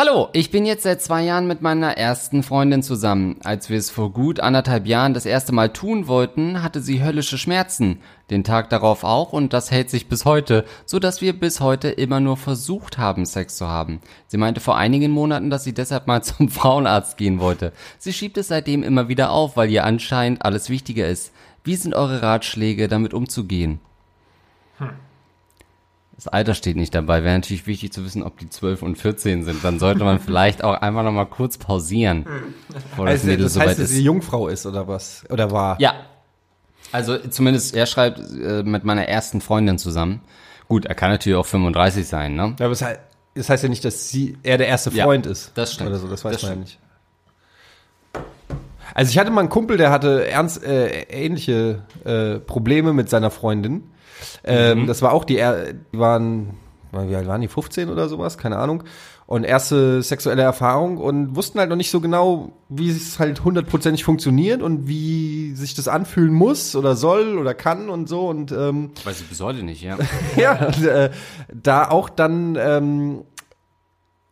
Hallo, 0.00 0.28
ich 0.32 0.52
bin 0.52 0.64
jetzt 0.64 0.84
seit 0.84 1.02
zwei 1.02 1.24
Jahren 1.24 1.48
mit 1.48 1.60
meiner 1.60 1.96
ersten 1.96 2.44
Freundin 2.44 2.84
zusammen. 2.84 3.34
Als 3.42 3.68
wir 3.68 3.76
es 3.76 3.90
vor 3.90 4.12
gut 4.12 4.38
anderthalb 4.38 4.86
Jahren 4.86 5.12
das 5.12 5.26
erste 5.26 5.50
Mal 5.50 5.72
tun 5.72 6.06
wollten, 6.06 6.62
hatte 6.62 6.80
sie 6.80 7.02
höllische 7.02 7.36
Schmerzen. 7.36 7.98
Den 8.30 8.44
Tag 8.44 8.70
darauf 8.70 9.02
auch 9.02 9.32
und 9.32 9.52
das 9.52 9.72
hält 9.72 9.90
sich 9.90 10.08
bis 10.08 10.24
heute, 10.24 10.64
so 10.86 11.00
dass 11.00 11.20
wir 11.20 11.32
bis 11.32 11.58
heute 11.58 11.88
immer 11.88 12.20
nur 12.20 12.36
versucht 12.36 12.96
haben, 12.96 13.26
Sex 13.26 13.56
zu 13.56 13.66
haben. 13.66 14.00
Sie 14.28 14.36
meinte 14.36 14.60
vor 14.60 14.76
einigen 14.76 15.10
Monaten, 15.10 15.50
dass 15.50 15.64
sie 15.64 15.74
deshalb 15.74 16.06
mal 16.06 16.22
zum 16.22 16.48
Frauenarzt 16.48 17.16
gehen 17.16 17.40
wollte. 17.40 17.72
Sie 17.98 18.12
schiebt 18.12 18.38
es 18.38 18.46
seitdem 18.46 18.84
immer 18.84 19.08
wieder 19.08 19.32
auf, 19.32 19.56
weil 19.56 19.68
ihr 19.68 19.82
anscheinend 19.82 20.44
alles 20.44 20.70
wichtiger 20.70 21.08
ist. 21.08 21.32
Wie 21.64 21.74
sind 21.74 21.96
eure 21.96 22.22
Ratschläge, 22.22 22.86
damit 22.86 23.14
umzugehen? 23.14 23.80
Das 26.18 26.26
Alter 26.26 26.54
steht 26.54 26.74
nicht 26.76 26.92
dabei. 26.96 27.22
Wäre 27.22 27.36
natürlich 27.36 27.68
wichtig 27.68 27.92
zu 27.92 28.04
wissen, 28.04 28.24
ob 28.24 28.38
die 28.40 28.50
12 28.50 28.82
und 28.82 28.96
14 28.98 29.44
sind. 29.44 29.62
Dann 29.62 29.78
sollte 29.78 30.02
man 30.02 30.18
vielleicht 30.18 30.64
auch 30.64 30.74
einfach 30.74 31.04
noch 31.04 31.12
mal 31.12 31.26
kurz 31.26 31.58
pausieren, 31.58 32.26
bevor 32.66 33.06
das 33.06 33.14
Also, 33.20 33.26
Mädel 33.28 33.44
das 33.44 33.54
soweit 33.54 33.68
heißt, 33.68 33.78
dass 33.78 33.90
ist. 33.90 33.96
sie 33.96 34.02
Jungfrau 34.02 34.48
ist 34.48 34.66
oder 34.66 34.88
was? 34.88 35.24
Oder 35.30 35.52
war? 35.52 35.80
Ja. 35.80 35.94
Also 36.90 37.18
zumindest, 37.18 37.76
er 37.76 37.86
schreibt 37.86 38.18
äh, 38.18 38.64
mit 38.64 38.82
meiner 38.82 39.06
ersten 39.06 39.40
Freundin 39.40 39.78
zusammen. 39.78 40.20
Gut, 40.66 40.86
er 40.86 40.96
kann 40.96 41.10
natürlich 41.10 41.38
auch 41.38 41.46
35 41.46 42.08
sein, 42.08 42.34
ne? 42.34 42.56
Ja, 42.58 42.66
aber 42.66 42.72
es 42.72 42.82
heißt, 42.82 42.98
das 43.34 43.48
heißt 43.48 43.62
ja 43.62 43.68
nicht, 43.68 43.84
dass 43.84 44.08
sie, 44.10 44.36
er 44.42 44.58
der 44.58 44.66
erste 44.66 44.90
Ja, 44.90 45.04
Freund 45.04 45.24
ist. 45.24 45.52
das 45.54 45.72
stimmt. 45.74 45.90
Oder 45.90 45.98
so, 46.00 46.08
das 46.08 46.24
weiß 46.24 46.32
Das 46.32 46.42
man 46.42 46.52
ja 46.52 46.56
nicht. 46.56 46.78
Also 48.94 49.10
ich 49.10 49.18
hatte 49.18 49.30
mal 49.30 49.42
einen 49.42 49.50
Kumpel, 49.50 49.76
der 49.76 49.90
hatte 49.90 50.26
ernst 50.28 50.64
äh, 50.64 51.02
ähnliche 51.02 51.82
äh, 52.04 52.40
Probleme 52.40 52.92
mit 52.92 53.08
seiner 53.08 53.30
Freundin. 53.30 53.84
Ähm, 54.44 54.86
Das 54.86 55.02
war 55.02 55.12
auch 55.12 55.24
die, 55.24 55.36
die 55.36 55.98
waren 55.98 56.54
wie 56.92 57.16
alt 57.16 57.26
waren 57.26 57.40
die, 57.40 57.48
15 57.48 57.90
oder 57.90 58.08
sowas, 58.08 58.38
keine 58.38 58.56
Ahnung. 58.58 58.84
Und 59.26 59.44
erste 59.44 60.02
sexuelle 60.02 60.40
Erfahrung 60.40 60.96
und 60.96 61.36
wussten 61.36 61.58
halt 61.58 61.68
noch 61.68 61.76
nicht 61.76 61.90
so 61.90 62.00
genau, 62.00 62.52
wie 62.70 62.88
es 62.88 63.18
halt 63.18 63.44
hundertprozentig 63.44 64.02
funktioniert 64.02 64.62
und 64.62 64.88
wie 64.88 65.54
sich 65.54 65.74
das 65.74 65.86
anfühlen 65.86 66.32
muss 66.32 66.74
oder 66.74 66.96
soll 66.96 67.36
oder 67.36 67.52
kann 67.52 67.90
und 67.90 68.08
so. 68.08 68.26
Und 68.26 68.52
ähm, 68.52 68.92
Weiß 69.04 69.20
ich 69.20 69.28
bis 69.28 69.40
heute 69.40 69.62
nicht, 69.62 69.82
ja. 69.82 69.98
ja, 70.36 70.66
und, 70.66 70.82
äh, 70.82 71.10
da 71.52 71.90
auch 71.90 72.08
dann 72.08 72.56
ähm, 72.58 73.24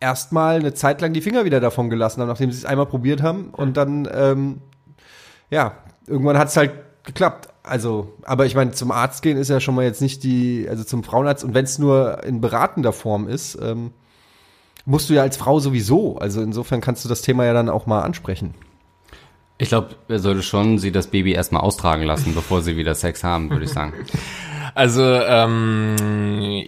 erstmal 0.00 0.56
eine 0.60 0.72
Zeit 0.72 1.02
lang 1.02 1.12
die 1.12 1.20
Finger 1.20 1.44
wieder 1.44 1.60
davon 1.60 1.90
gelassen 1.90 2.22
haben, 2.22 2.28
nachdem 2.28 2.50
sie 2.50 2.58
es 2.58 2.64
einmal 2.64 2.86
probiert 2.86 3.20
haben. 3.20 3.50
Und 3.50 3.76
dann, 3.76 4.08
ähm, 4.10 4.62
ja, 5.50 5.74
irgendwann 6.06 6.38
hat 6.38 6.48
es 6.48 6.56
halt 6.56 6.72
geklappt. 7.04 7.48
Also, 7.66 8.12
aber 8.22 8.46
ich 8.46 8.54
meine, 8.54 8.70
zum 8.72 8.90
Arzt 8.90 9.22
gehen 9.22 9.36
ist 9.36 9.48
ja 9.48 9.60
schon 9.60 9.74
mal 9.74 9.84
jetzt 9.84 10.00
nicht 10.00 10.22
die, 10.22 10.66
also 10.68 10.84
zum 10.84 11.02
Frauenarzt 11.02 11.44
und 11.44 11.52
wenn 11.54 11.64
es 11.64 11.78
nur 11.78 12.22
in 12.24 12.40
beratender 12.40 12.92
Form 12.92 13.28
ist, 13.28 13.58
ähm, 13.60 13.90
musst 14.84 15.10
du 15.10 15.14
ja 15.14 15.22
als 15.22 15.36
Frau 15.36 15.58
sowieso. 15.58 16.16
Also 16.18 16.40
insofern 16.40 16.80
kannst 16.80 17.04
du 17.04 17.08
das 17.08 17.22
Thema 17.22 17.44
ja 17.44 17.52
dann 17.52 17.68
auch 17.68 17.86
mal 17.86 18.02
ansprechen. 18.02 18.54
Ich 19.58 19.68
glaube, 19.68 19.96
er 20.08 20.18
sollte 20.18 20.42
schon 20.42 20.78
sie 20.78 20.92
das 20.92 21.08
Baby 21.08 21.32
erstmal 21.32 21.62
austragen 21.62 22.04
lassen, 22.04 22.34
bevor 22.34 22.62
sie 22.62 22.76
wieder 22.76 22.94
Sex 22.94 23.24
haben, 23.24 23.50
würde 23.50 23.64
ich 23.64 23.72
sagen. 23.72 23.94
Also 24.76 25.02
ähm, 25.02 25.96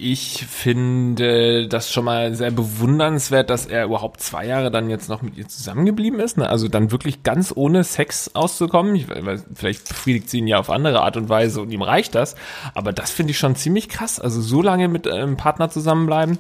ich 0.00 0.46
finde 0.48 1.68
das 1.68 1.92
schon 1.92 2.06
mal 2.06 2.34
sehr 2.34 2.50
bewundernswert, 2.50 3.50
dass 3.50 3.66
er 3.66 3.84
überhaupt 3.84 4.22
zwei 4.22 4.46
Jahre 4.46 4.70
dann 4.70 4.88
jetzt 4.88 5.10
noch 5.10 5.20
mit 5.20 5.36
ihr 5.36 5.46
zusammengeblieben 5.46 6.18
ist. 6.18 6.38
Ne? 6.38 6.48
Also 6.48 6.68
dann 6.68 6.90
wirklich 6.90 7.22
ganz 7.22 7.52
ohne 7.54 7.84
Sex 7.84 8.30
auszukommen. 8.34 8.94
Ich, 8.94 9.08
vielleicht 9.54 9.86
befriedigt 9.86 10.30
sie 10.30 10.38
ihn 10.38 10.46
ja 10.46 10.58
auf 10.58 10.70
andere 10.70 11.02
Art 11.02 11.18
und 11.18 11.28
Weise 11.28 11.60
und 11.60 11.70
ihm 11.70 11.82
reicht 11.82 12.14
das. 12.14 12.34
Aber 12.72 12.94
das 12.94 13.10
finde 13.10 13.32
ich 13.32 13.38
schon 13.38 13.56
ziemlich 13.56 13.90
krass. 13.90 14.18
Also 14.18 14.40
so 14.40 14.62
lange 14.62 14.88
mit 14.88 15.06
einem 15.06 15.36
Partner 15.36 15.68
zusammenbleiben. 15.68 16.38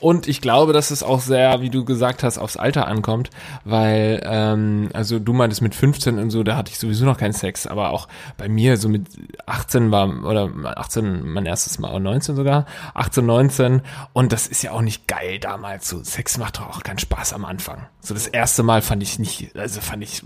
Und 0.00 0.28
ich 0.28 0.42
glaube, 0.42 0.74
dass 0.74 0.90
es 0.90 1.02
auch 1.02 1.20
sehr, 1.20 1.62
wie 1.62 1.70
du 1.70 1.86
gesagt 1.86 2.24
hast, 2.24 2.36
aufs 2.36 2.58
Alter 2.58 2.88
ankommt. 2.88 3.30
Weil, 3.64 4.20
ähm, 4.22 4.90
also 4.92 5.18
du 5.18 5.32
meintest 5.32 5.62
mit 5.62 5.74
15 5.74 6.18
und 6.18 6.28
so, 6.28 6.42
da 6.42 6.56
hatte 6.56 6.72
ich 6.72 6.78
sowieso 6.78 7.06
noch 7.06 7.16
keinen 7.16 7.32
Sex. 7.32 7.66
Aber 7.66 7.88
auch 7.88 8.06
bei 8.36 8.50
mir 8.50 8.76
so 8.76 8.90
mit 8.90 9.06
18 9.46 9.90
war, 9.90 10.22
oder 10.22 10.50
18 10.76 11.05
mein 11.06 11.46
erstes 11.46 11.78
Mal, 11.78 11.98
19 11.98 12.36
sogar, 12.36 12.66
18, 12.94 13.24
19 13.24 13.82
und 14.12 14.32
das 14.32 14.46
ist 14.46 14.62
ja 14.62 14.72
auch 14.72 14.80
nicht 14.82 15.06
geil 15.08 15.38
damals, 15.38 15.88
so 15.88 16.02
Sex 16.02 16.38
macht 16.38 16.58
doch 16.58 16.68
auch 16.68 16.82
keinen 16.82 16.98
Spaß 16.98 17.32
am 17.32 17.44
Anfang. 17.44 17.86
So 18.00 18.14
das 18.14 18.26
erste 18.26 18.62
Mal 18.62 18.82
fand 18.82 19.02
ich 19.02 19.18
nicht, 19.18 19.56
also 19.56 19.80
fand 19.80 20.02
ich, 20.02 20.22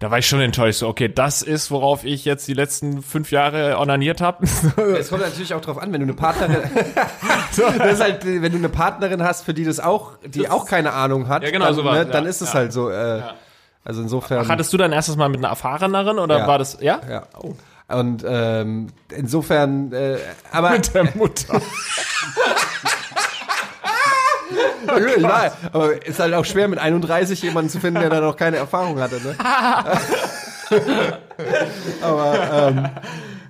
da 0.00 0.10
war 0.10 0.18
ich 0.18 0.26
schon 0.26 0.40
enttäuscht, 0.40 0.78
so 0.80 0.88
okay, 0.88 1.08
das 1.08 1.42
ist, 1.42 1.70
worauf 1.70 2.04
ich 2.04 2.24
jetzt 2.24 2.48
die 2.48 2.54
letzten 2.54 3.02
fünf 3.02 3.30
Jahre 3.30 3.78
onaniert 3.78 4.20
habe. 4.20 4.46
Es 4.98 5.08
kommt 5.08 5.22
natürlich 5.22 5.54
auch 5.54 5.60
drauf 5.60 5.78
an, 5.78 5.92
wenn 5.92 6.00
du 6.00 6.06
eine 6.06 6.14
Partnerin, 6.14 6.62
das 7.56 7.92
ist 7.94 8.00
halt, 8.02 8.24
wenn 8.24 8.52
du 8.52 8.58
eine 8.58 8.68
Partnerin 8.68 9.22
hast, 9.22 9.44
für 9.44 9.54
die 9.54 9.64
das 9.64 9.80
auch, 9.80 10.12
die 10.26 10.48
auch 10.48 10.66
keine 10.66 10.92
Ahnung 10.92 11.28
hat, 11.28 11.42
Ja, 11.42 11.50
genau, 11.50 11.66
dann, 11.66 11.74
so 11.74 11.82
ne, 11.82 12.06
dann 12.06 12.24
ja, 12.24 12.30
ist 12.30 12.40
es 12.40 12.48
ja. 12.48 12.54
halt 12.54 12.72
so. 12.72 12.90
Äh, 12.90 13.22
Also 13.86 14.00
insofern. 14.00 14.48
Hattest 14.48 14.72
du 14.72 14.78
dein 14.78 14.92
erstes 14.92 15.16
Mal 15.16 15.28
mit 15.28 15.38
einer 15.38 15.48
erfahreneren 15.48 16.18
oder 16.18 16.38
Ja. 16.38 16.46
war 16.46 16.58
das, 16.58 16.78
ja? 16.80 17.00
ja. 17.08 17.26
Und 17.88 18.24
ähm, 18.26 18.88
insofern, 19.14 19.92
äh, 19.92 20.16
aber 20.50 20.70
Mit 20.70 20.94
der 20.94 21.04
Mutter. 21.14 21.60
ich 25.16 25.22
weiß, 25.22 25.52
aber 25.72 26.06
ist 26.06 26.18
halt 26.18 26.34
auch 26.34 26.44
schwer 26.44 26.68
mit 26.68 26.78
31 26.78 27.42
jemanden 27.42 27.70
zu 27.70 27.80
finden, 27.80 28.00
der 28.00 28.10
da 28.10 28.20
noch 28.20 28.36
keine 28.36 28.56
Erfahrung 28.56 29.00
hatte. 29.00 29.20
Ne? 29.22 29.36
aber 32.00 32.68
ähm, 32.68 32.88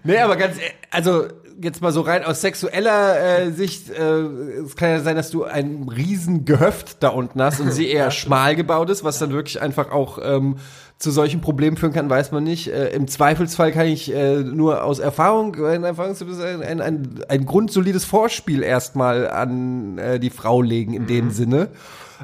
nee, 0.02 0.18
aber 0.18 0.36
ganz, 0.36 0.56
also 0.90 1.28
jetzt 1.60 1.80
mal 1.82 1.92
so 1.92 2.00
rein 2.00 2.24
aus 2.24 2.40
sexueller 2.40 3.20
äh, 3.20 3.50
Sicht, 3.52 3.90
äh, 3.90 4.02
es 4.02 4.76
kann 4.76 4.90
ja 4.90 5.00
sein, 5.00 5.16
dass 5.16 5.30
du 5.30 5.44
ein 5.44 5.88
riesen 5.88 6.44
Gehöft 6.44 7.02
da 7.02 7.08
unten 7.08 7.42
hast 7.42 7.60
und 7.60 7.72
sie 7.72 7.88
eher 7.90 8.10
schmal 8.10 8.56
gebaut 8.56 8.90
ist, 8.90 9.04
was 9.04 9.18
dann 9.18 9.32
wirklich 9.32 9.60
einfach 9.60 9.90
auch 9.90 10.18
ähm, 10.22 10.56
zu 10.98 11.10
solchen 11.10 11.40
Problemen 11.40 11.76
führen 11.76 11.92
kann, 11.92 12.08
weiß 12.08 12.32
man 12.32 12.44
nicht. 12.44 12.68
Äh, 12.68 12.90
Im 12.90 13.08
Zweifelsfall 13.08 13.72
kann 13.72 13.86
ich 13.86 14.12
äh, 14.12 14.36
nur 14.42 14.84
aus 14.84 14.98
Erfahrung, 14.98 15.54
zu 15.54 16.24
ein, 16.42 16.62
ein, 16.62 16.80
ein, 16.80 17.24
ein 17.28 17.46
grundsolides 17.46 18.04
Vorspiel 18.04 18.62
erstmal 18.62 19.28
an 19.28 19.98
äh, 19.98 20.20
die 20.20 20.30
Frau 20.30 20.62
legen 20.62 20.94
in 20.94 21.06
dem 21.06 21.30
Sinne. 21.30 21.68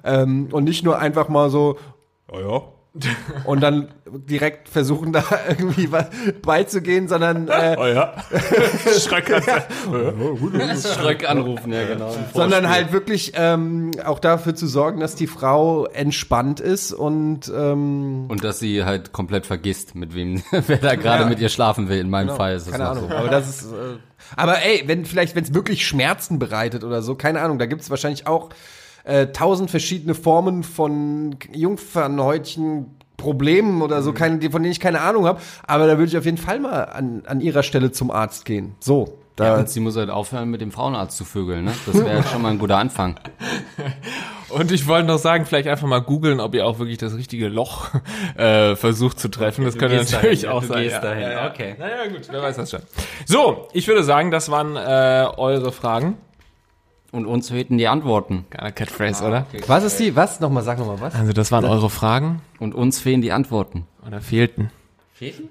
Ähm, 0.04 0.48
und 0.52 0.64
nicht 0.64 0.84
nur 0.84 0.98
einfach 0.98 1.28
mal 1.28 1.50
so, 1.50 1.78
ja, 2.32 2.40
ja. 2.40 2.62
Und 3.44 3.60
dann 3.60 3.88
direkt 4.04 4.68
versuchen, 4.68 5.12
da 5.12 5.22
irgendwie 5.48 5.92
was 5.92 6.06
beizugehen, 6.42 7.06
sondern 7.06 7.46
äh, 7.46 7.76
Oh 7.78 7.86
ja. 7.86 8.14
Schröck 9.00 9.30
hat 9.32 9.68
Schröck 10.82 11.28
anrufen, 11.28 11.72
ja 11.72 11.86
genau. 11.86 12.12
sondern 12.34 12.68
halt 12.68 12.92
wirklich 12.92 13.32
ähm, 13.36 13.92
auch 14.04 14.18
dafür 14.18 14.54
zu 14.56 14.66
sorgen, 14.66 14.98
dass 15.00 15.14
die 15.14 15.28
Frau 15.28 15.86
entspannt 15.86 16.58
ist 16.58 16.92
und 16.92 17.50
ähm, 17.54 18.26
Und 18.28 18.42
dass 18.42 18.58
sie 18.58 18.84
halt 18.84 19.12
komplett 19.12 19.46
vergisst, 19.46 19.94
mit 19.94 20.14
wem, 20.14 20.42
wer 20.50 20.78
da 20.78 20.96
gerade 20.96 21.22
Ja. 21.24 21.28
mit 21.28 21.38
ihr 21.38 21.48
schlafen 21.48 21.88
will. 21.88 21.98
In 22.00 22.10
meinem 22.10 22.34
Fall 22.34 22.56
ist 22.56 22.66
es 22.66 22.72
keine 22.72 22.88
Ahnung. 22.88 23.08
so. 23.08 23.14
Aber 23.14 23.28
das 23.28 23.48
ist 23.48 23.72
äh, 23.72 23.98
aber 24.36 24.62
ey, 24.62 24.82
wenn 24.86 25.04
vielleicht 25.06 25.34
wenn 25.36 25.44
es 25.44 25.54
wirklich 25.54 25.86
Schmerzen 25.86 26.38
bereitet 26.38 26.84
oder 26.84 27.02
so, 27.02 27.14
keine 27.14 27.40
Ahnung, 27.40 27.58
da 27.58 27.66
gibt 27.66 27.82
es 27.82 27.90
wahrscheinlich 27.90 28.26
auch 28.26 28.50
äh, 29.04 29.28
tausend 29.28 29.70
verschiedene 29.70 30.14
Formen 30.14 30.62
von 30.62 31.36
Jungfernhäutchen 31.52 32.86
Problemen 33.16 33.82
oder 33.82 33.98
Mhm. 34.00 34.02
so, 34.04 34.12
keine, 34.14 34.38
die- 34.38 34.48
von 34.50 34.62
denen 34.62 34.72
ich 34.72 34.80
keine 34.80 35.00
Ahnung 35.02 35.26
habe. 35.26 35.40
Aber 35.66 35.86
da 35.86 35.98
würde 35.98 36.10
ich 36.10 36.16
auf 36.16 36.24
jeden 36.24 36.38
Fall 36.38 36.58
mal 36.58 36.84
an, 36.84 37.22
an 37.26 37.40
ihrer 37.42 37.62
Stelle 37.62 37.92
zum 37.92 38.10
Arzt 38.10 38.46
gehen. 38.46 38.74
So, 38.80 39.18
da 39.36 39.44
Ja, 39.44 39.56
und 39.58 39.68
sie 39.68 39.80
muss 39.80 39.96
halt 39.96 40.08
aufhören, 40.08 40.48
mit 40.50 40.62
dem 40.62 40.70
Frauenarzt 40.72 41.18
zu 41.18 41.24
vögeln, 41.26 41.64
ne? 41.66 41.72
Das 41.84 42.02
wäre 42.02 42.22
schon 42.32 42.40
mal 42.40 42.50
ein 42.50 42.58
guter 42.58 42.78
Anfang. 42.78 43.16
Und 44.48 44.72
ich 44.72 44.88
wollte 44.88 45.06
noch 45.06 45.18
sagen, 45.18 45.46
vielleicht 45.46 45.68
einfach 45.68 45.86
mal 45.86 46.00
googeln, 46.00 46.40
ob 46.40 46.56
ihr 46.56 46.66
auch 46.66 46.80
wirklich 46.80 46.98
das 46.98 47.14
richtige 47.16 47.46
Loch 47.46 47.90
äh, 48.36 48.74
versucht 48.74 49.20
zu 49.20 49.28
treffen. 49.28 49.64
Das 49.64 49.78
könnte 49.78 49.94
natürlich 49.96 50.40
dahin, 50.40 50.48
auch 50.56 50.62
du 50.62 50.66
sein. 50.66 50.82
gehst 50.82 50.94
ja. 50.96 51.00
dahin, 51.00 51.22
Ja, 51.22 51.30
ja. 51.30 51.50
okay. 51.50 51.76
Naja, 51.78 52.06
gut, 52.08 52.22
wer 52.28 52.42
weiß 52.42 52.56
das 52.56 52.70
schon. 52.72 52.80
So, 53.26 53.68
ich 53.72 53.86
würde 53.86 54.02
sagen, 54.02 54.32
das 54.32 54.50
waren 54.50 54.74
äh, 54.76 55.26
eure 55.36 55.70
Fragen. 55.70 56.16
Und 57.12 57.26
uns 57.26 57.48
fehlten 57.50 57.76
die 57.76 57.88
Antworten. 57.88 58.44
Geiler 58.50 58.70
Catphrase, 58.72 59.24
oder? 59.26 59.46
Was 59.66 59.82
ist 59.84 59.98
die? 59.98 60.14
Was? 60.14 60.38
Nochmal, 60.40 60.62
sag 60.62 60.78
nochmal 60.78 61.00
was. 61.00 61.14
Also 61.14 61.32
das 61.32 61.50
waren 61.50 61.64
eure 61.64 61.90
Fragen 61.90 62.40
Und 62.60 62.74
uns 62.74 63.00
fehlen 63.00 63.20
die 63.20 63.32
Antworten. 63.32 63.84
oder 64.06 64.20
fehlten? 64.20 64.70
Fehlten? 65.12 65.48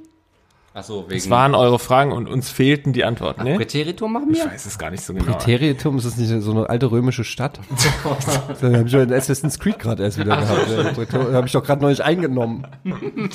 Achso, 0.80 1.06
wegen 1.08 1.18
Es 1.18 1.30
waren 1.30 1.56
eure 1.56 1.78
Fragen 1.78 2.12
und 2.12 2.28
uns 2.28 2.50
fehlten 2.50 2.94
die 2.94 3.04
Antworten. 3.04 3.44
Ne? 3.44 3.56
Präteritum 3.58 4.14
machen 4.14 4.30
Ich 4.32 4.38
wir? 4.44 4.52
weiß 4.52 4.66
es 4.66 4.78
gar 4.80 4.90
nicht 4.92 5.04
so 5.04 5.14
genau. 5.14 5.26
Präteritum, 5.26 5.98
ist 5.98 6.06
das 6.06 6.18
nicht 6.18 6.30
so 6.42 6.52
eine 6.52 6.70
alte 6.70 6.90
römische 6.90 7.24
Stadt? 7.24 7.60
das 8.08 8.64
habe 8.64 8.84
ich 8.86 8.92
doch 8.94 9.02
in 9.02 9.12
Assassin's 9.14 9.60
Creed 9.60 9.78
gerade 9.80 10.04
erst 10.04 10.18
wieder 10.18 10.38
gehabt. 10.38 11.14
Da 11.14 11.34
habe 11.34 11.48
ich 11.48 11.52
doch 11.54 11.64
gerade 11.64 11.82
neulich 11.82 12.04
eingenommen. 12.04 12.66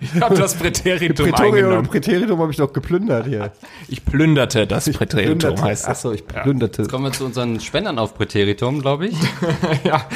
Ich 0.00 0.20
habe 0.20 0.34
das 0.36 0.54
Präteritum 0.54 1.26
Prätorium, 1.26 1.54
eingenommen. 1.54 1.86
Präteritum 1.88 2.40
habe 2.40 2.50
ich 2.50 2.56
doch 2.58 2.72
geplündert 2.72 3.26
hier. 3.26 3.50
Ich 3.88 4.04
plünderte 4.04 4.66
das 4.66 4.90
Präteritum, 4.92 5.38
Plünderte. 5.38 5.62
heißt 5.62 5.84
es. 5.84 5.88
Achso, 5.88 6.12
ich 6.12 6.26
plünderte. 6.26 6.86
Kommen 6.88 7.04
wir 7.04 7.12
zu 7.12 7.24
unseren 7.24 7.58
Spendern 7.60 7.98
auf 7.98 8.14
Präteritum, 8.14 8.80
glaube 8.80 9.06
ich. 9.08 9.16
Ja, 9.84 10.06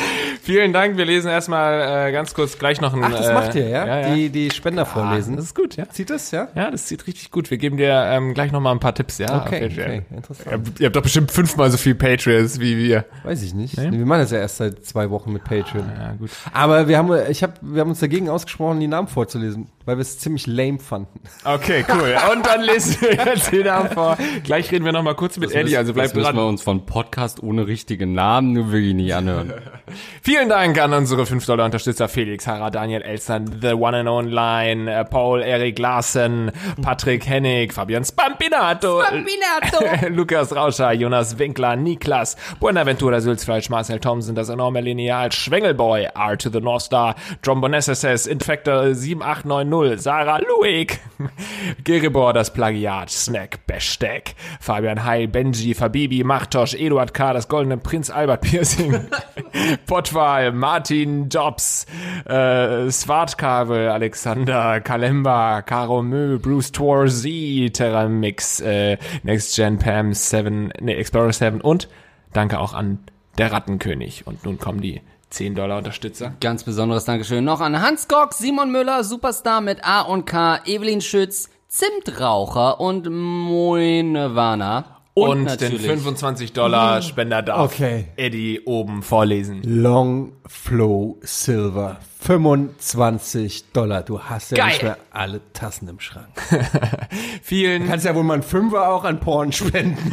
vielen 0.43 0.73
Dank. 0.73 0.97
Wir 0.97 1.05
lesen 1.07 1.29
erstmal 1.31 2.09
äh, 2.09 2.13
ganz 2.13 2.35
kurz 2.35 2.59
gleich 2.59 2.81
noch 2.81 2.93
ein... 2.93 3.03
Ach, 3.03 3.11
das 3.11 3.29
äh, 3.29 3.35
macht 3.35 3.55
ihr, 3.55 3.69
ja? 3.69 3.87
Ja, 3.87 4.01
ja. 4.09 4.15
Die, 4.15 4.29
die 4.31 4.51
Spender 4.51 4.85
vorlesen. 4.87 5.37
das 5.37 5.47
ist 5.47 5.55
gut, 5.55 5.77
ja. 5.77 5.89
Zieht 5.89 6.11
das, 6.11 6.31
ja? 6.31 6.49
Ja, 6.55 6.66
das 6.71 6.89
sieht 6.89 7.07
richtig 7.07 7.31
gut. 7.31 7.51
Wir 7.51 7.59
geben 7.59 7.77
dir 7.77 7.93
ähm, 8.11 8.35
gleich 8.35 8.53
noch 8.53 8.61
mal 8.61 8.73
ein 8.73 8.81
paar 8.81 8.95
Tipps, 8.95 9.19
ja? 9.19 9.45
Okay, 9.45 9.67
okay, 9.71 10.03
Ihr 10.11 10.17
interessant. 10.17 10.51
habt, 10.53 10.81
ihr 10.81 10.87
habt 10.87 10.97
doch 10.97 11.03
bestimmt 11.03 11.31
fünfmal 11.31 11.71
so 11.71 11.77
viel 11.77 11.95
Patreons 11.95 12.61
wie 12.61 12.77
wir. 12.77 13.05
Weiß 13.25 13.43
ich 13.43 13.55
nicht. 13.55 13.77
Nee, 13.79 13.91
wir 13.93 14.07
machen 14.07 14.21
das 14.21 14.31
ja 14.31 14.39
erst 14.39 14.57
seit 14.59 14.85
zwei 14.85 15.11
Wochen 15.11 15.33
mit 15.33 15.45
Patreon. 15.45 15.91
Ja, 15.99 16.13
gut. 16.13 16.31
Aber 16.53 16.89
wir 16.89 16.99
haben, 16.99 17.13
ich 17.31 17.43
hab, 17.43 17.59
wir 17.63 17.81
haben 17.81 17.91
uns 17.91 18.01
dagegen 18.01 18.29
ausgesprochen, 18.29 18.81
die 18.81 18.87
Namen 18.89 19.09
vorzulesen, 19.09 19.69
weil 19.85 19.97
wir 19.97 20.03
es 20.03 20.19
ziemlich 20.19 20.47
lame 20.47 20.79
fanden. 20.79 21.21
Okay, 21.45 21.85
cool. 21.89 22.15
Und 22.33 22.47
dann 22.47 22.63
lesen 22.63 22.97
wir 23.01 23.13
jetzt 23.15 23.53
den 23.53 23.67
Namen 23.67 23.91
vor. 23.91 24.17
Gleich 24.45 24.71
reden 24.73 24.85
wir 24.85 24.93
noch 24.93 25.03
mal 25.03 25.15
kurz 25.15 25.37
mit 25.39 25.53
Eddie, 25.53 25.77
also 25.77 25.93
das 25.93 25.95
bleibt 25.95 26.15
müssen 26.17 26.27
wir 26.35 26.41
dran. 26.41 26.49
uns 26.49 26.63
von 26.63 26.87
Podcast 26.87 27.43
ohne 27.43 27.67
richtigen 27.67 28.13
Namen 28.13 28.53
nur 28.53 28.73
wirklich 28.73 28.95
nicht 28.95 29.15
anhören. 29.15 29.53
Vielen 30.27 30.49
Dank 30.49 30.77
an 30.81 30.93
unsere 30.93 31.23
5-Dollar-Unterstützer 31.23 32.09
Felix, 32.09 32.49
Harald, 32.49 32.75
Daniel 32.75 33.01
Elstern, 33.01 33.61
The 33.63 33.75
One 33.75 33.99
and 33.99 34.09
Online, 34.09 34.93
äh, 34.93 35.05
Paul, 35.05 35.41
Erik 35.41 35.79
Larsen, 35.79 36.51
Patrick 36.83 37.29
Hennig, 37.29 37.73
Fabian 37.73 38.05
Spampinato, 38.05 39.05
Spampinato. 39.05 40.09
Lukas 40.09 40.53
Rauscher, 40.53 40.91
Jonas 40.91 41.39
Winkler, 41.39 41.77
Niklas, 41.77 42.35
Buenaventura 42.59 43.21
Sülzfleisch, 43.21 43.71
Marcel 43.71 44.01
Thomsen, 44.01 44.35
das 44.35 44.49
enorme 44.49 44.81
Lineal, 44.81 45.31
Schwengelboy, 45.31 46.09
R 46.13 46.37
to 46.37 46.51
the 46.51 46.61
North 46.61 46.83
Star, 46.83 47.15
Trombon 47.43 47.73
SSS, 47.73 48.27
Infector 48.27 48.97
7890, 48.97 50.03
Sarah 50.03 50.41
Luig, 50.41 50.99
Geribor, 51.85 52.33
das 52.33 52.53
Plagiat, 52.53 53.11
Snack, 53.11 53.65
Besteck, 53.69 54.35
Fabian 54.59 55.05
Heil, 55.05 55.29
Benji, 55.29 55.77
Fabibi, 55.77 56.25
Machtosch, 56.25 56.75
Eduard 56.75 57.15
K., 57.15 57.33
das 57.33 57.47
goldene 57.47 57.77
Prinz 57.77 58.11
Albert 58.11 58.41
Piercing, 58.41 59.07
Pottwal, 60.17 60.53
Martin 60.53 61.29
Jobs, 61.29 61.85
äh, 62.25 62.91
Svartkabel, 62.91 63.91
Alexander, 63.91 64.81
Kalemba, 64.81 65.61
Caro 65.61 66.03
Mö, 66.03 66.39
Bruce 66.39 66.73
Tor 66.73 67.07
Z, 67.09 67.75
Terramix, 67.75 68.61
äh, 68.61 68.97
Next 69.25 69.55
Gen 69.55 69.79
Pam 69.79 70.15
7, 70.15 70.73
nee, 70.81 70.95
Explorer 70.95 71.35
7 71.35 71.61
und 71.61 71.91
Danke 72.33 72.61
auch 72.61 72.73
an 72.73 73.01
der 73.37 73.53
Rattenkönig. 73.53 74.27
Und 74.27 74.43
nun 74.47 74.59
kommen 74.59 74.81
die 74.81 75.03
10 75.29 75.55
Dollar 75.55 75.77
Unterstützer. 75.77 76.33
Ganz 76.41 76.65
besonderes 76.65 77.05
Dankeschön 77.05 77.45
noch 77.45 77.61
an 77.61 77.83
Hans 77.83 78.09
Gock, 78.09 78.33
Simon 78.33 78.73
Müller, 78.73 79.05
Superstar 79.05 79.61
mit 79.61 79.85
A 79.85 80.01
und 80.01 80.25
K, 80.25 80.61
Evelyn 80.65 81.03
Schütz, 81.03 81.51
Zimtraucher 81.69 82.81
und 82.81 83.07
Moinwana. 83.11 84.96
Und, 85.19 85.63
den 85.63 85.79
25 85.79 86.53
Dollar 86.53 87.01
Spender 87.01 87.41
darf 87.41 87.73
Okay. 87.73 88.09
Eddie 88.17 88.61
oben 88.67 89.03
vorlesen. 89.03 89.63
Long 89.65 90.33
Flow 90.47 91.17
Silver. 91.23 91.97
25 92.21 93.73
Dollar. 93.73 94.03
Du 94.03 94.21
hast 94.21 94.51
ja 94.51 94.59
Geil. 94.59 94.67
nicht 94.69 94.83
mehr 94.83 94.99
alle 95.13 95.41
Tassen 95.55 95.89
im 95.89 96.01
Schrank. 96.01 96.29
Vielen, 97.43 97.89
Kannst 97.89 98.05
ja 98.05 98.15
wohl 98.15 98.25
mal 98.25 98.35
einen 98.35 98.43
Fünfer 98.43 98.91
auch 98.91 99.05
an 99.05 99.19
Porn 99.19 99.53
spenden. 99.53 99.97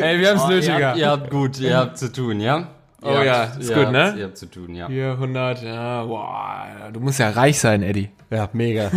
ey, 0.00 0.18
wir 0.18 0.30
haben 0.30 0.36
es 0.38 0.42
Oh, 0.42 0.48
nötiger. 0.48 0.78
ihr, 0.78 0.86
habt, 0.88 0.98
ihr 0.98 1.10
habt 1.10 1.30
gut, 1.30 1.60
ihr 1.60 1.76
habt 1.76 1.98
zu 1.98 2.12
tun, 2.12 2.40
ja? 2.40 2.68
Oh 3.04 3.10
Ihr 3.10 3.24
ja, 3.24 3.38
habt- 3.48 3.58
ist 3.60 3.68
gut, 3.74 3.84
habt- 3.84 3.92
ne? 3.92 4.14
Ihr 4.18 4.24
habt 4.24 4.38
zu 4.38 4.46
tun, 4.50 4.74
ja. 4.74 4.86
400, 4.88 5.62
ja, 5.62 6.04
boah, 6.04 6.66
du 6.92 7.00
musst 7.00 7.18
ja 7.18 7.30
reich 7.30 7.58
sein, 7.58 7.82
Eddie. 7.82 8.10
Ja, 8.30 8.48
mega. 8.52 8.90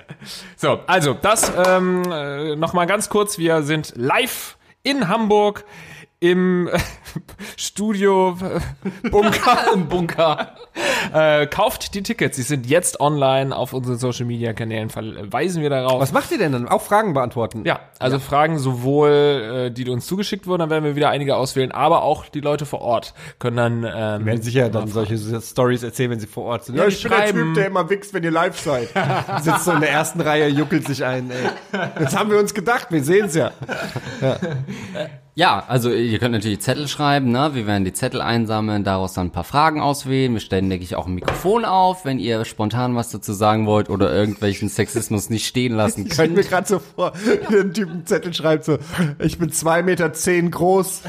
So, 0.56 0.80
also 0.86 1.14
das 1.14 1.52
ähm, 1.66 2.02
äh, 2.10 2.56
nochmal 2.56 2.86
ganz 2.86 3.08
kurz. 3.08 3.38
Wir 3.38 3.62
sind 3.62 3.92
live 3.96 4.56
in 4.82 5.08
Hamburg 5.08 5.64
im 6.18 6.68
äh, 6.68 6.78
Studio 7.56 8.36
äh, 8.40 9.08
Bunker. 9.10 9.58
Im 9.74 9.88
Bunker. 9.88 10.54
äh, 11.12 11.46
kauft 11.46 11.94
die 11.94 12.02
Tickets. 12.02 12.36
Sie 12.36 12.42
sind 12.42 12.66
jetzt 12.66 13.00
online 13.00 13.54
auf 13.54 13.72
unseren 13.72 13.98
Social 13.98 14.24
Media 14.24 14.52
Kanälen. 14.54 14.88
Verweisen 14.88 15.62
wir 15.62 15.70
darauf. 15.70 16.00
Was 16.00 16.12
macht 16.12 16.30
ihr 16.30 16.38
denn 16.38 16.52
dann? 16.52 16.68
Auch 16.68 16.82
Fragen 16.82 17.12
beantworten? 17.12 17.64
Ja, 17.64 17.80
also 17.98 18.18
Fragen 18.18 18.58
sowohl, 18.58 19.68
äh, 19.68 19.70
die 19.70 19.88
uns 19.90 20.06
zugeschickt 20.06 20.46
wurden, 20.46 20.60
dann 20.60 20.70
werden 20.70 20.84
wir 20.84 20.96
wieder 20.96 21.10
einige 21.10 21.36
auswählen, 21.36 21.70
aber 21.70 22.02
auch 22.02 22.26
die 22.26 22.40
Leute 22.40 22.64
vor 22.64 22.80
Ort 22.80 23.12
können 23.38 23.56
dann 23.56 23.84
ähm, 23.84 24.20
Wir 24.20 24.26
werden 24.26 24.42
sicher 24.42 24.70
dann 24.70 24.88
solche 24.88 25.18
Stories 25.40 25.82
erzählen, 25.82 26.12
wenn 26.12 26.20
sie 26.20 26.26
vor 26.26 26.44
Ort 26.44 26.64
sind. 26.64 26.76
Ja, 26.76 26.86
die 26.86 26.94
ich 26.94 27.02
bin 27.02 27.12
der 27.12 27.26
Typ, 27.26 27.54
der 27.54 27.66
immer 27.66 27.90
wichst, 27.90 28.14
wenn 28.14 28.24
ihr 28.24 28.30
live 28.30 28.58
seid. 28.58 28.88
Sitzt 29.42 29.64
so 29.64 29.72
in 29.72 29.80
der 29.80 29.90
ersten 29.90 30.20
Reihe, 30.20 30.48
juckelt 30.48 30.86
sich 30.86 31.04
ein. 31.04 31.30
Ey. 31.30 31.80
Das 31.98 32.16
haben 32.16 32.30
wir 32.30 32.38
uns 32.38 32.54
gedacht, 32.54 32.88
wir 32.90 33.02
sehen's 33.02 33.34
ja. 33.34 33.50
Ja, 34.20 34.36
also 35.44 35.90
ihr 35.90 36.18
könnt 36.18 36.32
natürlich 36.32 36.60
Zettel 36.60 36.88
schreiben, 36.88 37.30
ne? 37.30 37.50
Wir 37.52 37.66
werden 37.66 37.84
die 37.84 37.92
Zettel 37.92 38.22
einsammeln, 38.22 38.84
daraus 38.84 39.12
dann 39.12 39.26
ein 39.26 39.32
paar 39.32 39.44
Fragen 39.44 39.82
auswählen. 39.82 40.32
Wir 40.32 40.40
stellen, 40.40 40.70
denke 40.70 40.82
ich, 40.82 40.96
auch 40.96 41.06
ein 41.06 41.14
Mikrofon 41.14 41.66
auf, 41.66 42.06
wenn 42.06 42.18
ihr 42.18 42.46
spontan 42.46 42.96
was 42.96 43.10
dazu 43.10 43.34
sagen 43.34 43.66
wollt 43.66 43.90
oder 43.90 44.10
irgendwelchen 44.10 44.70
Sexismus 44.70 45.28
nicht 45.28 45.46
stehen 45.46 45.74
lassen 45.74 46.06
Ich 46.06 46.14
stelle 46.14 46.30
mir 46.30 46.36
könnt. 46.36 46.48
gerade 46.48 46.68
so 46.68 46.78
vor, 46.78 47.12
wie 47.50 47.56
ein 47.58 47.74
Typ 47.74 47.90
einen 47.90 48.06
Zettel 48.06 48.32
schreibt 48.32 48.64
so, 48.64 48.78
ich 49.18 49.38
bin 49.38 49.52
zwei 49.52 49.82
Meter 49.82 50.14
zehn 50.14 50.50
groß 50.50 51.02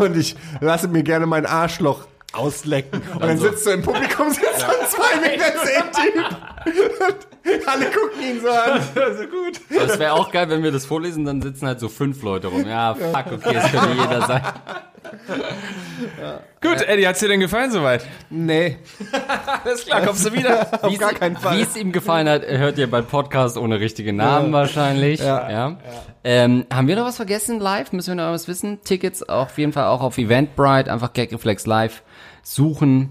und 0.00 0.18
ich 0.18 0.36
lasse 0.60 0.88
mir 0.88 1.02
gerne 1.02 1.24
mein 1.24 1.46
Arschloch 1.46 2.06
auslecken. 2.34 3.00
Und 3.14 3.22
dann 3.22 3.38
so. 3.38 3.48
sitzt 3.48 3.64
so 3.64 3.70
im 3.70 3.80
Publikum, 3.80 4.28
sitzt 4.30 4.64
ein 4.64 4.86
zwei 4.86 5.20
Meter 5.20 5.44
zehn 5.64 5.85
Typ. 6.12 7.26
Alle 7.66 7.86
gucken 7.86 8.22
ihn 8.22 8.40
so 8.40 8.48
an. 8.48 8.80
so 8.94 9.26
gut. 9.26 9.60
Aber 9.70 9.92
es 9.92 9.98
wäre 9.98 10.12
auch 10.12 10.30
geil, 10.32 10.48
wenn 10.48 10.62
wir 10.62 10.72
das 10.72 10.84
vorlesen, 10.84 11.24
dann 11.24 11.40
sitzen 11.42 11.66
halt 11.66 11.80
so 11.80 11.88
fünf 11.88 12.22
Leute 12.22 12.48
rum. 12.48 12.66
Ja, 12.66 12.94
fuck, 12.94 13.32
okay, 13.32 13.56
es 13.56 13.70
könnte 13.70 13.92
jeder 14.00 14.26
sein. 14.26 14.42
Gut, 16.60 16.82
Eddie, 16.82 17.06
hat's 17.06 17.20
dir 17.20 17.28
denn 17.28 17.38
gefallen 17.38 17.70
soweit? 17.70 18.04
Nee, 18.28 18.78
Alles 19.64 19.84
klar, 19.84 20.02
kommst 20.02 20.26
du 20.26 20.32
wieder? 20.32 20.66
auf 20.82 20.98
gar 20.98 21.12
keinen 21.12 21.36
Fall. 21.36 21.56
Wie 21.56 21.62
es 21.62 21.76
ihm 21.76 21.92
gefallen 21.92 22.28
hat, 22.28 22.42
hört 22.44 22.78
ihr 22.78 22.90
beim 22.90 23.06
Podcast 23.06 23.56
ohne 23.56 23.78
richtige 23.78 24.12
Namen 24.12 24.52
wahrscheinlich. 24.52 25.20
Ja. 25.20 25.76
Ähm, 26.24 26.66
haben 26.72 26.88
wir 26.88 26.96
noch 26.96 27.04
was 27.04 27.16
vergessen 27.16 27.60
live? 27.60 27.92
Müssen 27.92 28.16
wir 28.16 28.24
noch 28.24 28.32
was 28.32 28.48
wissen? 28.48 28.80
Tickets 28.82 29.22
auf 29.22 29.56
jeden 29.58 29.72
Fall 29.72 29.86
auch 29.86 30.00
auf 30.00 30.18
Eventbrite, 30.18 30.92
einfach 30.92 31.12
Gagreflex 31.12 31.66
live 31.66 32.02
suchen. 32.42 33.10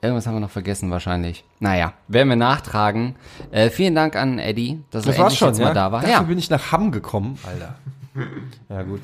Irgendwas 0.00 0.26
haben 0.26 0.34
wir 0.34 0.40
noch 0.40 0.50
vergessen 0.50 0.90
wahrscheinlich. 0.90 1.44
Naja, 1.58 1.92
werden 2.06 2.28
wir 2.28 2.36
nachtragen. 2.36 3.16
Äh, 3.50 3.70
vielen 3.70 3.94
Dank 3.96 4.14
an 4.14 4.38
Eddie, 4.38 4.80
dass 4.90 5.04
Das 5.04 5.16
er 5.16 5.22
endlich 5.22 5.38
schon, 5.38 5.48
jetzt 5.48 5.58
ja? 5.58 5.66
mal 5.66 5.74
da 5.74 5.90
war. 5.90 6.00
Dafür 6.02 6.14
Ja. 6.14 6.22
bin 6.22 6.38
ich 6.38 6.50
nach 6.50 6.70
Hamm 6.72 6.92
gekommen, 6.92 7.38
Alter. 7.46 7.74
Ja, 8.68 8.82
gut. 8.82 9.02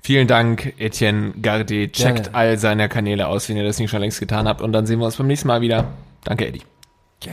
Vielen 0.00 0.26
Dank, 0.26 0.72
Etienne 0.78 1.32
Gardet. 1.42 1.92
Checkt 1.92 2.24
Gerne. 2.24 2.34
all 2.34 2.56
seine 2.58 2.88
Kanäle 2.88 3.26
aus, 3.26 3.48
wenn 3.50 3.58
ihr 3.58 3.64
das 3.64 3.78
nicht 3.78 3.90
schon 3.90 4.00
längst 4.00 4.20
getan 4.20 4.48
habt. 4.48 4.62
Und 4.62 4.72
dann 4.72 4.86
sehen 4.86 5.00
wir 5.00 5.04
uns 5.06 5.16
beim 5.16 5.26
nächsten 5.26 5.48
Mal 5.48 5.60
wieder. 5.60 5.88
Danke, 6.24 6.46
Eddie. 6.46 6.62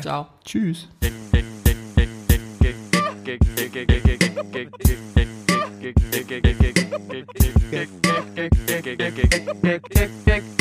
Ciao. 0.01 0.27
Tschüss. 0.43 0.89